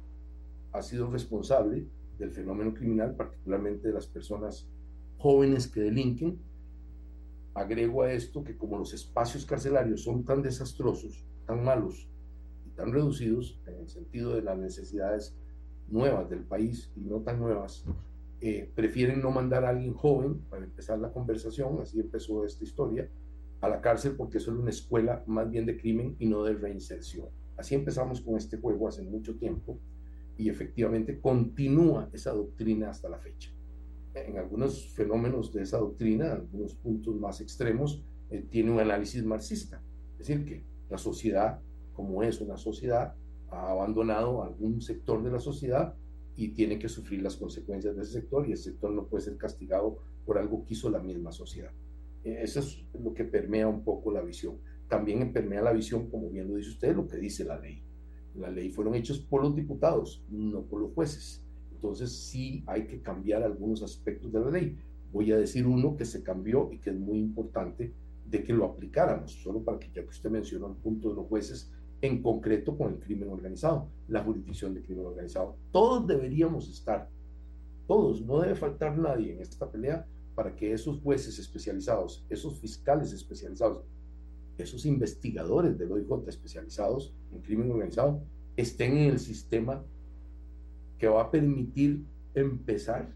ha 0.73 0.83
sido 0.83 1.11
responsable 1.11 1.87
del 2.19 2.33
fenómeno 2.33 2.75
criminal, 2.75 3.15
particularmente 3.15 3.89
de 3.89 3.95
las 3.95 4.07
personas 4.07 4.69
jóvenes 5.19 5.69
que 5.69 5.81
delinquen. 5.81 6.39
Agrego 7.55 8.03
a 8.03 8.13
esto 8.13 8.45
que 8.45 8.57
como 8.57 8.79
los 8.79 8.93
espacios 8.93 9.47
carcelarios 9.47 10.03
son 10.03 10.25
tan 10.25 10.43
desastrosos, 10.43 11.25
tan 11.47 11.65
malos 11.65 12.09
y 12.67 12.71
tan 12.71 12.93
reducidos 12.93 13.59
en 13.67 13.77
el 13.77 13.89
sentido 13.89 14.35
de 14.35 14.43
las 14.43 14.59
necesidades 14.59 15.35
nuevas 15.89 16.29
del 16.29 16.45
país 16.45 16.91
y 16.97 17.01
no 17.01 17.21
tan 17.21 17.39
nuevas, 17.39 17.85
eh, 18.41 18.71
prefieren 18.75 19.23
no 19.23 19.31
mandar 19.31 19.65
a 19.65 19.71
alguien 19.71 19.95
joven 19.95 20.41
para 20.51 20.65
empezar 20.65 20.99
la 20.99 21.13
conversación, 21.13 21.81
así 21.81 22.01
empezó 22.01 22.45
esta 22.45 22.65
historia, 22.65 23.09
a 23.61 23.69
la 23.69 23.81
cárcel 23.81 24.15
porque 24.17 24.39
es 24.39 24.47
una 24.47 24.71
escuela 24.71 25.25
más 25.27 25.51
bien 25.51 25.65
de 25.65 25.79
crimen 25.79 26.17
y 26.19 26.27
no 26.27 26.45
de 26.45 26.55
reinserción. 26.55 27.29
Así 27.57 27.75
empezamos 27.75 28.21
con 28.21 28.37
este 28.37 28.59
juego 28.59 28.89
hace 28.89 29.03
mucho 29.03 29.37
tiempo 29.37 29.79
y 30.37 30.51
efectivamente 30.51 31.19
continúa 31.21 32.11
esa 32.13 32.33
doctrina 32.33 32.91
hasta 32.91 33.09
la 33.09 33.19
fecha. 33.19 33.51
En 34.15 34.39
algunos 34.39 34.93
fenómenos 34.95 35.53
de 35.53 35.63
esa 35.63 35.79
doctrina, 35.79 36.33
algunos 36.33 36.75
puntos 36.75 37.17
más 37.17 37.41
extremos, 37.41 38.03
eh, 38.31 38.45
tiene 38.49 38.71
un 38.71 38.81
análisis 38.81 39.25
marxista. 39.25 39.83
Es 40.19 40.27
decir, 40.27 40.45
que 40.45 40.65
la 40.91 40.99
sociedad, 40.99 41.61
como 41.93 42.23
es 42.23 42.41
una 42.41 42.57
sociedad, 42.57 43.15
ha 43.51 43.71
abandonado 43.71 44.43
algún 44.43 44.81
sector 44.81 45.23
de 45.23 45.31
la 45.31 45.41
sociedad 45.41 45.95
y 46.37 46.49
tiene 46.49 46.79
que 46.79 46.89
sufrir 46.89 47.23
las 47.23 47.37
consecuencias 47.37 47.97
de 47.97 48.03
ese 48.03 48.13
sector 48.13 48.47
y 48.47 48.53
ese 48.53 48.71
sector 48.71 48.93
no 48.93 49.07
puede 49.07 49.25
ser 49.25 49.37
castigado 49.37 49.99
por 50.25 50.39
algo 50.39 50.65
que 50.65 50.75
hizo 50.75 50.91
la 50.91 50.99
misma 50.99 51.33
sociedad. 51.33 51.73
Eh, 52.25 52.41
eso 52.43 52.61
es 52.61 52.85
lo 52.93 53.15
que 53.15 53.25
permea 53.25 53.69
un 53.69 53.85
poco 53.85 54.11
la 54.11 54.23
visión. 54.23 54.59
También 54.89 55.33
permea 55.33 55.63
la 55.63 55.73
visión, 55.73 56.11
como 56.11 56.29
bien 56.29 56.49
lo 56.49 56.57
dice 56.57 56.71
usted, 56.71 56.95
lo 56.95 57.09
que 57.09 57.17
dice 57.17 57.45
la 57.45 57.59
ley. 57.59 57.83
La 58.35 58.51
ley 58.51 58.71
fueron 58.71 58.95
hechos 58.95 59.19
por 59.19 59.43
los 59.43 59.55
diputados, 59.57 60.23
no 60.29 60.63
por 60.63 60.81
los 60.81 60.93
jueces. 60.93 61.43
Entonces 61.73 62.13
sí 62.13 62.63
hay 62.67 62.87
que 62.87 63.01
cambiar 63.01 63.43
algunos 63.43 63.83
aspectos 63.83 64.33
de 64.33 64.41
la 64.41 64.51
ley. 64.51 64.79
Voy 65.13 65.33
a 65.33 65.39
decir 65.39 65.67
uno 65.67 65.97
que 65.97 66.05
se 66.05 66.23
cambió 66.23 66.71
y 66.73 66.79
que 66.79 66.91
es 66.91 66.97
muy 66.97 67.19
importante 67.19 67.95
de 68.27 68.43
que 68.43 68.53
lo 68.53 68.65
aplicáramos, 68.65 69.33
solo 69.33 69.63
para 69.63 69.79
que 69.79 69.89
ya 69.89 70.03
que 70.03 70.09
usted 70.09 70.31
mencionó 70.31 70.67
el 70.67 70.77
punto 70.77 71.11
de 71.11 71.15
los 71.15 71.27
jueces, 71.27 71.71
en 72.07 72.23
concreto 72.23 72.77
con 72.77 72.95
el 72.95 72.99
crimen 72.99 73.29
organizado, 73.31 73.89
la 74.09 74.23
jurisdicción 74.23 74.75
de 74.75 74.83
crimen 74.83 75.07
organizado. 75.07 75.57
Todos 75.73 76.07
deberíamos 76.07 76.69
estar, 76.69 77.09
todos, 77.87 78.23
no 78.23 78.41
debe 78.41 78.55
faltar 78.55 78.97
nadie 78.97 79.33
en 79.33 79.41
esta 79.41 79.71
pelea 79.71 80.07
para 80.35 80.55
que 80.55 80.73
esos 80.73 81.01
jueces 81.01 81.39
especializados, 81.39 82.25
esos 82.29 82.59
fiscales 82.59 83.13
especializados, 83.13 83.85
esos 84.59 84.87
investigadores 84.87 85.79
del 85.79 85.93
OIJ 85.93 86.29
especializados 86.29 87.13
en 87.33 87.41
crimen 87.41 87.71
organizado 87.71 88.23
estén 88.57 88.97
en 88.97 89.11
el 89.11 89.19
sistema 89.19 89.83
que 90.99 91.09
va 91.09 91.23
a 91.23 91.31
permitir 91.31 92.05
empezar 92.35 93.13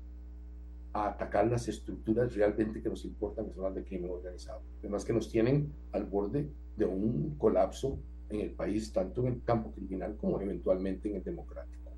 a 0.92 1.08
atacar 1.08 1.46
las 1.46 1.68
estructuras 1.68 2.34
realmente 2.34 2.82
que 2.82 2.88
nos 2.88 3.04
importan, 3.04 3.46
que 3.46 3.54
son 3.54 3.64
las 3.64 3.74
de 3.74 3.84
crimen 3.84 4.10
organizado. 4.10 4.60
Además 4.80 5.04
que 5.04 5.12
nos 5.12 5.30
tienen 5.30 5.72
al 5.92 6.04
borde 6.04 6.48
de 6.76 6.84
un 6.84 7.36
colapso 7.38 7.98
en 8.30 8.40
el 8.40 8.50
país, 8.52 8.92
tanto 8.92 9.22
en 9.22 9.34
el 9.34 9.44
campo 9.44 9.72
criminal 9.72 10.16
como 10.16 10.40
eventualmente 10.40 11.08
en 11.10 11.16
el 11.16 11.24
democrático. 11.24 11.90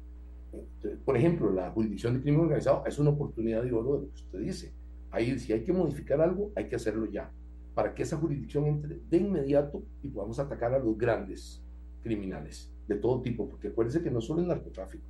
por 1.05 1.17
ejemplo, 1.17 1.51
la 1.53 1.71
jurisdicción 1.71 2.15
de 2.15 2.21
crimen 2.21 2.43
organizado 2.43 2.85
es 2.87 2.99
una 2.99 3.11
oportunidad 3.11 3.63
de 3.63 3.73
oro 3.73 3.95
de 3.95 4.01
lo 4.03 4.09
que 4.09 4.15
usted 4.15 4.39
dice. 4.41 4.73
Ahí, 5.11 5.39
si 5.39 5.53
hay 5.53 5.63
que 5.63 5.73
modificar 5.73 6.21
algo, 6.21 6.53
hay 6.57 6.69
que 6.69 6.77
hacerlo 6.77 7.07
ya, 7.07 7.31
para 7.75 7.95
que 7.95 8.03
esa 8.03 8.17
jurisdicción 8.17 8.67
entre 8.67 8.99
de 9.09 9.17
inmediato 9.17 9.83
y 10.03 10.09
podamos 10.09 10.39
atacar 10.39 10.75
a 10.75 10.79
los 10.79 10.97
grandes 10.97 11.63
criminales 12.03 12.73
de 12.89 12.97
todo 12.97 13.23
tipo, 13.23 13.49
porque 13.49 13.69
acuérdense 13.69 14.03
que 14.03 14.11
no 14.11 14.21
solo 14.21 14.43
es 14.43 14.49
narcotráfico, 14.49 15.05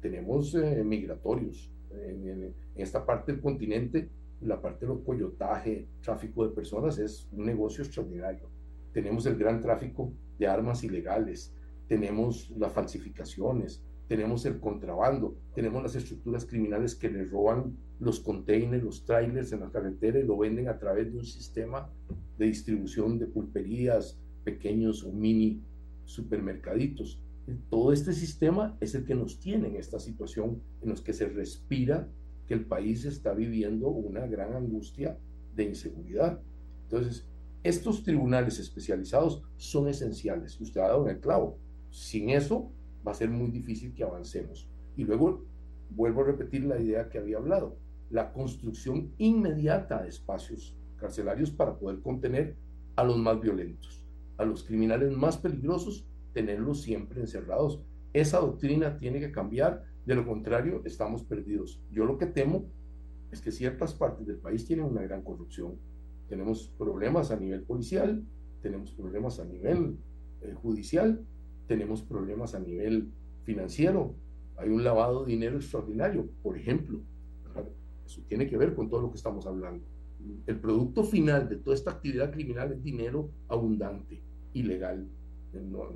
tenemos 0.00 0.54
eh, 0.54 0.82
migratorios. 0.84 1.70
En, 1.90 2.28
en, 2.28 2.54
esta 2.74 3.06
parte 3.06 3.30
del 3.30 3.40
continente, 3.40 4.08
la 4.40 4.60
parte 4.60 4.84
del 4.84 5.02
coyotaje, 5.04 5.86
tráfico 6.02 6.46
de 6.46 6.54
personas 6.54 6.98
es 6.98 7.28
un 7.32 7.46
negocio 7.46 7.84
extraordinario. 7.84 8.48
Tenemos 8.94 9.26
el 9.26 9.36
gran 9.36 9.60
tráfico 9.60 10.12
de 10.38 10.46
armas 10.46 10.84
ilegales, 10.84 11.52
tenemos 11.88 12.50
las 12.56 12.72
falsificaciones, 12.72 13.82
tenemos 14.08 14.46
el 14.46 14.60
contrabando, 14.60 15.36
tenemos 15.54 15.82
las 15.82 15.96
estructuras 15.96 16.46
criminales 16.46 16.94
que 16.94 17.10
le 17.10 17.24
roban 17.24 17.76
los 17.98 18.20
containers, 18.20 18.84
los 18.84 19.04
trailers 19.04 19.52
en 19.52 19.60
la 19.60 19.70
carretera 19.70 20.20
y 20.20 20.24
lo 20.24 20.38
venden 20.38 20.68
a 20.68 20.78
través 20.78 21.12
de 21.12 21.18
un 21.18 21.24
sistema 21.24 21.90
de 22.38 22.46
distribución 22.46 23.18
de 23.18 23.26
pulperías, 23.26 24.18
pequeños 24.44 25.02
o 25.04 25.12
mini 25.12 25.60
supermercaditos. 26.04 27.20
Todo 27.70 27.92
este 27.92 28.12
sistema 28.12 28.76
es 28.80 28.94
el 28.94 29.04
que 29.04 29.16
nos 29.16 29.40
tiene 29.40 29.68
en 29.68 29.76
esta 29.76 29.98
situación 29.98 30.62
en 30.82 30.90
la 30.90 30.94
que 30.94 31.12
se 31.12 31.28
respira 31.28 32.08
que 32.46 32.54
el 32.54 32.64
país 32.66 33.04
está 33.04 33.34
viviendo 33.34 33.88
una 33.88 34.26
gran 34.26 34.54
angustia 34.54 35.18
de 35.56 35.64
inseguridad. 35.64 36.40
Entonces, 36.84 37.26
estos 37.64 38.02
tribunales 38.02 38.58
especializados 38.58 39.42
son 39.56 39.88
esenciales. 39.88 40.60
Usted 40.60 40.82
ha 40.82 40.88
dado 40.88 41.08
en 41.08 41.16
el 41.16 41.20
clavo. 41.20 41.58
Sin 41.90 42.28
eso 42.28 42.70
va 43.06 43.12
a 43.12 43.14
ser 43.14 43.30
muy 43.30 43.50
difícil 43.50 43.94
que 43.94 44.04
avancemos. 44.04 44.68
Y 44.96 45.04
luego 45.04 45.46
vuelvo 45.88 46.20
a 46.20 46.26
repetir 46.26 46.66
la 46.66 46.78
idea 46.78 47.08
que 47.08 47.16
había 47.16 47.38
hablado. 47.38 47.78
La 48.10 48.34
construcción 48.34 49.14
inmediata 49.16 50.02
de 50.02 50.10
espacios 50.10 50.76
carcelarios 50.96 51.50
para 51.50 51.78
poder 51.78 52.00
contener 52.02 52.54
a 52.96 53.04
los 53.04 53.16
más 53.16 53.40
violentos, 53.40 54.06
a 54.36 54.44
los 54.44 54.62
criminales 54.64 55.10
más 55.16 55.38
peligrosos, 55.38 56.06
tenerlos 56.34 56.82
siempre 56.82 57.22
encerrados. 57.22 57.80
Esa 58.12 58.40
doctrina 58.40 58.98
tiene 58.98 59.20
que 59.20 59.32
cambiar, 59.32 59.84
de 60.04 60.14
lo 60.14 60.26
contrario 60.26 60.82
estamos 60.84 61.24
perdidos. 61.24 61.80
Yo 61.90 62.04
lo 62.04 62.18
que 62.18 62.26
temo 62.26 62.66
es 63.32 63.40
que 63.40 63.50
ciertas 63.50 63.94
partes 63.94 64.26
del 64.26 64.36
país 64.36 64.66
tienen 64.66 64.84
una 64.84 65.02
gran 65.02 65.22
corrupción 65.22 65.78
tenemos 66.28 66.72
problemas 66.78 67.30
a 67.30 67.36
nivel 67.36 67.62
policial, 67.62 68.22
tenemos 68.62 68.92
problemas 68.92 69.38
a 69.40 69.44
nivel 69.44 69.98
eh, 70.42 70.54
judicial, 70.54 71.24
tenemos 71.66 72.02
problemas 72.02 72.54
a 72.54 72.60
nivel 72.60 73.10
financiero. 73.44 74.14
Hay 74.56 74.68
un 74.68 74.84
lavado 74.84 75.24
de 75.24 75.32
dinero 75.32 75.56
extraordinario, 75.56 76.28
por 76.42 76.56
ejemplo. 76.56 77.00
Eso 78.06 78.22
tiene 78.28 78.46
que 78.46 78.56
ver 78.56 78.74
con 78.74 78.88
todo 78.88 79.00
lo 79.00 79.10
que 79.10 79.16
estamos 79.16 79.46
hablando. 79.46 79.84
El 80.46 80.58
producto 80.60 81.04
final 81.04 81.48
de 81.48 81.56
toda 81.56 81.74
esta 81.74 81.90
actividad 81.90 82.32
criminal 82.32 82.72
es 82.72 82.82
dinero 82.82 83.30
abundante, 83.48 84.22
ilegal. 84.54 85.08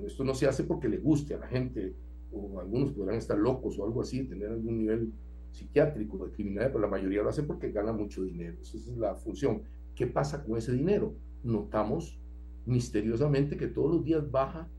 esto 0.04 0.24
no 0.24 0.34
se 0.34 0.46
hace 0.46 0.64
porque 0.64 0.88
le 0.88 0.98
guste 0.98 1.34
a 1.34 1.38
la 1.38 1.46
gente, 1.46 1.94
o 2.30 2.60
algunos 2.60 2.92
podrán 2.92 3.16
estar 3.16 3.38
locos 3.38 3.78
o 3.78 3.84
algo 3.84 4.02
así, 4.02 4.24
tener 4.24 4.50
algún 4.50 4.78
nivel 4.78 5.12
psiquiátrico 5.50 6.26
de 6.26 6.32
criminalidad, 6.32 6.72
pero 6.72 6.80
la 6.80 6.88
mayoría 6.88 7.22
lo 7.22 7.30
hace 7.30 7.42
porque 7.42 7.70
gana 7.70 7.92
mucho 7.92 8.22
dinero. 8.22 8.58
Esa 8.60 8.76
es 8.76 8.88
la 8.96 9.14
función. 9.14 9.62
¿Qué 9.98 10.06
pasa 10.06 10.44
con 10.44 10.56
ese 10.56 10.70
dinero? 10.70 11.16
Notamos 11.42 12.20
misteriosamente 12.66 13.56
que 13.56 13.66
todos 13.66 13.96
los 13.96 14.04
días 14.04 14.30
baja 14.30 14.70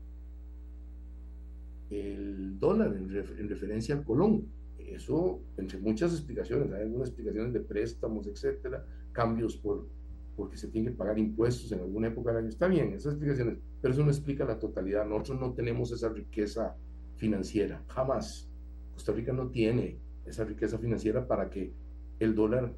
el 1.90 2.58
dólar 2.58 2.96
en, 2.96 3.10
referencia 3.46 3.94
al 3.94 4.02
colón. 4.02 4.46
Eso, 4.78 5.42
entre 5.58 5.78
muchas 5.78 6.12
explicaciones, 6.14 6.72
hay 6.72 6.84
algunas 6.84 7.08
explicaciones 7.08 7.52
de 7.52 7.60
préstamos, 7.60 8.26
etcétera, 8.28 8.86
cambios 9.12 9.58
por 9.58 9.88
porque 10.36 10.56
se 10.56 10.68
tiene 10.68 10.92
que 10.92 10.96
pagar 10.96 11.18
impuestos 11.18 11.70
en 11.72 11.80
alguna 11.80 12.08
época 12.08 12.30
del 12.30 12.38
año. 12.38 12.48
Está 12.48 12.66
bien, 12.66 12.94
esas 12.94 13.12
explicaciones, 13.12 13.58
pero 13.82 13.92
eso 13.92 14.02
no 14.02 14.10
explica 14.10 14.46
la 14.46 14.58
totalidad. 14.58 15.04
Nosotros 15.04 15.38
no 15.38 15.52
tenemos 15.52 15.92
esa 15.92 16.08
riqueza 16.08 16.78
financiera, 17.16 17.84
jamás. 17.88 18.48
Costa 18.94 19.12
Rica 19.12 19.34
no 19.34 19.50
tiene 19.50 19.98
esa 20.24 20.44
riqueza 20.44 20.78
financiera 20.78 21.26
para 21.26 21.50
que 21.50 21.74
el 22.20 22.34
dólar 22.34 22.74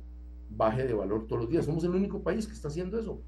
baje 0.56 0.86
de 0.86 0.94
valor 0.94 1.26
todos 1.26 1.42
los 1.42 1.50
días. 1.50 1.64
Somos 1.64 1.84
el 1.84 1.90
único 1.90 2.22
país 2.22 2.46
que 2.46 2.52
está 2.52 2.68
haciendo 2.68 2.98
eso. 2.98 3.20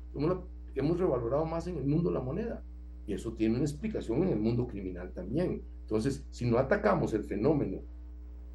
hemos 0.74 0.98
revalorado 0.98 1.44
más 1.44 1.66
en 1.66 1.76
el 1.76 1.86
mundo 1.86 2.10
la 2.10 2.20
moneda. 2.20 2.62
Y 3.06 3.12
eso 3.12 3.32
tiene 3.34 3.56
una 3.56 3.64
explicación 3.64 4.22
en 4.22 4.30
el 4.30 4.40
mundo 4.40 4.66
criminal 4.66 5.12
también. 5.12 5.62
Entonces, 5.82 6.24
si 6.30 6.48
no 6.48 6.58
atacamos 6.58 7.12
el 7.12 7.24
fenómeno 7.24 7.82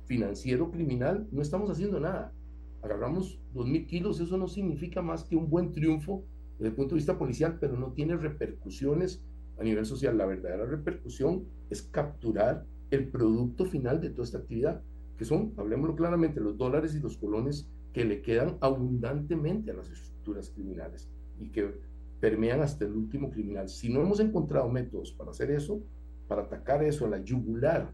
financiero 0.05 0.71
criminal, 0.71 1.27
no 1.31 1.41
estamos 1.41 1.69
haciendo 1.69 1.99
nada. 1.99 2.33
Agarramos 2.81 3.39
2.000 3.53 3.85
kilos, 3.85 4.19
eso 4.19 4.37
no 4.37 4.47
significa 4.47 5.01
más 5.01 5.23
que 5.23 5.35
un 5.35 5.49
buen 5.49 5.71
triunfo 5.71 6.23
desde 6.57 6.69
el 6.69 6.75
punto 6.75 6.95
de 6.95 6.99
vista 6.99 7.17
policial, 7.17 7.57
pero 7.59 7.77
no 7.77 7.91
tiene 7.91 8.17
repercusiones 8.17 9.23
a 9.59 9.63
nivel 9.63 9.85
social. 9.85 10.17
La 10.17 10.25
verdadera 10.25 10.65
repercusión 10.65 11.45
es 11.69 11.83
capturar 11.83 12.65
el 12.89 13.07
producto 13.09 13.65
final 13.65 14.01
de 14.01 14.09
toda 14.09 14.23
esta 14.23 14.39
actividad, 14.39 14.81
que 15.17 15.25
son, 15.25 15.53
hablemoslo 15.57 15.95
claramente, 15.95 16.39
los 16.39 16.57
dólares 16.57 16.95
y 16.95 16.99
los 16.99 17.17
colones 17.17 17.69
que 17.93 18.05
le 18.05 18.21
quedan 18.21 18.57
abundantemente 18.61 19.71
a 19.71 19.75
las 19.75 19.89
estructuras 19.89 20.49
criminales 20.49 21.09
y 21.39 21.49
que 21.49 21.73
permean 22.19 22.61
hasta 22.61 22.85
el 22.85 22.93
último 22.93 23.31
criminal. 23.31 23.69
Si 23.69 23.91
no 23.91 24.01
hemos 24.01 24.19
encontrado 24.19 24.69
métodos 24.69 25.11
para 25.13 25.31
hacer 25.31 25.51
eso, 25.51 25.81
para 26.27 26.43
atacar 26.43 26.83
eso 26.83 27.05
a 27.05 27.09
la 27.09 27.23
yugular 27.23 27.93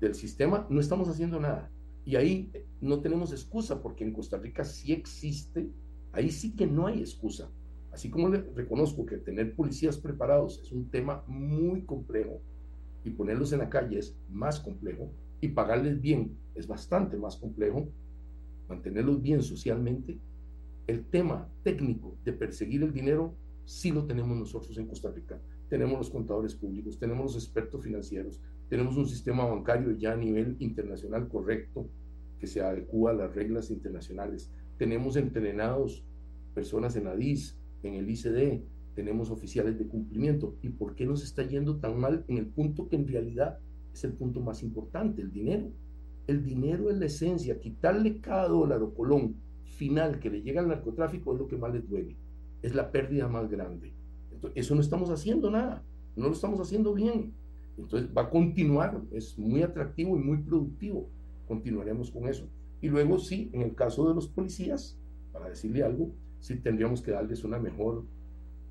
del 0.00 0.14
sistema, 0.14 0.66
no 0.68 0.80
estamos 0.80 1.08
haciendo 1.08 1.40
nada. 1.40 1.70
Y 2.04 2.16
ahí 2.16 2.50
no 2.80 3.00
tenemos 3.00 3.32
excusa, 3.32 3.82
porque 3.82 4.04
en 4.04 4.12
Costa 4.12 4.38
Rica 4.38 4.64
sí 4.64 4.92
existe, 4.92 5.70
ahí 6.12 6.30
sí 6.30 6.54
que 6.54 6.66
no 6.66 6.86
hay 6.86 7.00
excusa. 7.00 7.50
Así 7.92 8.10
como 8.10 8.28
le 8.28 8.42
reconozco 8.54 9.04
que 9.04 9.18
tener 9.18 9.54
policías 9.54 9.98
preparados 9.98 10.60
es 10.62 10.72
un 10.72 10.90
tema 10.90 11.24
muy 11.26 11.84
complejo 11.84 12.40
y 13.04 13.10
ponerlos 13.10 13.52
en 13.52 13.60
la 13.60 13.70
calle 13.70 13.98
es 13.98 14.16
más 14.28 14.60
complejo 14.60 15.12
y 15.40 15.48
pagarles 15.48 16.00
bien 16.00 16.36
es 16.54 16.66
bastante 16.66 17.16
más 17.16 17.36
complejo, 17.36 17.88
mantenerlos 18.70 19.20
bien 19.20 19.42
socialmente, 19.42 20.18
el 20.86 21.04
tema 21.04 21.48
técnico 21.62 22.16
de 22.24 22.32
perseguir 22.32 22.82
el 22.82 22.92
dinero 22.92 23.34
sí 23.64 23.90
lo 23.90 24.06
tenemos 24.06 24.36
nosotros 24.36 24.78
en 24.78 24.86
Costa 24.86 25.10
Rica. 25.10 25.38
Tenemos 25.68 25.98
los 25.98 26.10
contadores 26.10 26.54
públicos, 26.54 26.98
tenemos 26.98 27.34
los 27.34 27.44
expertos 27.44 27.84
financieros, 27.84 28.40
tenemos 28.68 28.96
un 28.96 29.06
sistema 29.06 29.44
bancario 29.44 29.92
ya 29.92 30.12
a 30.12 30.16
nivel 30.16 30.56
internacional 30.60 31.28
correcto 31.28 31.88
que 32.38 32.46
se 32.46 32.60
adecua 32.60 33.10
a 33.10 33.14
las 33.14 33.34
reglas 33.34 33.70
internacionales. 33.70 34.50
Tenemos 34.78 35.16
entrenados 35.16 36.04
personas 36.54 36.96
en 36.96 37.06
ADIS, 37.06 37.56
en 37.82 37.94
el 37.94 38.08
ICD, 38.08 38.62
tenemos 38.94 39.30
oficiales 39.30 39.78
de 39.78 39.86
cumplimiento. 39.86 40.56
¿Y 40.62 40.70
por 40.70 40.94
qué 40.94 41.06
nos 41.06 41.22
está 41.22 41.42
yendo 41.42 41.76
tan 41.76 41.98
mal 41.98 42.24
en 42.28 42.38
el 42.38 42.46
punto 42.46 42.88
que 42.88 42.96
en 42.96 43.06
realidad 43.06 43.58
es 43.92 44.04
el 44.04 44.12
punto 44.12 44.40
más 44.40 44.62
importante, 44.62 45.22
el 45.22 45.30
dinero? 45.30 45.70
El 46.30 46.44
dinero 46.44 46.90
es 46.90 46.96
la 46.96 47.06
esencia, 47.06 47.58
quitarle 47.58 48.20
cada 48.20 48.46
dólar 48.46 48.80
o 48.84 48.94
colón 48.94 49.34
final 49.64 50.20
que 50.20 50.30
le 50.30 50.42
llega 50.42 50.60
al 50.60 50.68
narcotráfico 50.68 51.32
es 51.32 51.40
lo 51.40 51.48
que 51.48 51.56
más 51.56 51.72
le 51.72 51.80
duele, 51.80 52.14
es 52.62 52.72
la 52.72 52.92
pérdida 52.92 53.26
más 53.26 53.50
grande. 53.50 53.92
Entonces, 54.30 54.64
eso 54.64 54.76
no 54.76 54.80
estamos 54.80 55.10
haciendo 55.10 55.50
nada, 55.50 55.82
no 56.14 56.28
lo 56.28 56.32
estamos 56.32 56.60
haciendo 56.60 56.94
bien. 56.94 57.34
Entonces 57.76 58.08
va 58.16 58.22
a 58.22 58.30
continuar, 58.30 59.02
es 59.10 59.36
muy 59.40 59.64
atractivo 59.64 60.16
y 60.16 60.20
muy 60.20 60.38
productivo, 60.38 61.08
continuaremos 61.48 62.12
con 62.12 62.28
eso. 62.28 62.46
Y 62.80 62.88
luego 62.90 63.18
sí, 63.18 63.50
en 63.52 63.62
el 63.62 63.74
caso 63.74 64.06
de 64.06 64.14
los 64.14 64.28
policías, 64.28 64.96
para 65.32 65.48
decirle 65.48 65.82
algo, 65.82 66.12
sí 66.38 66.60
tendríamos 66.60 67.02
que 67.02 67.10
darles 67.10 67.42
una 67.42 67.58
mejor, 67.58 68.04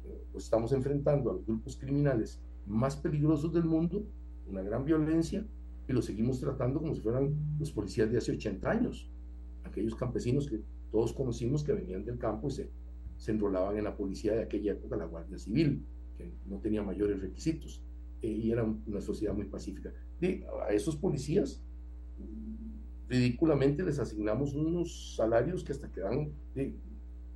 eh, 0.06 0.18
pues 0.32 0.46
estamos 0.46 0.72
enfrentando 0.72 1.30
a 1.30 1.34
los 1.34 1.46
grupos 1.46 1.76
criminales 1.76 2.40
más 2.66 2.96
peligrosos 2.96 3.52
del 3.52 3.66
mundo, 3.66 4.06
una 4.48 4.62
gran 4.62 4.86
violencia, 4.86 5.46
y 5.90 5.94
los 5.94 6.06
seguimos 6.06 6.40
tratando 6.40 6.80
como 6.80 6.94
si 6.94 7.02
fueran 7.02 7.36
los 7.60 7.72
policías 7.72 8.12
de 8.12 8.20
hace 8.20 8.32
80 8.32 8.70
años, 8.70 9.10
aquellos 9.64 9.96
campesinos 9.96 10.48
que 10.48 10.62
todos 10.92 11.14
conocimos 11.14 11.64
que 11.64 11.74
venían 11.74 12.06
del 12.06 12.20
campo 12.20 12.48
y 12.48 12.52
se, 12.52 12.70
se 13.18 13.32
enrolaban 13.32 13.76
en 13.76 13.86
la 13.86 13.98
policía 13.98 14.34
de 14.36 14.44
aquella 14.44 14.74
época, 14.74 14.96
la 14.96 15.06
Guardia 15.06 15.40
Civil, 15.40 15.84
que 16.16 16.32
no 16.46 16.60
tenía 16.60 16.84
mayores 16.84 17.20
requisitos, 17.20 17.82
eh, 18.22 18.30
y 18.30 18.52
era 18.52 18.64
una 18.64 19.02
sociedad 19.02 19.34
muy 19.34 19.46
pacífica. 19.46 19.92
De, 20.22 20.46
a 20.68 20.72
esos 20.74 20.96
policías 20.96 21.64
ridículamente 23.08 23.84
les 23.84 23.98
asignamos 23.98 24.54
unos 24.54 25.16
salarios 25.16 25.64
que 25.64 25.72
hasta 25.72 25.92
quedan, 25.92 26.32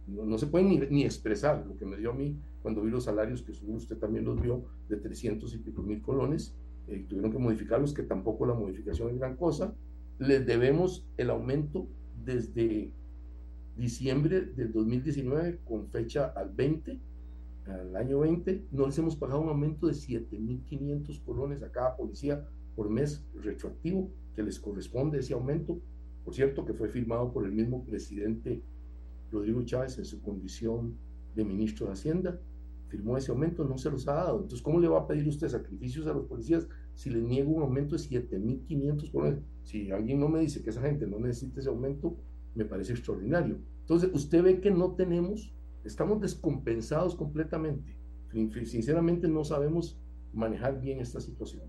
no, 0.05 0.37
se 0.37 0.45
pueden 0.45 0.87
ni, 0.91 1.03
expresar 1.03 1.65
lo 1.65 1.75
que 1.75 1.85
me 1.85 1.97
dio 1.97 2.11
a 2.11 2.13
mí 2.13 2.37
cuando 2.61 2.83
vi 2.83 2.91
los 2.91 3.05
salarios, 3.05 3.41
que 3.41 3.51
usted 3.51 3.97
también 3.97 4.25
los 4.25 4.39
vio, 4.39 4.63
de 4.89 4.97
300 4.97 5.55
y 5.55 5.57
pico 5.57 5.81
mil 5.81 6.01
colones, 6.03 6.55
eh, 6.87 7.05
tuvieron 7.07 7.31
que 7.31 7.37
modificarlos, 7.37 7.93
que 7.93 8.03
tampoco 8.03 8.45
la 8.45 8.53
modificación 8.53 9.09
es 9.09 9.17
gran 9.17 9.35
cosa. 9.35 9.73
Les 10.19 10.45
debemos 10.45 11.05
el 11.17 11.29
aumento 11.29 11.87
desde 12.23 12.91
diciembre 13.75 14.41
del 14.41 14.71
2019 14.71 15.59
con 15.65 15.87
fecha 15.87 16.25
al 16.25 16.49
20, 16.51 16.99
al 17.65 17.95
año 17.95 18.19
20, 18.19 18.65
no 18.71 18.85
les 18.85 18.97
hemos 18.97 19.15
pagado 19.15 19.41
un 19.41 19.49
aumento 19.49 19.87
de 19.87 19.93
7.500 19.93 21.23
colones 21.23 21.63
a 21.63 21.71
cada 21.71 21.95
policía 21.95 22.45
por 22.75 22.89
mes 22.89 23.23
retroactivo 23.35 24.11
que 24.35 24.43
les 24.43 24.59
corresponde 24.59 25.19
ese 25.19 25.33
aumento, 25.33 25.79
por 26.25 26.33
cierto, 26.33 26.65
que 26.65 26.73
fue 26.73 26.89
firmado 26.89 27.31
por 27.31 27.45
el 27.45 27.51
mismo 27.51 27.85
presidente 27.85 28.63
Rodrigo 29.31 29.63
Chávez 29.63 29.97
en 29.97 30.05
su 30.05 30.21
condición 30.21 30.97
de 31.35 31.45
ministro 31.45 31.87
de 31.87 31.93
Hacienda, 31.93 32.39
firmó 32.93 33.17
ese 33.17 33.31
aumento, 33.31 33.63
no 33.63 33.75
se 33.79 33.89
los 33.89 34.07
ha 34.07 34.13
dado. 34.13 34.35
Entonces, 34.35 34.61
¿cómo 34.61 34.79
le 34.79 34.87
va 34.87 34.99
a 34.99 35.07
pedir 35.07 35.27
usted 35.27 35.47
sacrificios 35.47 36.05
a 36.05 36.13
los 36.13 36.27
policías 36.27 36.67
si 36.93 37.09
le 37.09 37.21
niego 37.21 37.51
un 37.51 37.63
aumento 37.63 37.95
de 37.95 38.03
7.500 38.03 39.11
por? 39.11 39.41
Si 39.63 39.89
alguien 39.89 40.19
no 40.19 40.29
me 40.29 40.41
dice 40.41 40.61
que 40.61 40.69
esa 40.69 40.81
gente 40.81 41.07
no 41.07 41.17
necesita 41.17 41.59
ese 41.59 41.69
aumento, 41.69 42.15
me 42.53 42.65
parece 42.65 42.93
extraordinario. 42.93 43.57
Entonces, 43.79 44.11
usted 44.13 44.43
ve 44.43 44.61
que 44.61 44.69
no 44.69 44.91
tenemos, 44.91 45.51
estamos 45.83 46.21
descompensados 46.21 47.15
completamente. 47.15 47.97
Sinceramente, 48.65 49.27
no 49.27 49.43
sabemos 49.43 49.99
manejar 50.31 50.79
bien 50.79 50.99
esta 50.99 51.19
situación. 51.19 51.63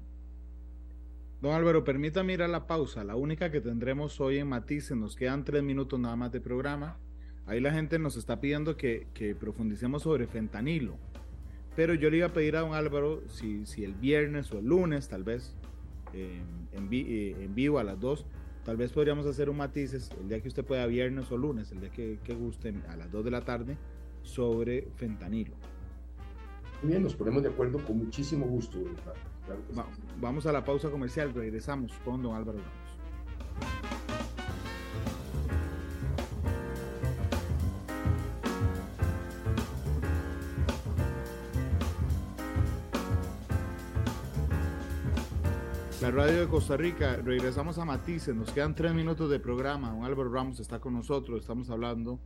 Don 1.41 1.53
Álvaro, 1.53 1.85
permítame 1.85 2.35
ir 2.35 2.43
a 2.43 2.49
la 2.49 2.67
pausa, 2.67 3.03
la 3.03 3.17
única 3.17 3.51
que 3.51 3.63
tendremos 3.63 4.21
hoy 4.21 4.39
en 4.39 4.49
Matices. 4.49 4.97
Nos 4.97 5.17
quedan 5.17 5.45
tres 5.45 5.63
minutos 5.63 5.99
nada 5.99 6.17
más 6.17 6.33
de 6.33 6.41
programa. 6.41 6.99
Ahí 7.47 7.61
la 7.61 7.73
gente 7.73 7.99
nos 7.99 8.17
está 8.17 8.41
pidiendo 8.41 8.77
que, 8.77 9.37
profundicemos 9.39 10.03
sobre 10.03 10.27
fentanilo. 10.27 10.97
Pero 11.77 11.95
yo 11.95 12.11
le 12.11 12.19
iba 12.19 12.27
a 12.29 12.33
pedir 12.33 12.57
a 12.57 12.61
don 12.61 12.75
Álvaro 12.75 13.23
si, 13.29 13.67
si 13.67 13.85
el 13.85 13.95
viernes 13.95 14.53
o 14.53 14.59
el 14.59 14.67
lunes, 14.67 15.09
tal 15.09 15.25
vez, 15.25 15.57
eh, 16.13 16.41
en, 16.73 16.89
eh, 16.93 17.37
en, 17.41 17.55
vivo 17.55 17.79
a 17.79 17.85
las 17.85 17.99
dos, 17.99 18.27
tal 18.65 18.77
vez 18.77 18.93
podríamos 18.93 19.27
hacer 19.27 19.51
un 19.51 19.57
matices 19.57 20.11
el 20.21 20.29
día 20.29 20.41
que 20.41 20.49
usted 20.49 20.65
pueda, 20.65 20.87
viernes 20.87 21.31
o 21.33 21.37
lunes, 21.37 21.73
el 21.73 21.81
día 21.81 21.91
que, 21.91 22.19
que 22.23 22.35
guste, 22.35 22.75
a 22.89 22.97
las 22.97 23.11
dos 23.11 23.25
de 23.25 23.31
la 23.33 23.45
tarde, 23.45 23.77
sobre 24.23 24.89
fentanilo. 24.97 25.55
Bien, 26.83 27.03
nos 27.03 27.15
ponemos 27.15 27.43
de 27.43 27.49
acuerdo 27.49 27.85
con 27.85 27.99
muchísimo 27.99 28.47
gusto. 28.47 28.79
Vamos 30.21 30.47
a 30.47 30.53
la 30.53 30.65
pausa 30.65 30.91
comercial, 30.91 31.33
regresamos 31.35 31.93
con 32.05 32.23
don 32.23 32.35
Álvaro 32.35 32.59
Ramos. 32.59 32.94
La 46.05 46.11
radio 46.11 46.41
de 46.41 46.49
Costa 46.49 46.77
Rica, 46.77 47.17
regresamos 47.17 47.79
a 47.79 47.87
Matices, 47.87 48.37
nos 48.37 48.51
quedan 48.51 48.75
tres 48.75 48.93
minutos 48.93 49.31
de 49.31 49.41
programa, 49.41 49.89
don 49.89 50.05
Álvaro 50.05 50.31
Ramos 50.31 50.61
está 50.61 50.79
con 50.79 50.93
nosotros, 50.93 51.41
estamos 51.41 51.71
hablando 51.71 52.21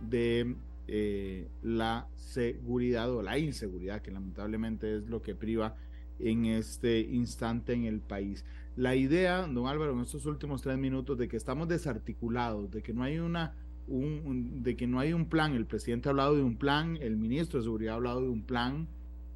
de 0.00 0.54
eh, 0.86 1.48
la 1.60 2.06
seguridad 2.14 3.12
o 3.12 3.22
la 3.22 3.36
inseguridad, 3.36 4.02
que 4.02 4.12
lamentablemente 4.12 4.98
es 4.98 5.08
lo 5.08 5.20
que 5.20 5.34
priva 5.34 5.74
en 6.20 6.44
este 6.44 7.00
instante 7.00 7.72
en 7.72 7.86
el 7.86 7.98
país. 7.98 8.44
La 8.76 8.94
idea, 8.94 9.48
don 9.48 9.66
Álvaro, 9.66 9.94
en 9.94 10.02
estos 10.02 10.26
últimos 10.26 10.62
tres 10.62 10.78
minutos, 10.78 11.18
de 11.18 11.26
que 11.26 11.36
estamos 11.36 11.66
desarticulados, 11.66 12.70
de 12.70 12.82
que 12.82 12.92
no 12.92 13.02
hay 13.02 13.18
una, 13.18 13.56
un, 13.88 14.62
de 14.62 14.76
que 14.76 14.86
no 14.86 15.00
hay 15.00 15.12
un 15.12 15.26
plan. 15.28 15.54
El 15.54 15.66
presidente 15.66 16.08
ha 16.08 16.10
hablado 16.10 16.36
de 16.36 16.44
un 16.44 16.56
plan, 16.56 16.98
el 17.00 17.16
ministro 17.16 17.58
de 17.58 17.64
Seguridad 17.64 17.94
ha 17.94 17.96
hablado 17.96 18.20
de 18.20 18.28
un 18.28 18.42
plan, 18.44 18.86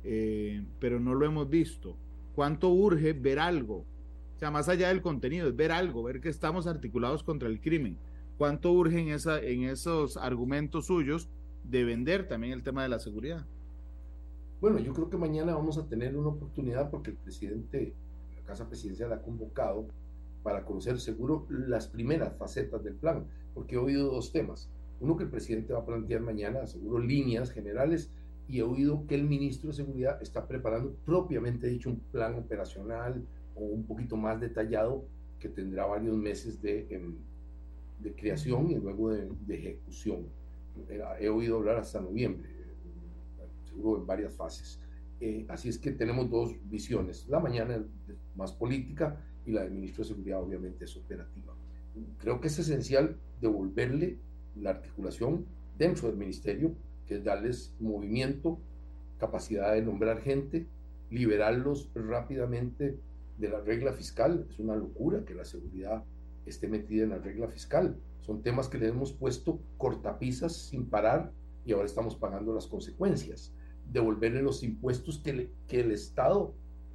eh, 0.04 0.62
pero 0.78 1.00
no 1.00 1.14
lo 1.14 1.26
hemos 1.26 1.50
visto. 1.50 1.96
¿Cuánto 2.38 2.68
urge 2.68 3.14
ver 3.14 3.40
algo? 3.40 3.78
O 4.36 4.38
sea, 4.38 4.52
más 4.52 4.68
allá 4.68 4.90
del 4.90 5.02
contenido, 5.02 5.48
es 5.48 5.56
ver 5.56 5.72
algo, 5.72 6.04
ver 6.04 6.20
que 6.20 6.28
estamos 6.28 6.68
articulados 6.68 7.24
contra 7.24 7.48
el 7.48 7.60
crimen. 7.60 7.98
¿Cuánto 8.36 8.72
urge 8.72 9.00
en, 9.00 9.08
esa, 9.08 9.40
en 9.40 9.64
esos 9.64 10.16
argumentos 10.16 10.86
suyos 10.86 11.28
de 11.64 11.82
vender 11.82 12.28
también 12.28 12.52
el 12.52 12.62
tema 12.62 12.84
de 12.84 12.90
la 12.90 13.00
seguridad? 13.00 13.44
Bueno, 14.60 14.78
yo 14.78 14.92
creo 14.92 15.10
que 15.10 15.16
mañana 15.16 15.52
vamos 15.56 15.78
a 15.78 15.88
tener 15.88 16.16
una 16.16 16.28
oportunidad 16.28 16.92
porque 16.92 17.10
el 17.10 17.16
presidente, 17.16 17.92
la 18.36 18.42
Casa 18.44 18.68
Presidencial 18.68 19.12
ha 19.12 19.20
convocado 19.20 19.88
para 20.44 20.64
conocer 20.64 21.00
seguro 21.00 21.44
las 21.50 21.88
primeras 21.88 22.36
facetas 22.36 22.84
del 22.84 22.94
plan, 22.94 23.26
porque 23.52 23.74
he 23.74 23.78
oído 23.78 24.12
dos 24.12 24.30
temas. 24.30 24.70
Uno 25.00 25.16
que 25.16 25.24
el 25.24 25.30
presidente 25.30 25.72
va 25.72 25.80
a 25.80 25.86
plantear 25.86 26.20
mañana, 26.20 26.68
seguro 26.68 27.00
líneas 27.00 27.50
generales, 27.50 28.12
y 28.48 28.58
he 28.58 28.62
oído 28.62 29.06
que 29.06 29.14
el 29.14 29.24
ministro 29.24 29.68
de 29.68 29.76
Seguridad 29.76 30.20
está 30.22 30.48
preparando 30.48 30.94
propiamente 31.04 31.68
dicho 31.68 31.90
un 31.90 32.00
plan 32.00 32.34
operacional 32.34 33.22
o 33.54 33.60
un 33.60 33.84
poquito 33.84 34.16
más 34.16 34.40
detallado 34.40 35.04
que 35.38 35.48
tendrá 35.48 35.86
varios 35.86 36.16
meses 36.16 36.60
de, 36.62 36.86
em, 36.90 37.14
de 38.00 38.14
creación 38.14 38.70
y 38.70 38.76
luego 38.76 39.10
de, 39.10 39.28
de 39.46 39.54
ejecución. 39.54 40.26
He 41.20 41.28
oído 41.28 41.56
hablar 41.56 41.76
hasta 41.76 42.00
noviembre 42.00 42.58
en 43.96 44.06
varias 44.06 44.34
fases. 44.34 44.80
Eh, 45.20 45.44
así 45.48 45.68
es 45.68 45.78
que 45.78 45.92
tenemos 45.92 46.30
dos 46.30 46.54
visiones. 46.68 47.26
La 47.28 47.40
mañana 47.40 47.84
más 48.36 48.52
política 48.52 49.20
y 49.46 49.52
la 49.52 49.62
del 49.62 49.72
ministro 49.72 50.04
de 50.04 50.08
Seguridad 50.08 50.42
obviamente 50.42 50.84
es 50.84 50.96
operativa. 50.96 51.54
Creo 52.18 52.40
que 52.40 52.48
es 52.48 52.58
esencial 52.58 53.16
devolverle 53.40 54.18
la 54.56 54.70
articulación 54.70 55.46
dentro 55.76 56.08
del 56.08 56.16
ministerio, 56.16 56.74
que 57.08 57.16
es 57.16 57.24
darles 57.24 57.74
movimiento, 57.80 58.58
capacidad 59.18 59.72
de 59.72 59.82
nombrar 59.82 60.20
gente, 60.20 60.66
liberarlos 61.10 61.90
rápidamente 61.94 62.98
de 63.38 63.48
la 63.48 63.60
regla 63.60 63.92
fiscal. 63.94 64.46
Es 64.50 64.58
una 64.58 64.76
locura 64.76 65.24
que 65.24 65.34
la 65.34 65.44
seguridad 65.44 66.04
esté 66.44 66.68
metida 66.68 67.04
en 67.04 67.10
la 67.10 67.18
regla 67.18 67.48
fiscal. 67.48 67.96
Son 68.20 68.42
temas 68.42 68.68
que 68.68 68.78
le 68.78 68.88
hemos 68.88 69.12
puesto 69.12 69.58
cortapisas 69.78 70.54
sin 70.54 70.86
parar 70.86 71.32
y 71.64 71.72
ahora 71.72 71.86
estamos 71.86 72.14
pagando 72.14 72.54
las 72.54 72.66
consecuencias 72.66 73.52
devolverle 73.90 74.42
los 74.42 74.62
impuestos 74.62 75.18
que, 75.18 75.50
que 75.66 75.80
el 75.80 75.92
Estado, 75.92 76.54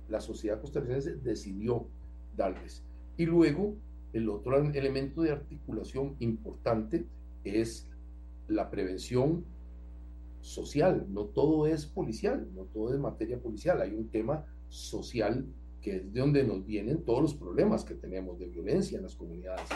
la 0.09 0.22
sociedad 0.22 0.61
costarricense 0.61 1.16
decidió 1.16 1.88
darles. 2.36 2.84
Y 3.18 3.26
luego, 3.26 3.76
el 4.14 4.30
otro 4.30 4.57
elemento 4.57 5.22
de 5.22 5.32
articulación 5.32 6.16
importante 6.20 7.07
es 7.43 7.89
la 8.47 8.70
prevención 8.70 9.43
social. 10.44 11.08
No 11.10 11.26
todo 11.26 11.66
es 11.66 11.86
policial, 11.86 12.48
no 12.54 12.64
todo 12.66 12.94
es 12.94 13.00
materia 13.00 13.39
policial. 13.39 13.82
Hay 13.82 13.94
un 13.94 14.10
tema 14.10 14.46
social 14.70 15.46
que 15.82 15.98
es 15.98 16.14
de 16.14 16.20
donde 16.20 16.44
nos 16.44 16.66
vienen 16.66 17.04
todos 17.04 17.22
los 17.22 17.34
problemas 17.34 17.84
que 17.84 17.96
tenemos 17.96 18.39
de 18.39 18.48
violencia 18.48 18.98
en 18.98 19.04
las 19.04 19.16
comunidades. 19.16 19.68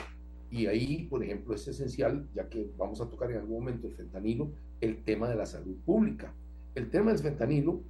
Y 0.51 0.67
ahí, 0.67 1.07
por 1.09 1.23
ejemplo, 1.23 1.55
es 1.55 1.67
esencial, 1.67 2.29
ya 2.33 2.47
que 2.47 2.69
vamos 2.77 3.01
a 3.01 3.09
tocar 3.09 3.31
en 3.31 3.37
algún 3.37 3.59
momento 3.59 3.87
el 3.87 3.93
fentanilo, 3.93 4.51
el 4.79 5.03
tema 5.03 5.27
de 5.27 5.35
la 5.35 5.45
salud 5.45 5.75
pública 5.85 6.33
el 6.77 6.91
tema 6.91 7.11
del 7.11 7.19
fentanilo 7.19 7.81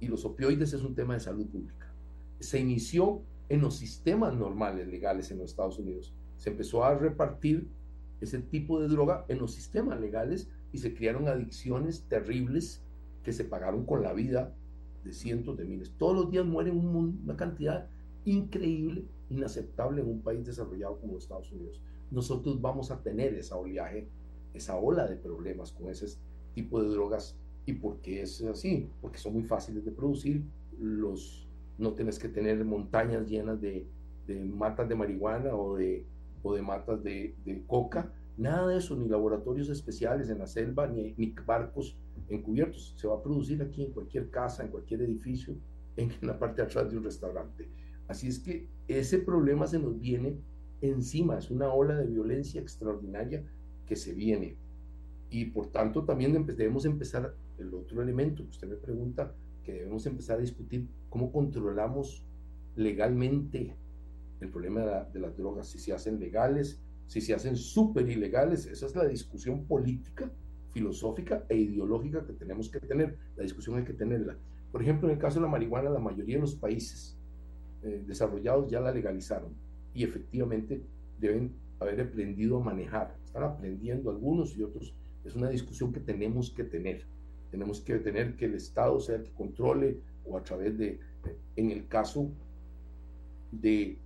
y 0.00 0.08
los 0.08 0.24
opioides 0.24 0.72
es 0.72 0.82
un 0.82 0.96
tema 0.96 1.14
de 1.14 1.20
salud 1.20 1.46
pública. 1.46 1.86
Se 2.40 2.58
inició 2.58 3.22
en 3.48 3.60
los 3.60 3.76
sistemas 3.76 4.34
normales 4.34 4.88
legales 4.88 5.30
en 5.30 5.38
los 5.38 5.50
Estados 5.50 5.78
Unidos. 5.78 6.12
Se 6.38 6.50
empezó 6.50 6.82
a 6.82 6.96
repartir 6.96 7.68
ese 8.20 8.40
tipo 8.40 8.80
de 8.80 8.88
droga 8.88 9.24
en 9.28 9.38
los 9.38 9.54
sistemas 9.54 10.00
legales 10.00 10.50
y 10.72 10.78
se 10.78 10.94
crearon 10.94 11.28
adicciones 11.28 12.04
terribles 12.08 12.84
que 13.22 13.32
se 13.32 13.44
pagaron 13.44 13.84
con 13.84 14.02
la 14.02 14.12
vida 14.12 14.54
de 15.04 15.12
cientos 15.12 15.56
de 15.56 15.64
miles. 15.64 15.92
Todos 15.98 16.14
los 16.14 16.30
días 16.30 16.44
mueren 16.44 16.76
una 16.76 17.36
cantidad 17.36 17.88
increíble, 18.24 19.04
inaceptable 19.30 20.02
en 20.02 20.08
un 20.08 20.22
país 20.22 20.44
desarrollado 20.44 21.00
como 21.00 21.18
Estados 21.18 21.50
Unidos. 21.52 21.82
Nosotros 22.10 22.60
vamos 22.60 22.90
a 22.90 23.02
tener 23.02 23.34
esa 23.34 23.56
oleaje, 23.56 24.08
esa 24.54 24.76
ola 24.76 25.06
de 25.06 25.16
problemas 25.16 25.72
con 25.72 25.88
ese 25.88 26.06
tipo 26.54 26.82
de 26.82 26.88
drogas 26.88 27.38
¿Y 27.68 27.74
por 27.74 28.00
qué 28.00 28.22
es 28.22 28.42
así? 28.44 28.88
Porque 29.02 29.18
son 29.18 29.34
muy 29.34 29.42
fáciles 29.42 29.84
de 29.84 29.92
producir, 29.92 30.42
los, 30.78 31.46
no 31.76 31.92
tienes 31.92 32.18
que 32.18 32.30
tener 32.30 32.64
montañas 32.64 33.28
llenas 33.28 33.60
de, 33.60 33.86
de 34.26 34.42
matas 34.42 34.88
de 34.88 34.94
marihuana 34.94 35.54
o 35.54 35.76
de, 35.76 36.06
o 36.42 36.54
de 36.54 36.62
matas 36.62 37.02
de, 37.02 37.34
de, 37.44 37.62
coca, 37.66 38.10
nada 38.38 38.68
de 38.68 38.78
eso, 38.78 38.96
ni 38.96 39.08
laboratorios 39.08 39.68
especiales 39.68 40.30
en 40.30 40.38
la 40.38 40.46
selva, 40.46 40.86
ni, 40.86 41.34
barcos 41.44 41.98
encubiertos. 42.28 42.94
Se 42.96 43.08
va 43.08 43.16
a 43.16 43.22
producir 43.22 43.60
aquí 43.62 43.84
en 43.84 43.92
cualquier 43.92 44.30
casa, 44.30 44.64
en 44.64 44.70
cualquier 44.70 45.02
edificio, 45.02 45.56
en 45.96 46.10
la 46.22 46.38
parte 46.38 46.62
de 46.62 46.68
atrás 46.68 46.90
de 46.90 46.96
un 46.96 47.04
restaurante. 47.04 47.68
Así 48.06 48.28
es 48.28 48.38
que 48.38 48.68
ese 48.86 49.18
problema 49.18 49.66
se 49.66 49.78
nos 49.78 49.98
viene 50.00 50.38
encima, 50.80 51.38
es 51.38 51.50
una 51.50 51.72
ola 51.72 51.96
de 51.96 52.06
violencia 52.06 52.60
extraordinaria 52.60 53.44
que 53.86 53.96
se 53.96 54.14
viene. 54.14 54.56
Y 55.30 55.46
por 55.46 55.66
tanto 55.66 56.04
también 56.04 56.46
debemos 56.46 56.84
empezar 56.84 57.34
el 57.58 57.74
otro 57.74 58.00
elemento 58.00 58.44
que 58.44 58.50
usted 58.50 58.68
me 58.68 58.76
pregunta, 58.76 59.34
que 59.62 59.72
debemos 59.72 60.06
empezar 60.06 60.38
a 60.38 60.40
discutir 60.40 60.88
cómo 61.10 61.32
controlamos 61.32 62.24
legalmente 62.76 63.76
el 64.40 64.50
problema 64.50 65.06
de, 65.12 65.20
las 65.20 65.36
drogas, 65.36 65.68
si 65.68 65.78
se 65.78 65.92
hacen 65.92 66.20
legales, 66.20 66.80
si 67.08 67.22
se 67.22 67.34
hacen 67.34 67.56
súper 67.56 68.08
ilegales, 68.08 68.66
esa 68.66 68.86
es 68.86 68.94
la 68.94 69.06
discusión 69.06 69.64
política, 69.64 70.30
filosófica 70.72 71.44
e 71.48 71.56
ideológica 71.56 72.24
que 72.24 72.34
tenemos 72.34 72.68
que 72.68 72.80
tener, 72.80 73.16
la 73.34 73.42
discusión 73.42 73.78
hay 73.78 73.84
que 73.84 73.94
tenerla. 73.94 74.36
Por 74.70 74.82
ejemplo, 74.82 75.08
en 75.08 75.14
el 75.14 75.20
caso 75.20 75.40
de 75.40 75.46
la 75.46 75.50
marihuana, 75.50 75.88
la 75.88 75.98
mayoría 75.98 76.36
de 76.36 76.42
los 76.42 76.54
países 76.54 77.18
eh, 77.82 78.04
desarrollados 78.06 78.70
ya 78.70 78.80
la 78.80 78.92
legalizaron 78.92 79.54
y 79.94 80.04
efectivamente 80.04 80.82
deben 81.18 81.54
haber 81.80 82.02
aprendido 82.02 82.58
a 82.58 82.64
manejar, 82.64 83.16
están 83.24 83.42
aprendiendo 83.42 84.10
algunos 84.10 84.54
y 84.54 84.62
otros, 84.62 84.94
es 85.24 85.34
una 85.34 85.48
discusión 85.48 85.92
que 85.92 86.00
tenemos 86.00 86.50
que 86.50 86.64
tener, 86.64 87.06
tenemos 87.50 87.80
que 87.80 87.98
tener 88.00 88.36
que 88.36 88.44
el 88.44 88.54
Estado 88.54 89.00
sea 89.00 89.16
el 89.16 89.24
que 89.24 89.32
controle 89.32 89.98
o 90.26 90.36
a 90.36 90.42
través 90.42 90.76
de, 90.76 91.00
en 91.56 91.70
el 91.70 91.88
caso 91.88 92.30
de 93.50 93.96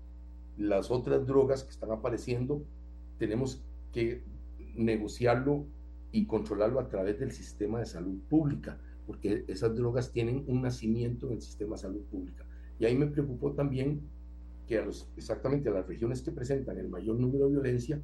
las 0.57 0.91
otras 0.93 1.27
drogas 1.27 1.65
que 1.65 1.71
están 1.71 1.91
apareciendo, 1.91 2.63
tenemos 3.23 3.63
que 3.93 4.25
negociarlo 4.75 5.69
y 6.11 6.27
controlarlo 6.27 6.81
a 6.81 6.89
través 6.89 7.21
del 7.21 7.31
sistema 7.31 7.79
de 7.79 7.87
salud 7.87 8.19
pública, 8.29 8.81
porque 9.07 9.45
esas 9.47 9.77
drogas 9.77 10.11
tienen 10.11 10.43
un 10.49 10.61
nacimiento 10.61 11.29
en 11.29 11.35
el 11.35 11.41
sistema 11.41 11.77
de 11.77 11.83
salud 11.83 12.03
pública. 12.11 12.45
Y 12.81 12.85
ahí 12.85 12.97
me 12.97 13.07
preocupó 13.07 13.53
también 13.53 14.01
que 14.67 14.77
a 14.79 14.85
los, 14.85 15.09
exactamente 15.17 15.69
a 15.69 15.73
las 15.73 15.87
regiones 15.87 16.21
que 16.21 16.33
presentan 16.33 16.79
el 16.79 16.89
mayor 16.89 17.17
número 17.17 17.45
de 17.45 17.53
violencia, 17.53 18.03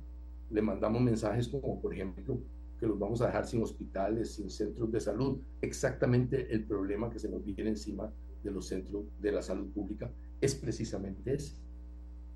le 0.50 0.62
mandamos 0.62 1.02
mensajes 1.02 1.48
como, 1.48 1.80
por 1.80 1.92
ejemplo, 1.92 2.40
que 2.78 2.86
los 2.86 2.96
vamos 2.96 3.20
a 3.20 3.26
dejar 3.26 3.44
sin 3.44 3.60
hospitales, 3.60 4.36
sin 4.36 4.50
centros 4.50 4.92
de 4.92 5.00
salud. 5.00 5.40
Exactamente 5.60 6.54
el 6.54 6.64
problema 6.64 7.10
que 7.10 7.18
se 7.18 7.28
nos 7.28 7.44
viene 7.44 7.70
encima 7.70 8.12
de 8.44 8.52
los 8.52 8.68
centros 8.68 9.06
de 9.18 9.32
la 9.32 9.42
salud 9.42 9.68
pública 9.72 10.12
es 10.40 10.54
precisamente 10.54 11.34
ese. 11.34 11.56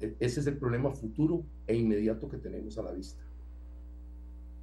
E, 0.03 0.17
ese 0.19 0.41
es 0.41 0.47
el 0.47 0.57
problema 0.57 0.91
futuro 0.91 1.45
e 1.67 1.77
inmediato 1.77 2.29
que 2.29 2.37
tenemos 2.37 2.77
a 2.79 2.83
la 2.83 2.93
vista. 2.93 3.23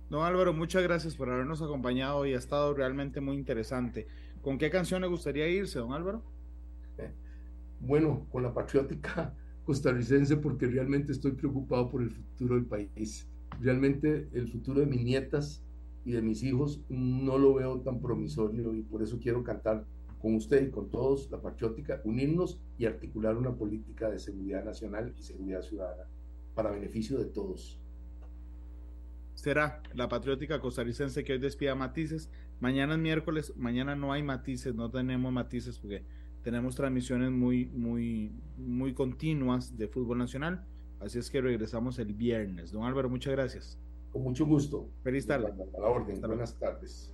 Don 0.09 0.23
Álvaro, 0.23 0.53
muchas 0.53 0.83
gracias 0.83 1.15
por 1.15 1.29
habernos 1.29 1.61
acompañado 1.61 2.25
y 2.25 2.33
ha 2.33 2.37
estado 2.37 2.73
realmente 2.73 3.21
muy 3.21 3.37
interesante. 3.37 4.07
¿Con 4.41 4.57
qué 4.57 4.69
canción 4.69 5.01
le 5.01 5.07
gustaría 5.07 5.47
irse, 5.47 5.79
don 5.79 5.93
Álvaro? 5.93 6.21
Bueno, 7.81 8.27
con 8.29 8.43
la 8.43 8.53
patriótica 8.53 9.33
costarricense 9.63 10.35
porque 10.35 10.67
realmente 10.67 11.13
estoy 11.13 11.31
preocupado 11.31 11.89
por 11.89 12.01
el 12.01 12.11
futuro 12.11 12.55
del 12.55 12.65
país. 12.65 13.25
Realmente 13.61 14.27
el 14.33 14.51
futuro 14.51 14.81
de 14.81 14.85
mis 14.85 15.01
nietas 15.01 15.63
y 16.03 16.11
de 16.11 16.21
mis 16.21 16.43
hijos 16.43 16.81
no 16.89 17.37
lo 17.37 17.53
veo 17.53 17.79
tan 17.79 18.01
promisorio 18.01 18.73
y 18.73 18.81
por 18.81 19.01
eso 19.01 19.17
quiero 19.17 19.43
cantar 19.43 19.85
con 20.21 20.35
usted 20.35 20.67
y 20.67 20.71
con 20.71 20.89
todos 20.89 21.29
la 21.31 21.41
patriótica, 21.41 22.01
unirnos 22.03 22.59
y 22.77 22.85
articular 22.85 23.37
una 23.37 23.55
política 23.55 24.09
de 24.09 24.19
seguridad 24.19 24.63
nacional 24.63 25.13
y 25.17 25.23
seguridad 25.23 25.61
ciudadana 25.61 26.03
para 26.55 26.71
beneficio 26.71 27.17
de 27.17 27.25
todos. 27.25 27.79
Será 29.33 29.81
la 29.93 30.09
patriótica 30.09 30.59
costarricense 30.59 31.23
que 31.23 31.33
hoy 31.33 31.39
despida 31.39 31.73
matices. 31.73 32.29
Mañana 32.59 32.95
es 32.95 32.99
miércoles, 32.99 33.53
mañana 33.55 33.95
no 33.95 34.11
hay 34.11 34.21
matices, 34.21 34.75
no 34.75 34.91
tenemos 34.91 35.31
matices 35.31 35.79
porque 35.79 36.03
tenemos 36.43 36.75
transmisiones 36.75 37.31
muy, 37.31 37.67
muy, 37.67 38.33
muy 38.57 38.93
continuas 38.93 39.77
de 39.77 39.87
fútbol 39.87 40.17
nacional. 40.17 40.65
Así 40.99 41.19
es 41.19 41.29
que 41.29 41.39
regresamos 41.39 41.97
el 41.99 42.13
viernes. 42.13 42.73
Don 42.73 42.83
Álvaro, 42.83 43.09
muchas 43.09 43.31
gracias. 43.31 43.79
Con 44.11 44.23
mucho 44.23 44.45
gusto. 44.45 44.89
Feliz 45.03 45.25
tarde. 45.25 45.47
A 45.47 45.79
la 45.79 45.87
orden. 45.87 46.19
Buenas 46.19 46.59
tardes. 46.59 47.13